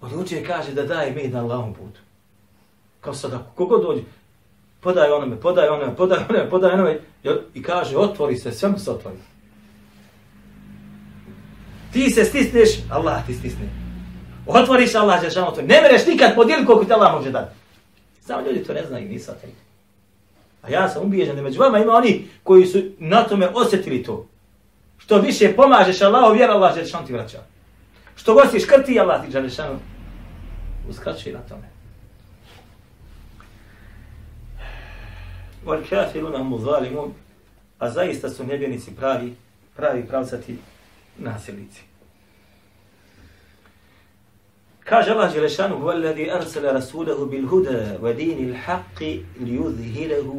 Odlučio 0.00 0.38
je, 0.38 0.44
kaže, 0.44 0.72
da 0.72 0.82
daje 0.82 1.14
med 1.14 1.32
na 1.32 1.40
Allahom 1.40 1.74
putu. 1.74 2.00
Kao 3.00 3.14
sada, 3.14 3.38
kogo 3.54 3.78
dođe, 3.78 4.02
podaj 4.80 5.10
onome, 5.10 5.40
podaj 5.40 5.68
onome, 5.68 5.96
podaj 5.96 6.18
onome, 6.28 6.50
podaj 6.50 6.72
onome, 6.72 7.00
i 7.54 7.62
kaže, 7.62 7.96
otvori 7.96 8.36
se, 8.36 8.52
sve 8.52 8.68
mu 8.68 8.78
se 8.78 8.90
otvori. 8.90 9.16
Ti 11.92 12.10
se 12.10 12.24
stisneš, 12.24 12.70
Allah 12.90 13.26
ti 13.26 13.34
stisne. 13.34 13.68
Otvoriš 14.46 14.94
Allah 14.94 15.22
će 15.22 15.30
šamo 15.30 15.50
to. 15.50 15.62
Ne 15.62 15.80
mereš 15.80 16.06
nikad 16.06 16.34
podijeli 16.34 16.66
koliko 16.66 16.84
ti 16.84 16.92
Allah 16.92 17.14
može 17.14 17.30
dati. 17.30 17.54
Samo 18.20 18.46
ljudi 18.46 18.64
to 18.64 18.72
ne 18.72 18.84
znaju, 18.84 19.08
nisu 19.08 19.32
te. 19.40 19.48
A 20.62 20.70
ja 20.70 20.88
sam 20.88 21.02
ubijeđen 21.02 21.36
da 21.36 21.42
među 21.42 21.60
vama 21.60 21.78
ima 21.78 21.92
oni 21.92 22.28
koji 22.42 22.66
su 22.66 22.78
na 22.98 23.22
tome 23.22 23.48
osjetili 23.54 24.02
to. 24.02 24.26
Što 24.98 25.18
više 25.18 25.56
pomažeš 25.56 26.02
Allahu, 26.02 26.34
vjera 26.34 26.52
Allah 26.52 26.74
će 26.74 26.84
šamo 26.84 27.06
ti 27.06 27.12
vraća. 27.12 27.38
Što 28.16 28.34
god 28.34 28.50
si 28.50 28.60
škrti, 28.60 29.00
Allah 29.00 29.24
ti 29.24 29.32
Đalešanu 29.32 29.78
uskraćuje 30.88 31.34
na 31.34 31.40
tome. 31.40 31.68
Wal 35.66 35.82
kafiruna 35.90 36.38
hum 36.38 36.60
zalimun, 36.60 37.12
a 37.78 37.90
zaista 37.90 38.30
su 38.30 38.44
nevjernici 38.44 38.90
pravi, 38.96 39.34
pravi 39.76 40.06
pravcati 40.06 40.58
nasilnici. 41.18 41.82
Kaže 44.84 45.10
Allah 45.10 45.34
Đelešanu, 45.34 45.82
وَالَّذِي 45.82 46.30
أَرْسَلَ 46.30 46.62
رَسُولَهُ 46.62 47.18
بِالْهُدَى 47.26 47.98
وَدِينِ 48.02 48.38
الْحَقِّ 48.50 48.98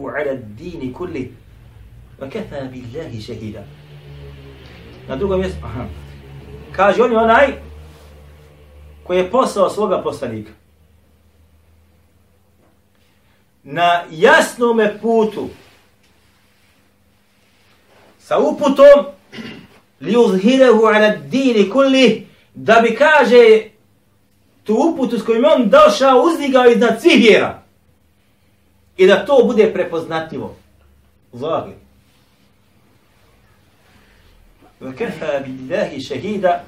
wa 0.01 0.11
عَلَى 0.11 0.31
الدِّينِ 0.31 0.93
haqqi 0.93 1.11
li 1.11 1.31
بِاللَّهِ 2.71 3.19
شَهِدًا. 3.19 3.63
Na 5.07 5.15
drugom 5.15 5.39
mjestu, 5.39 5.59
aha. 5.63 5.85
Kaže 6.71 7.03
on 7.03 7.11
je 7.11 7.17
onaj 7.17 7.66
koji 9.07 9.17
je 9.17 9.31
poslao 9.31 9.69
svoga 9.69 10.01
poslanika. 10.01 10.51
Na 13.63 14.03
jasnome 14.11 14.99
putu 15.01 15.49
sa 18.19 18.39
uputom 18.39 19.05
li 19.99 20.17
uzhirehu 20.17 20.85
ala 20.85 21.09
dini 21.09 21.69
kulli 21.69 22.27
da 22.53 22.79
bi 22.81 22.95
kaže 22.95 23.69
tu 24.63 24.73
uputu 24.73 25.19
s 25.19 25.23
kojim 25.23 25.45
on 25.45 25.69
došao, 25.69 26.21
uzdigao 26.21 26.65
iznad 26.65 27.01
svih 27.01 27.17
vjera. 27.17 27.61
I 28.97 29.07
da 29.07 29.25
to 29.25 29.43
bude 29.43 29.73
prepoznatljivo. 29.73 30.55
Zagli. 31.33 31.73
Vakafa 34.79 35.39
billahi 35.45 36.01
šehida, 36.01 36.63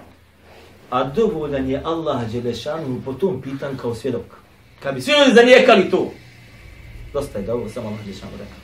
a 0.90 1.04
dovoljan 1.04 1.70
je 1.70 1.82
Allah 1.84 2.32
Đelešanu 2.32 3.02
po 3.06 3.14
tom 3.14 3.42
pitan 3.42 3.78
kao 3.78 3.96
svjedok. 3.96 4.26
Kad 4.84 4.96
bi 4.96 5.02
svi 5.02 5.12
ljudi 5.12 5.36
zanijekali 5.36 5.90
to, 5.90 6.12
dosta 7.14 7.40
je 7.40 7.46
da 7.46 7.54
ovo 7.54 7.70
samo 7.70 7.88
Allah 7.88 8.00
Đelešanu 8.02 8.32
rekao. 8.32 8.58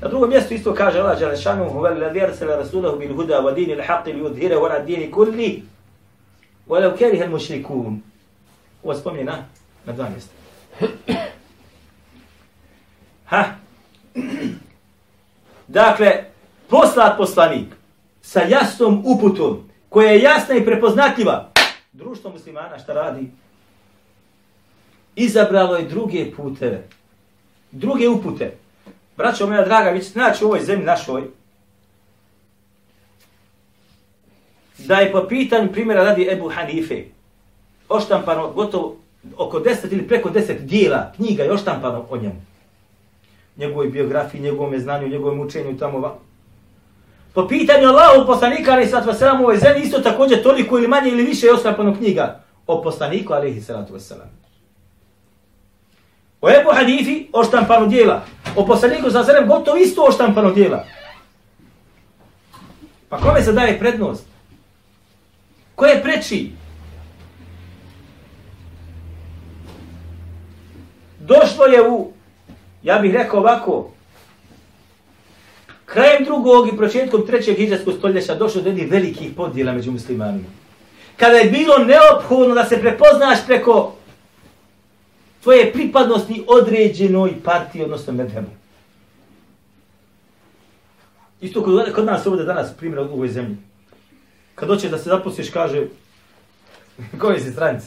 Na 0.00 0.08
drugom 0.08 0.30
mjestu 0.30 0.54
isto 0.54 0.74
kaže 0.74 0.98
Allah 0.98 1.18
Đelešanu, 1.18 1.70
huvel 1.70 2.00
ladhi 2.00 2.20
arsala 2.20 2.56
rasulahu 2.56 2.98
bil 2.98 3.14
huda 3.14 3.40
wa 3.40 3.54
dini 3.54 3.74
l-haqi 3.74 4.12
li 4.12 4.22
udhira 4.22 4.56
wa 4.58 4.68
radini 4.68 5.10
kulli, 5.10 5.62
walau 6.68 6.98
kariha 6.98 7.24
al-mushrikun. 7.24 8.00
Ovo 8.82 8.94
spominje 8.94 9.24
na, 9.24 9.44
na 9.86 9.92
dva 9.92 10.08
mjesta. 10.08 10.32
Ha! 13.30 13.54
Dakle, 15.68 16.24
poslat 16.68 17.16
poslanik 17.16 17.66
sa 18.22 18.42
jasnom 18.42 19.02
uputom, 19.06 19.70
koja 19.88 20.10
je 20.10 20.22
jasna 20.22 20.54
i 20.54 20.64
prepoznatljiva, 20.64 21.49
društvo 22.00 22.30
muslimana 22.30 22.78
šta 22.78 22.92
radi? 22.92 23.30
Izabralo 25.16 25.76
je 25.76 25.88
druge 25.88 26.30
puteve, 26.36 26.88
druge 27.70 28.08
upute. 28.08 28.56
Braćo 29.16 29.46
moja 29.46 29.64
draga, 29.64 29.90
vi 29.90 30.02
ćete 30.02 30.18
naći 30.18 30.44
u 30.44 30.46
ovoj 30.46 30.60
zemlji 30.60 30.86
našoj, 30.86 31.22
da 34.78 34.94
je 34.94 35.12
po 35.12 35.26
pitanju 35.28 35.72
primjera 35.72 36.04
radi 36.04 36.28
Ebu 36.32 36.48
Hanife, 36.48 37.04
oštampano 37.88 38.50
gotovo 38.52 38.96
oko 39.36 39.60
10 39.60 39.92
ili 39.92 40.08
preko 40.08 40.30
10 40.30 40.60
dijela 40.60 41.12
knjiga 41.16 41.42
je 41.42 41.52
oštampano 41.52 42.06
o 42.10 42.16
njemu. 42.16 42.42
Njegovoj 43.56 43.88
biografiji, 43.88 44.40
njegovom 44.40 44.78
znanju, 44.78 45.08
njegovom 45.08 45.40
učenju 45.40 45.78
tamo. 45.78 46.18
Po 47.34 47.48
pitanju 47.48 47.88
Allahu 47.88 48.26
poslanika 48.26 48.72
ali 48.72 48.86
sallatu 48.86 49.10
wasalam 49.10 49.40
u 49.40 49.42
ovoj 49.42 49.56
zemlji 49.56 49.82
isto 49.82 49.98
također 49.98 50.42
toliko 50.42 50.78
ili 50.78 50.88
manje 50.88 51.10
ili 51.10 51.22
više 51.22 51.46
je 51.46 51.54
oštampano 51.54 51.96
knjiga 51.96 52.40
o 52.66 52.82
poslaniku 52.82 53.32
alaihi 53.32 53.60
sallatu 53.60 53.94
wasalam. 53.94 54.28
O 56.40 56.50
Ebu 56.50 56.70
Hanifi 56.72 57.28
oštampano 57.32 57.86
dijela. 57.86 58.22
O 58.56 58.66
poslaniku 58.66 59.10
sa 59.10 59.24
sallam 59.24 59.48
gotovo 59.48 59.76
isto 59.76 60.02
oštampano 60.02 60.50
dijela. 60.50 60.84
Pa 63.08 63.18
kome 63.18 63.42
se 63.42 63.52
daje 63.52 63.78
prednost? 63.78 64.26
Ko 65.74 65.86
je 65.86 66.02
preči? 66.02 66.52
Došlo 71.20 71.64
je 71.64 71.88
u, 71.88 72.12
ja 72.82 72.98
bih 72.98 73.14
rekao 73.14 73.40
ovako, 73.40 73.90
krajem 75.92 76.24
drugog 76.24 76.68
i 76.68 76.76
početkom 76.76 77.26
trećeg 77.26 77.56
hijđarskog 77.56 77.94
stoljeća 77.98 78.34
došlo 78.34 78.62
do 78.62 78.68
jednih 78.68 78.90
velikih 78.90 79.30
podjela 79.36 79.72
među 79.72 79.92
muslimanima. 79.92 80.48
Kada 81.16 81.36
je 81.36 81.50
bilo 81.50 81.78
neophodno 81.78 82.54
da 82.54 82.64
se 82.64 82.80
prepoznaš 82.80 83.38
preko 83.46 83.94
tvoje 85.42 85.72
pripadnosti 85.72 86.44
određenoj 86.46 87.34
partiji, 87.44 87.82
odnosno 87.82 88.12
medhemu. 88.12 88.46
Isto 91.40 91.64
kod, 91.64 91.92
kod 91.94 92.04
nas 92.04 92.26
ovdje 92.26 92.44
danas 92.44 92.76
primjer 92.76 93.00
u 93.00 93.12
ovoj 93.12 93.28
zemlji. 93.28 93.56
Kad 94.54 94.68
doćeš 94.68 94.90
da 94.90 94.98
se 94.98 95.08
zaposliš, 95.08 95.50
kaže, 95.50 95.86
koji 97.20 97.40
si 97.40 97.52
stranci? 97.52 97.86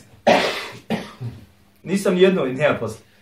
Nisam 1.83 2.17
jedno 2.17 2.45
i 2.45 2.53
nema 2.53 2.77
posla. 2.77 3.12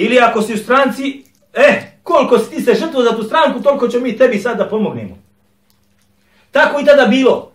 Ili 0.00 0.18
ako 0.18 0.42
si 0.42 0.54
u 0.54 0.56
stranci, 0.56 1.24
eh, 1.54 1.82
koliko 2.02 2.38
si 2.38 2.50
ti 2.50 2.62
se 2.62 2.74
žrtvo 2.74 3.02
za 3.02 3.16
tu 3.16 3.22
stranku, 3.22 3.62
toliko 3.62 3.88
ćemo 3.88 4.02
mi 4.02 4.16
tebi 4.16 4.38
sad 4.38 4.58
da 4.58 4.68
pomognemo. 4.68 5.18
Tako 6.50 6.80
i 6.80 6.84
tada 6.84 7.06
bilo. 7.06 7.52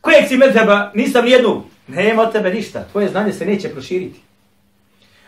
Kojeg 0.00 0.28
si 0.28 0.36
medheba, 0.36 0.92
nisam 0.94 1.24
nijednu, 1.24 1.62
nema 1.88 2.22
od 2.22 2.32
tebe 2.32 2.50
ništa, 2.50 2.84
tvoje 2.92 3.08
znanje 3.08 3.32
se 3.32 3.46
neće 3.46 3.68
proširiti. 3.68 4.20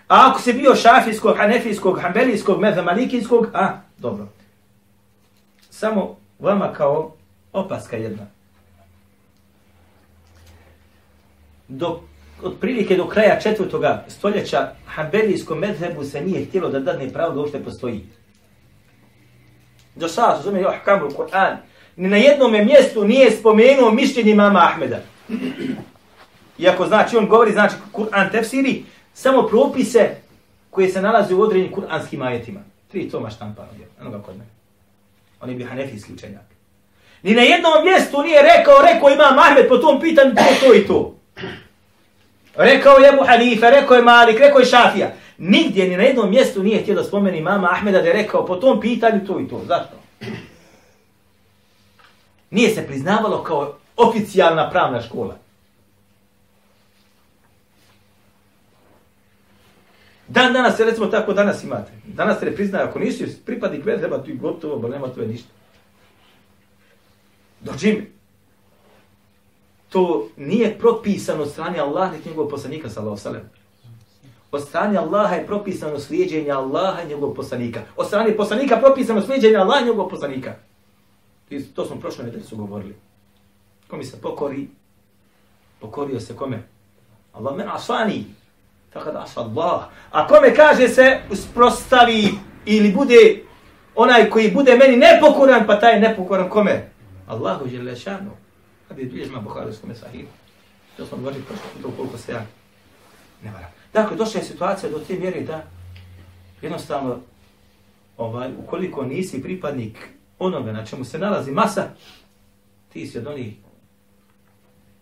A 0.08 0.30
ako 0.30 0.40
si 0.40 0.52
bio 0.52 0.74
šafijskog, 0.74 1.36
hanefijskog, 1.36 2.00
hambelijskog, 2.00 2.60
medhemalikijskog, 2.60 3.46
a, 3.54 3.80
dobro. 3.98 4.28
Samo 5.70 6.16
vama 6.38 6.72
kao 6.72 7.14
opaska 7.52 7.96
jedna. 7.96 8.26
Dok 11.68 12.09
od 12.42 12.54
prilike 12.60 12.96
do 12.96 13.06
kraja 13.08 13.40
četvrtoga 13.40 14.04
stoljeća 14.08 14.72
Hanbelijskom 14.86 15.58
medhebu 15.58 16.04
se 16.04 16.20
nije 16.20 16.44
htjelo 16.44 16.68
da 16.68 16.80
dadne 16.80 17.12
pravo 17.12 17.34
da 17.34 17.40
uopšte 17.40 17.64
postoji. 17.64 18.06
Do 19.94 20.08
sada 20.08 20.36
su 20.36 20.42
zove 20.42 20.64
ahkamu 20.64 21.10
Kur'an. 21.10 21.56
Ni 21.96 22.08
na 22.08 22.16
jednom 22.16 22.52
mjestu 22.52 23.04
nije 23.04 23.30
spomenuo 23.30 23.90
mišljenje 23.90 24.34
mama 24.34 24.58
Ahmeda. 24.58 25.00
Iako 26.58 26.86
znači 26.86 27.16
on 27.16 27.28
govori, 27.28 27.52
znači 27.52 27.74
Kur'an 27.92 28.30
tefsiri, 28.30 28.84
samo 29.14 29.46
propise 29.46 30.16
koje 30.70 30.88
se 30.88 31.02
nalaze 31.02 31.34
u 31.34 31.40
određenim 31.40 31.74
kur'anskim 31.74 32.26
ajetima. 32.26 32.60
Tri 32.90 33.10
toma 33.10 33.30
štampano 33.30 33.68
je, 33.78 33.88
enoga 34.00 34.22
kod 34.22 34.36
mene. 34.36 34.50
On 35.40 35.50
je 35.50 35.56
bio 35.56 35.66
hanefijski 35.66 36.12
učenjak. 36.12 36.42
Ni 37.22 37.34
na 37.34 37.42
jednom 37.42 37.72
mjestu 37.84 38.22
nije 38.22 38.42
rekao, 38.42 38.82
rekao 38.82 39.10
imam 39.10 39.38
Ahmed 39.38 39.68
po 39.68 39.76
tom 39.76 40.00
pitanju 40.00 40.34
to, 40.34 40.66
to 40.66 40.74
i 40.74 40.86
to. 40.86 41.19
Rekao 42.62 42.98
je 42.98 43.08
Ebu 43.08 43.24
Hanife, 43.26 43.70
rekao 43.70 43.96
je 43.96 44.02
Malik, 44.02 44.38
rekao 44.38 44.58
je 44.58 44.66
Šafija. 44.66 45.12
Nigdje 45.38 45.88
ni 45.88 45.96
na 45.96 46.02
jednom 46.02 46.30
mjestu 46.30 46.62
nije 46.62 46.82
htio 46.82 46.94
da 46.94 47.04
spomeni 47.04 47.40
mama 47.40 47.68
Ahmeda 47.72 48.00
da 48.02 48.06
je 48.08 48.12
rekao 48.12 48.46
po 48.46 48.56
tom 48.56 48.80
pitanju 48.80 49.26
to 49.26 49.40
i 49.40 49.48
to. 49.48 49.62
Zašto? 49.66 49.96
Nije 52.50 52.74
se 52.74 52.86
priznavalo 52.86 53.42
kao 53.42 53.74
oficijalna 53.96 54.70
pravna 54.70 55.02
škola. 55.02 55.36
Dan 60.28 60.52
danas 60.52 60.76
se 60.76 60.84
recimo 60.84 61.06
tako 61.06 61.32
danas 61.32 61.64
imate. 61.64 61.92
Danas 62.04 62.38
se 62.38 62.44
ne 62.44 62.54
priznaje, 62.54 62.84
ako 62.84 62.98
nisi 62.98 63.36
pripadnik 63.46 63.84
medheba, 63.84 64.22
tu 64.22 64.30
i 64.30 64.36
gotovo, 64.36 64.78
bo 64.78 64.88
nema 64.88 65.08
tu 65.08 65.26
ništa. 65.26 65.48
Dođi 67.60 67.92
mi. 67.92 68.19
To 69.90 70.28
nije 70.36 70.78
propisano 70.78 71.42
od 71.42 71.50
strane 71.50 71.78
Allaha 71.78 72.16
i 72.16 72.28
njegovog 72.28 72.50
poslanika, 72.50 72.88
sallahu 72.88 73.16
sallam. 73.16 73.50
Od 74.52 74.62
strane 74.62 74.98
Allaha 74.98 75.34
je 75.34 75.46
propisano 75.46 75.98
slijedženje 75.98 76.50
Allaha 76.50 77.02
i 77.02 77.08
njegovog 77.08 77.36
poslanika. 77.36 77.80
Od 77.96 78.06
strane 78.06 78.36
poslanika 78.36 78.76
propisano 78.76 79.22
slijedženje 79.22 79.56
Allaha 79.56 79.80
i 79.80 79.84
njegovog 79.84 80.10
poslanika. 80.10 80.54
I 81.50 81.64
to 81.64 81.86
smo 81.86 81.96
prošle 82.00 82.24
nedelje 82.24 82.44
su 82.44 82.56
govorili. 82.56 82.94
Ko 83.88 83.96
mi 83.96 84.04
se 84.04 84.20
pokori? 84.20 84.68
Pokorio 85.80 86.20
se 86.20 86.36
kome? 86.36 86.62
Allah 87.32 87.56
men 87.56 87.68
asani. 87.68 88.24
Tako 88.92 89.12
da 89.12 89.22
asa 89.22 89.40
Allah. 89.40 89.82
A 90.10 90.26
kome 90.26 90.54
kaže 90.54 90.88
se 90.88 91.18
usprostavi 91.30 92.28
ili 92.64 92.92
bude 92.92 93.42
onaj 93.94 94.30
koji 94.30 94.50
bude 94.50 94.76
meni 94.76 94.96
nepokoran, 94.96 95.66
pa 95.66 95.80
taj 95.80 96.00
nepokoran 96.00 96.48
kome? 96.48 96.90
Allahu 97.26 97.68
žele 97.68 97.96
Hadis 98.90 99.04
bilježima 99.04 99.20
je 99.20 99.24
bilježma 99.24 99.40
Buharijskome 99.40 99.94
sahibu. 99.94 100.28
To 100.96 101.06
smo 101.06 101.18
govorili 101.18 101.42
prošlo 101.42 101.64
puta 101.76 101.96
koliko 101.96 102.18
se 102.18 102.32
ja 102.32 102.46
ne 103.44 103.50
varam. 103.50 103.70
Dakle, 103.92 104.16
došla 104.16 104.40
je 104.40 104.46
situacija 104.46 104.90
do 104.90 104.98
te 104.98 105.18
mjere 105.18 105.40
da 105.40 105.64
jednostavno 106.62 107.18
ovaj, 108.16 108.50
ukoliko 108.58 109.04
nisi 109.04 109.42
pripadnik 109.42 110.08
onoga 110.38 110.72
na 110.72 110.86
čemu 110.86 111.04
se 111.04 111.18
nalazi 111.18 111.50
masa, 111.50 111.90
ti 112.92 113.06
si 113.06 113.18
od 113.18 113.26
onih 113.26 113.54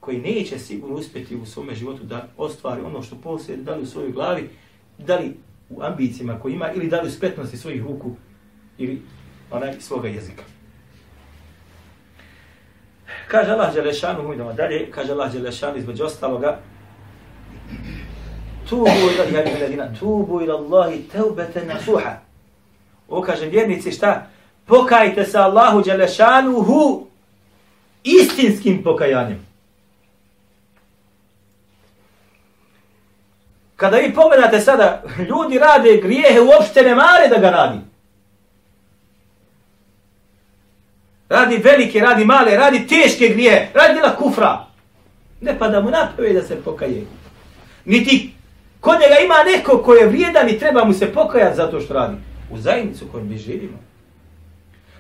koji 0.00 0.18
neće 0.18 0.58
sigurno 0.58 0.96
uspjeti 0.96 1.36
u 1.36 1.46
svome 1.46 1.74
životu 1.74 2.04
da 2.04 2.28
ostvari 2.36 2.82
ono 2.82 3.02
što 3.02 3.16
posjede, 3.16 3.62
da 3.62 3.74
li 3.74 3.82
u 3.82 3.86
svojoj 3.86 4.12
glavi, 4.12 4.48
da 4.98 5.16
li 5.18 5.36
u 5.70 5.82
ambicijama 5.82 6.40
koji 6.40 6.54
ima, 6.54 6.72
ili 6.72 6.88
da 6.88 7.00
li 7.00 7.08
u 7.08 7.12
spretnosti 7.12 7.56
svojih 7.56 7.82
ruku, 7.82 8.16
ili 8.78 9.02
onaj 9.50 9.80
svoga 9.80 10.08
jezika. 10.08 10.42
Kaže 13.28 13.50
Allah 13.52 13.74
Đelešanu, 13.74 14.34
idemo 14.34 14.52
dalje, 14.52 14.90
kaže 14.90 15.12
Allah 15.12 15.32
Đelešanu 15.32 15.76
između 15.76 16.04
ostaloga, 16.04 16.58
tubu 18.68 18.90
ila 19.14 19.40
ja 19.40 19.60
ladina, 19.60 19.88
tubu 20.00 20.40
ila 20.42 20.54
Allahi 20.54 21.02
teubete 21.02 21.64
nasuha. 21.64 22.16
O 23.08 23.22
kaže 23.22 23.46
vjernici 23.46 23.92
šta? 23.92 24.26
Pokajte 24.66 25.24
se 25.24 25.38
Allahu 25.38 25.82
Đelešanuhu 25.82 27.06
istinskim 28.04 28.82
pokajanjem. 28.82 29.48
Kada 33.76 33.96
vi 33.96 34.14
pomenate 34.14 34.60
sada, 34.60 35.02
ljudi 35.28 35.58
rade 35.58 35.96
grijehe, 35.96 36.40
uopšte 36.40 36.82
ne 36.82 36.94
mare 36.94 37.28
da 37.28 37.38
ga 37.38 37.50
radi. 37.50 37.78
Radi 41.28 41.56
velike, 41.56 42.00
radi 42.00 42.24
male, 42.24 42.56
radi 42.56 42.86
teške 42.86 43.28
grije, 43.28 43.70
radi 43.74 43.92
djela 43.92 44.16
kufra. 44.16 44.66
Ne 45.40 45.58
pa 45.58 45.68
da 45.68 45.80
mu 45.80 45.90
napravi 45.90 46.34
da 46.34 46.42
se 46.42 46.62
pokaje. 46.64 47.04
Niti 47.84 48.32
kod 48.80 48.94
njega 49.00 49.14
ima 49.24 49.34
neko 49.46 49.82
ko 49.82 49.94
je 49.94 50.06
vrijedan 50.06 50.48
i 50.48 50.58
treba 50.58 50.84
mu 50.84 50.92
se 50.92 51.12
pokajati 51.12 51.56
zato 51.56 51.80
što 51.80 51.94
radi. 51.94 52.16
U 52.50 52.58
zajednicu 52.58 53.06
kojom 53.12 53.28
mi 53.28 53.38
živimo. 53.38 53.78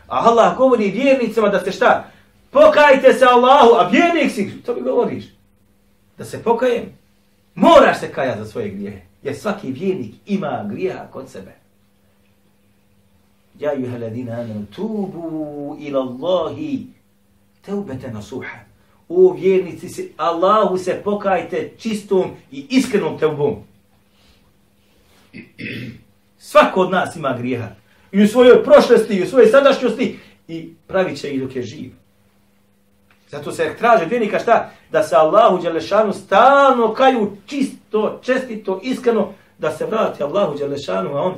A 0.08 0.28
Allah 0.28 0.56
govori 0.56 0.90
vjernicama 0.90 1.48
da 1.48 1.60
se 1.60 1.72
šta? 1.72 2.10
Pokajte 2.50 3.12
se 3.12 3.24
Allahu, 3.24 3.74
a 3.74 3.88
vjernik 3.88 4.32
si, 4.32 4.62
to 4.66 4.74
mi 4.74 4.80
govoriš. 4.80 5.24
Da 6.18 6.24
se 6.24 6.42
pokajem. 6.42 6.84
Moraš 7.54 8.00
se 8.00 8.12
kajati 8.12 8.38
za 8.38 8.46
svoje 8.46 8.68
grijehe. 8.68 9.00
Jer 9.22 9.36
svaki 9.36 9.72
vjernik 9.72 10.14
ima 10.26 10.64
grijeha 10.70 11.06
kod 11.12 11.28
sebe. 11.30 11.52
Ja 13.58 13.72
juha 13.72 13.98
ladina 13.98 14.32
amanu 14.32 14.66
tubu 14.74 15.76
ila 15.80 16.00
Allahi 16.00 16.86
teubete 17.62 18.10
nasuha. 18.10 18.58
O 19.08 19.32
vjernici 19.32 19.88
se, 19.88 20.08
Allahu 20.16 20.78
se 20.78 21.00
pokajte 21.04 21.72
čistom 21.78 22.30
i 22.50 22.66
iskrenom 22.70 23.18
teubom. 23.18 23.56
Svako 26.38 26.80
od 26.80 26.90
nas 26.90 27.16
ima 27.16 27.36
grijeha. 27.38 27.68
I 28.12 28.22
u 28.22 28.28
svojoj 28.28 28.64
prošlosti, 28.64 29.14
i 29.14 29.22
u 29.22 29.26
svojoj 29.26 29.46
sadašnjosti. 29.46 30.18
I 30.48 30.74
pravit 30.86 31.20
će 31.20 31.30
ih 31.30 31.42
dok 31.42 31.56
je 31.56 31.62
živ. 31.62 31.90
Zato 33.28 33.52
se 33.52 33.74
traže 33.78 34.04
vjernika 34.04 34.38
šta? 34.38 34.70
Da 34.90 35.02
se 35.02 35.16
Allahu 35.16 35.62
Đelešanu 35.62 36.12
stalno 36.12 36.94
kaju 36.94 37.36
čisto, 37.46 38.20
čestito, 38.22 38.80
iskreno, 38.82 39.32
da 39.58 39.70
se 39.70 39.86
vrati 39.86 40.22
Allahu 40.22 40.58
Đelešanu, 40.58 41.16
a 41.16 41.22
on 41.22 41.34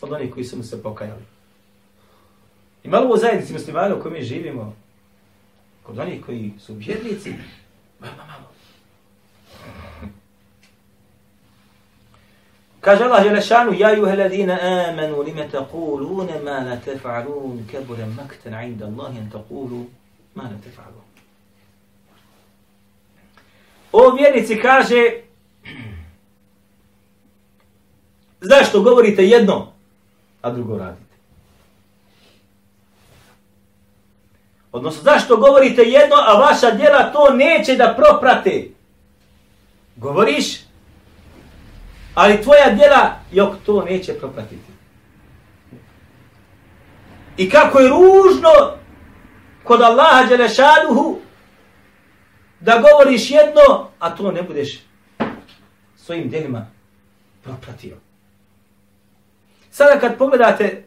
od 0.00 0.12
onih 0.12 0.32
koji 0.32 0.44
su 0.44 0.56
mu 0.56 0.62
se 0.62 0.82
pokajali. 0.82 1.33
I 2.84 2.88
malo 2.88 3.14
u 3.14 3.16
zajednici 3.16 3.52
muslimana 3.52 3.94
u 3.94 4.00
kojoj 4.00 4.18
mi 4.18 4.24
živimo, 4.24 4.76
kod 5.82 5.98
onih 5.98 6.24
koji 6.24 6.52
su 6.58 6.74
vjernici, 6.74 7.34
malo, 8.00 8.14
malo. 8.16 8.48
Kaže 12.80 13.04
Allah 13.04 13.24
Đelešanu, 13.24 13.72
Ja 13.72 13.96
juhe 13.96 14.16
ladina 14.16 14.58
amanu 14.88 15.22
lime 15.22 15.48
taqulune 15.52 16.42
ma 16.44 16.50
la 16.50 16.76
tefa'alun 16.86 17.66
kebure 17.70 18.06
maktan 18.06 18.64
inda 18.64 18.86
Allahi 18.86 19.18
an 19.18 19.30
taqulu 19.32 19.84
ma 20.34 20.42
la 20.42 20.58
tefa'alun. 20.64 21.04
O 23.92 24.16
vjernici 24.16 24.60
kaže, 24.60 25.20
zašto 28.50 28.82
govorite 28.82 29.24
jedno, 29.24 29.72
a 30.42 30.50
drugo 30.50 30.78
radi? 30.78 31.03
Odnosno, 34.74 35.02
zašto 35.02 35.36
govorite 35.36 35.82
jedno, 35.82 36.16
a 36.16 36.38
vaša 36.38 36.70
djela 36.70 37.12
to 37.12 37.34
neće 37.34 37.76
da 37.76 37.94
proprate? 37.96 38.68
Govoriš, 39.96 40.60
ali 42.14 42.42
tvoja 42.42 42.70
djela, 42.70 43.20
jok, 43.32 43.54
to 43.66 43.84
neće 43.84 44.14
propratiti. 44.14 44.72
I 47.36 47.50
kako 47.50 47.78
je 47.78 47.88
ružno 47.88 48.50
kod 49.64 49.82
Allaha 49.82 50.26
Đelešanuhu 50.28 51.18
da 52.60 52.82
govoriš 52.90 53.30
jedno, 53.30 53.90
a 53.98 54.16
to 54.16 54.32
ne 54.32 54.42
budeš 54.42 54.78
svojim 55.96 56.28
djelima 56.28 56.66
propratio. 57.42 57.96
Sada 59.70 60.00
kad 60.00 60.18
pogledate 60.18 60.84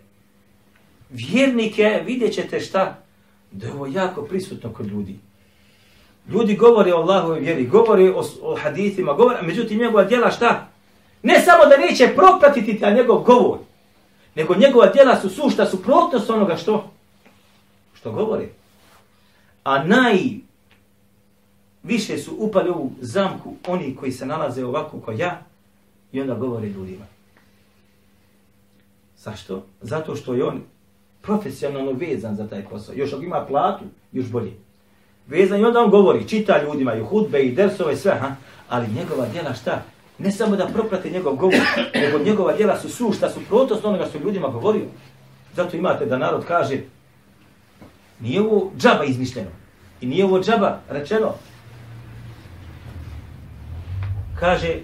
vjernike, 1.09 2.01
vidjet 2.05 2.33
ćete 2.33 2.59
šta? 2.59 3.06
Da 3.51 3.67
je 3.67 3.73
ovo 3.73 3.87
jako 3.87 4.21
prisutno 4.21 4.73
kod 4.73 4.85
ljudi. 4.85 5.19
Ljudi 6.29 6.55
govore 6.55 6.93
o 6.93 6.97
Allahove 6.97 7.39
vjeri, 7.39 7.67
govore 7.67 8.11
o, 8.11 8.23
o 8.41 8.55
hadithima, 8.55 9.13
govore, 9.13 9.41
međutim 9.41 9.79
njegova 9.79 10.03
djela 10.03 10.31
šta? 10.31 10.67
Ne 11.23 11.39
samo 11.39 11.65
da 11.65 11.77
neće 11.77 12.13
propratiti 12.15 12.79
ta 12.79 12.91
njegov 12.91 13.23
govor, 13.23 13.59
nego 14.35 14.55
njegova 14.55 14.87
djela 14.87 15.21
su 15.21 15.29
sušta, 15.29 15.65
su 15.65 15.83
protnost 15.83 16.29
onoga 16.29 16.55
što? 16.55 16.91
Što 17.93 18.11
govori. 18.11 18.49
A 19.63 19.83
naj 19.83 20.17
više 21.83 22.17
su 22.17 22.35
upali 22.37 22.69
u 22.69 22.91
zamku 23.01 23.53
oni 23.67 23.95
koji 23.95 24.11
se 24.11 24.25
nalaze 24.25 24.65
ovako 24.65 24.99
kao 24.99 25.13
ja 25.13 25.41
i 26.11 26.21
onda 26.21 26.33
govore 26.33 26.67
ljudima. 26.67 27.05
Zašto? 29.17 29.65
Zato 29.81 30.15
što 30.15 30.33
je 30.33 30.43
on 30.43 30.61
profesionalno 31.27 31.91
vezan 31.91 32.35
za 32.35 32.47
taj 32.47 32.63
posao. 32.65 32.95
Još 32.95 33.13
ako 33.13 33.23
ima 33.23 33.45
platu, 33.45 33.85
još 34.11 34.25
bolje. 34.25 34.51
Vezan 35.27 35.59
i 35.59 35.65
onda 35.65 35.79
on 35.79 35.89
govori, 35.89 36.27
čita 36.27 36.63
ljudima 36.63 36.95
i 36.95 37.03
hudbe 37.03 37.39
i 37.39 37.51
dersove 37.51 37.93
i 37.93 37.97
sve, 37.97 38.11
ha? 38.21 38.35
ali 38.69 38.93
njegova 38.95 39.25
djela 39.33 39.53
šta? 39.53 39.81
Ne 40.17 40.31
samo 40.31 40.55
da 40.55 40.67
proprate 40.67 41.09
njegov 41.09 41.35
govor, 41.35 41.59
nego 42.03 42.19
njegova 42.19 42.53
djela 42.53 42.77
su 42.79 42.89
sušta, 42.89 43.29
su 43.29 43.39
protost 43.47 43.85
onoga 43.85 44.05
što 44.05 44.19
ljudima 44.19 44.47
govorio. 44.47 44.85
Zato 45.55 45.77
imate 45.77 46.05
da 46.05 46.17
narod 46.17 46.45
kaže, 46.47 46.77
nije 48.19 48.41
ovo 48.41 48.71
džaba 48.77 49.03
izmišljeno. 49.05 49.49
I 50.01 50.05
nije 50.05 50.25
ovo 50.25 50.39
džaba 50.39 50.79
rečeno, 50.89 51.33
kaže, 54.39 54.75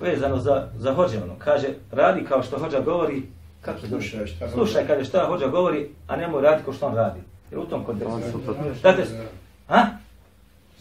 vezano 0.00 0.38
za, 0.38 0.68
za 0.78 0.94
hođe 0.94 1.22
ono, 1.22 1.34
kaže, 1.38 1.68
radi 1.90 2.24
kao 2.28 2.42
što 2.42 2.58
hođa 2.58 2.80
govori, 2.80 3.22
kako 3.62 3.80
se? 3.80 3.88
Slušaj 3.88 4.26
šta 4.26 4.48
Slušaj, 4.48 4.86
kaže, 4.86 5.04
šta 5.04 5.26
hođa 5.26 5.46
govori, 5.46 5.88
a 6.06 6.16
nemoj 6.16 6.42
raditi 6.42 6.64
kao 6.64 6.74
što 6.74 6.86
on 6.86 6.94
radi. 6.94 7.20
Jer 7.50 7.60
u 7.60 7.64
tom 7.64 7.84
kontekstu. 7.84 8.40
Šta 8.78 8.96
te, 8.96 9.02
a? 9.68 9.86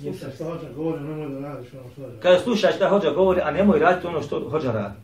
Slušaj 0.02 0.32
šta 0.36 0.46
hoće 0.46 0.66
govori, 0.76 1.04
nemoj 1.04 1.30
da 1.30 1.48
radiš 1.48 1.74
ono 1.74 1.90
što. 1.94 2.02
Kaže, 2.22 2.40
slušaj 2.40 2.72
šta 2.72 2.90
hođa 2.90 3.12
govori, 3.12 3.42
a 3.42 3.52
nemoj 3.52 3.80
raditi 3.80 4.08
ono 4.08 4.22
što 4.22 4.50
hođa 4.50 4.72
radi. 4.72 4.96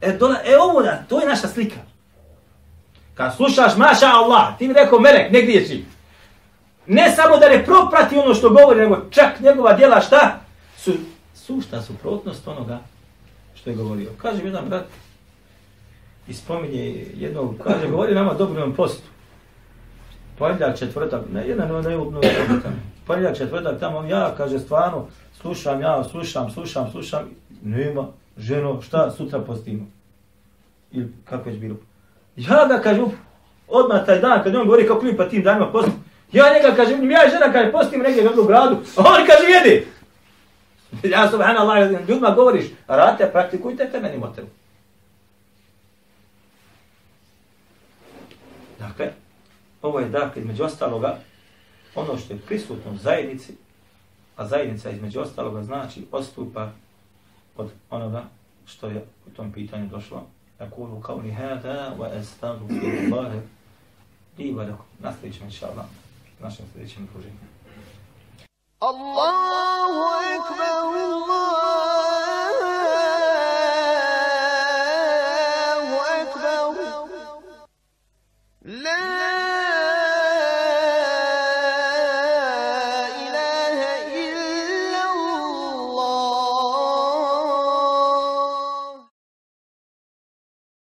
E, 0.00 0.12
dola, 0.12 0.36
e 0.44 0.58
ovo 0.58 0.82
da, 0.82 1.04
to 1.08 1.20
je 1.20 1.28
naša 1.28 1.48
slika. 1.48 1.76
Kad 3.14 3.36
slušaš, 3.36 3.76
maša 3.76 4.06
Allah, 4.06 4.58
ti 4.58 4.68
mi 4.68 4.74
rekao, 4.74 5.00
melek, 5.00 5.32
ne 5.32 5.42
griješi. 5.42 5.84
Ne 6.86 7.12
samo 7.16 7.36
da 7.36 7.48
ne 7.48 7.64
proprati 7.64 8.16
ono 8.16 8.34
što 8.34 8.50
govori, 8.50 8.80
nego 8.80 8.96
čak 9.10 9.40
njegova 9.40 9.72
djela 9.72 10.00
šta? 10.00 10.40
Su 10.76 10.92
sušta 11.34 11.82
suprotnost 11.82 12.48
onoga 12.48 12.78
što 13.54 13.70
je 13.70 13.76
govorio. 13.76 14.10
Kaže 14.18 14.42
mi 14.42 14.48
jedan 14.48 14.68
brat, 14.68 14.84
i 16.28 16.34
spominje 16.34 17.06
jednog, 17.14 17.54
kaže, 17.64 17.88
govori 17.88 18.14
nama 18.14 18.34
dobrom 18.34 18.74
postu. 18.74 19.08
Ponedljak 20.38 20.78
četvrtak, 20.78 21.22
ne, 21.32 21.48
jedan 21.48 21.68
ne, 21.68 21.82
ne, 21.82 21.96
ne, 21.96 21.98
ne, 21.98 22.60
ponedljak 23.06 23.36
četvrtak, 23.36 23.80
tamo 23.80 24.04
ja, 24.04 24.34
kaže, 24.36 24.58
stvarno, 24.58 25.06
slušam 25.40 25.80
ja, 25.80 26.04
slušam, 26.04 26.50
slušam, 26.50 26.90
slušam, 26.90 27.30
nema, 27.62 28.06
ženo, 28.38 28.82
šta, 28.82 29.10
sutra 29.10 29.38
postimo. 29.38 29.86
Ili 30.92 31.12
kako 31.24 31.48
je 31.48 31.56
bilo. 31.56 31.76
Ja 32.36 32.66
ga, 32.68 32.80
kaže, 32.82 33.02
up, 33.02 33.12
odmah 33.68 34.06
taj 34.06 34.20
dan, 34.20 34.42
kad 34.42 34.56
on 34.56 34.66
govori 34.66 34.86
kako 34.88 35.04
mi 35.04 35.16
pa 35.16 35.28
tim 35.28 35.42
danima 35.42 35.72
postim, 35.72 35.94
ja 36.32 36.44
njega, 36.54 36.76
kaže, 36.76 36.92
ja 36.92 37.26
i 37.26 37.30
žena, 37.30 37.52
kaže, 37.52 37.72
postim 37.72 38.00
negdje 38.00 38.30
u 38.40 38.44
gradu, 38.44 38.76
a 38.96 39.00
on, 39.00 39.26
kaže, 39.26 39.52
jedi. 39.52 39.86
Ja, 41.02 41.30
subhanallah, 41.30 41.90
ljudima 42.08 42.30
govoriš, 42.30 42.64
radite, 42.86 43.30
praktikujte, 43.32 43.88
te 43.92 44.00
meni 44.00 44.18
moteru. 44.18 44.46
Dakle, 48.78 49.12
Ovo 49.84 50.00
je 50.00 50.08
dakle 50.08 50.42
između 50.42 50.64
ostaloga 50.64 51.18
ono 51.94 52.18
što 52.18 52.32
je 52.32 52.40
prisutno 52.40 52.92
u 52.92 52.96
zajednici, 52.96 53.56
a 54.36 54.46
zajednica 54.46 54.90
između 54.90 55.20
ostaloga 55.20 55.62
znači 55.62 56.06
ostupa 56.12 56.70
od 57.56 57.70
onoga 57.90 58.24
što 58.66 58.86
je 58.86 59.04
u 59.26 59.30
tom 59.30 59.52
pitanju 59.52 59.88
došlo. 59.88 60.26
Ja 60.60 60.70
kuru 60.70 61.00
kao 61.00 61.22
ni 61.22 61.32
hada 61.32 61.94
wa 61.98 62.18
estadu 62.18 62.68
kuru 62.68 63.16
bare 63.16 63.40
i 64.38 64.52
va 64.52 64.64
da 64.64 64.76
nastavićemo 64.98 65.46
inša 65.46 65.66
Allah 65.66 65.86
našem 66.40 66.66
sljedećem 66.72 67.08
druženju. 67.12 67.36
Allahu 68.78 70.02
ekber, 70.34 70.70
Allahu 70.70 71.93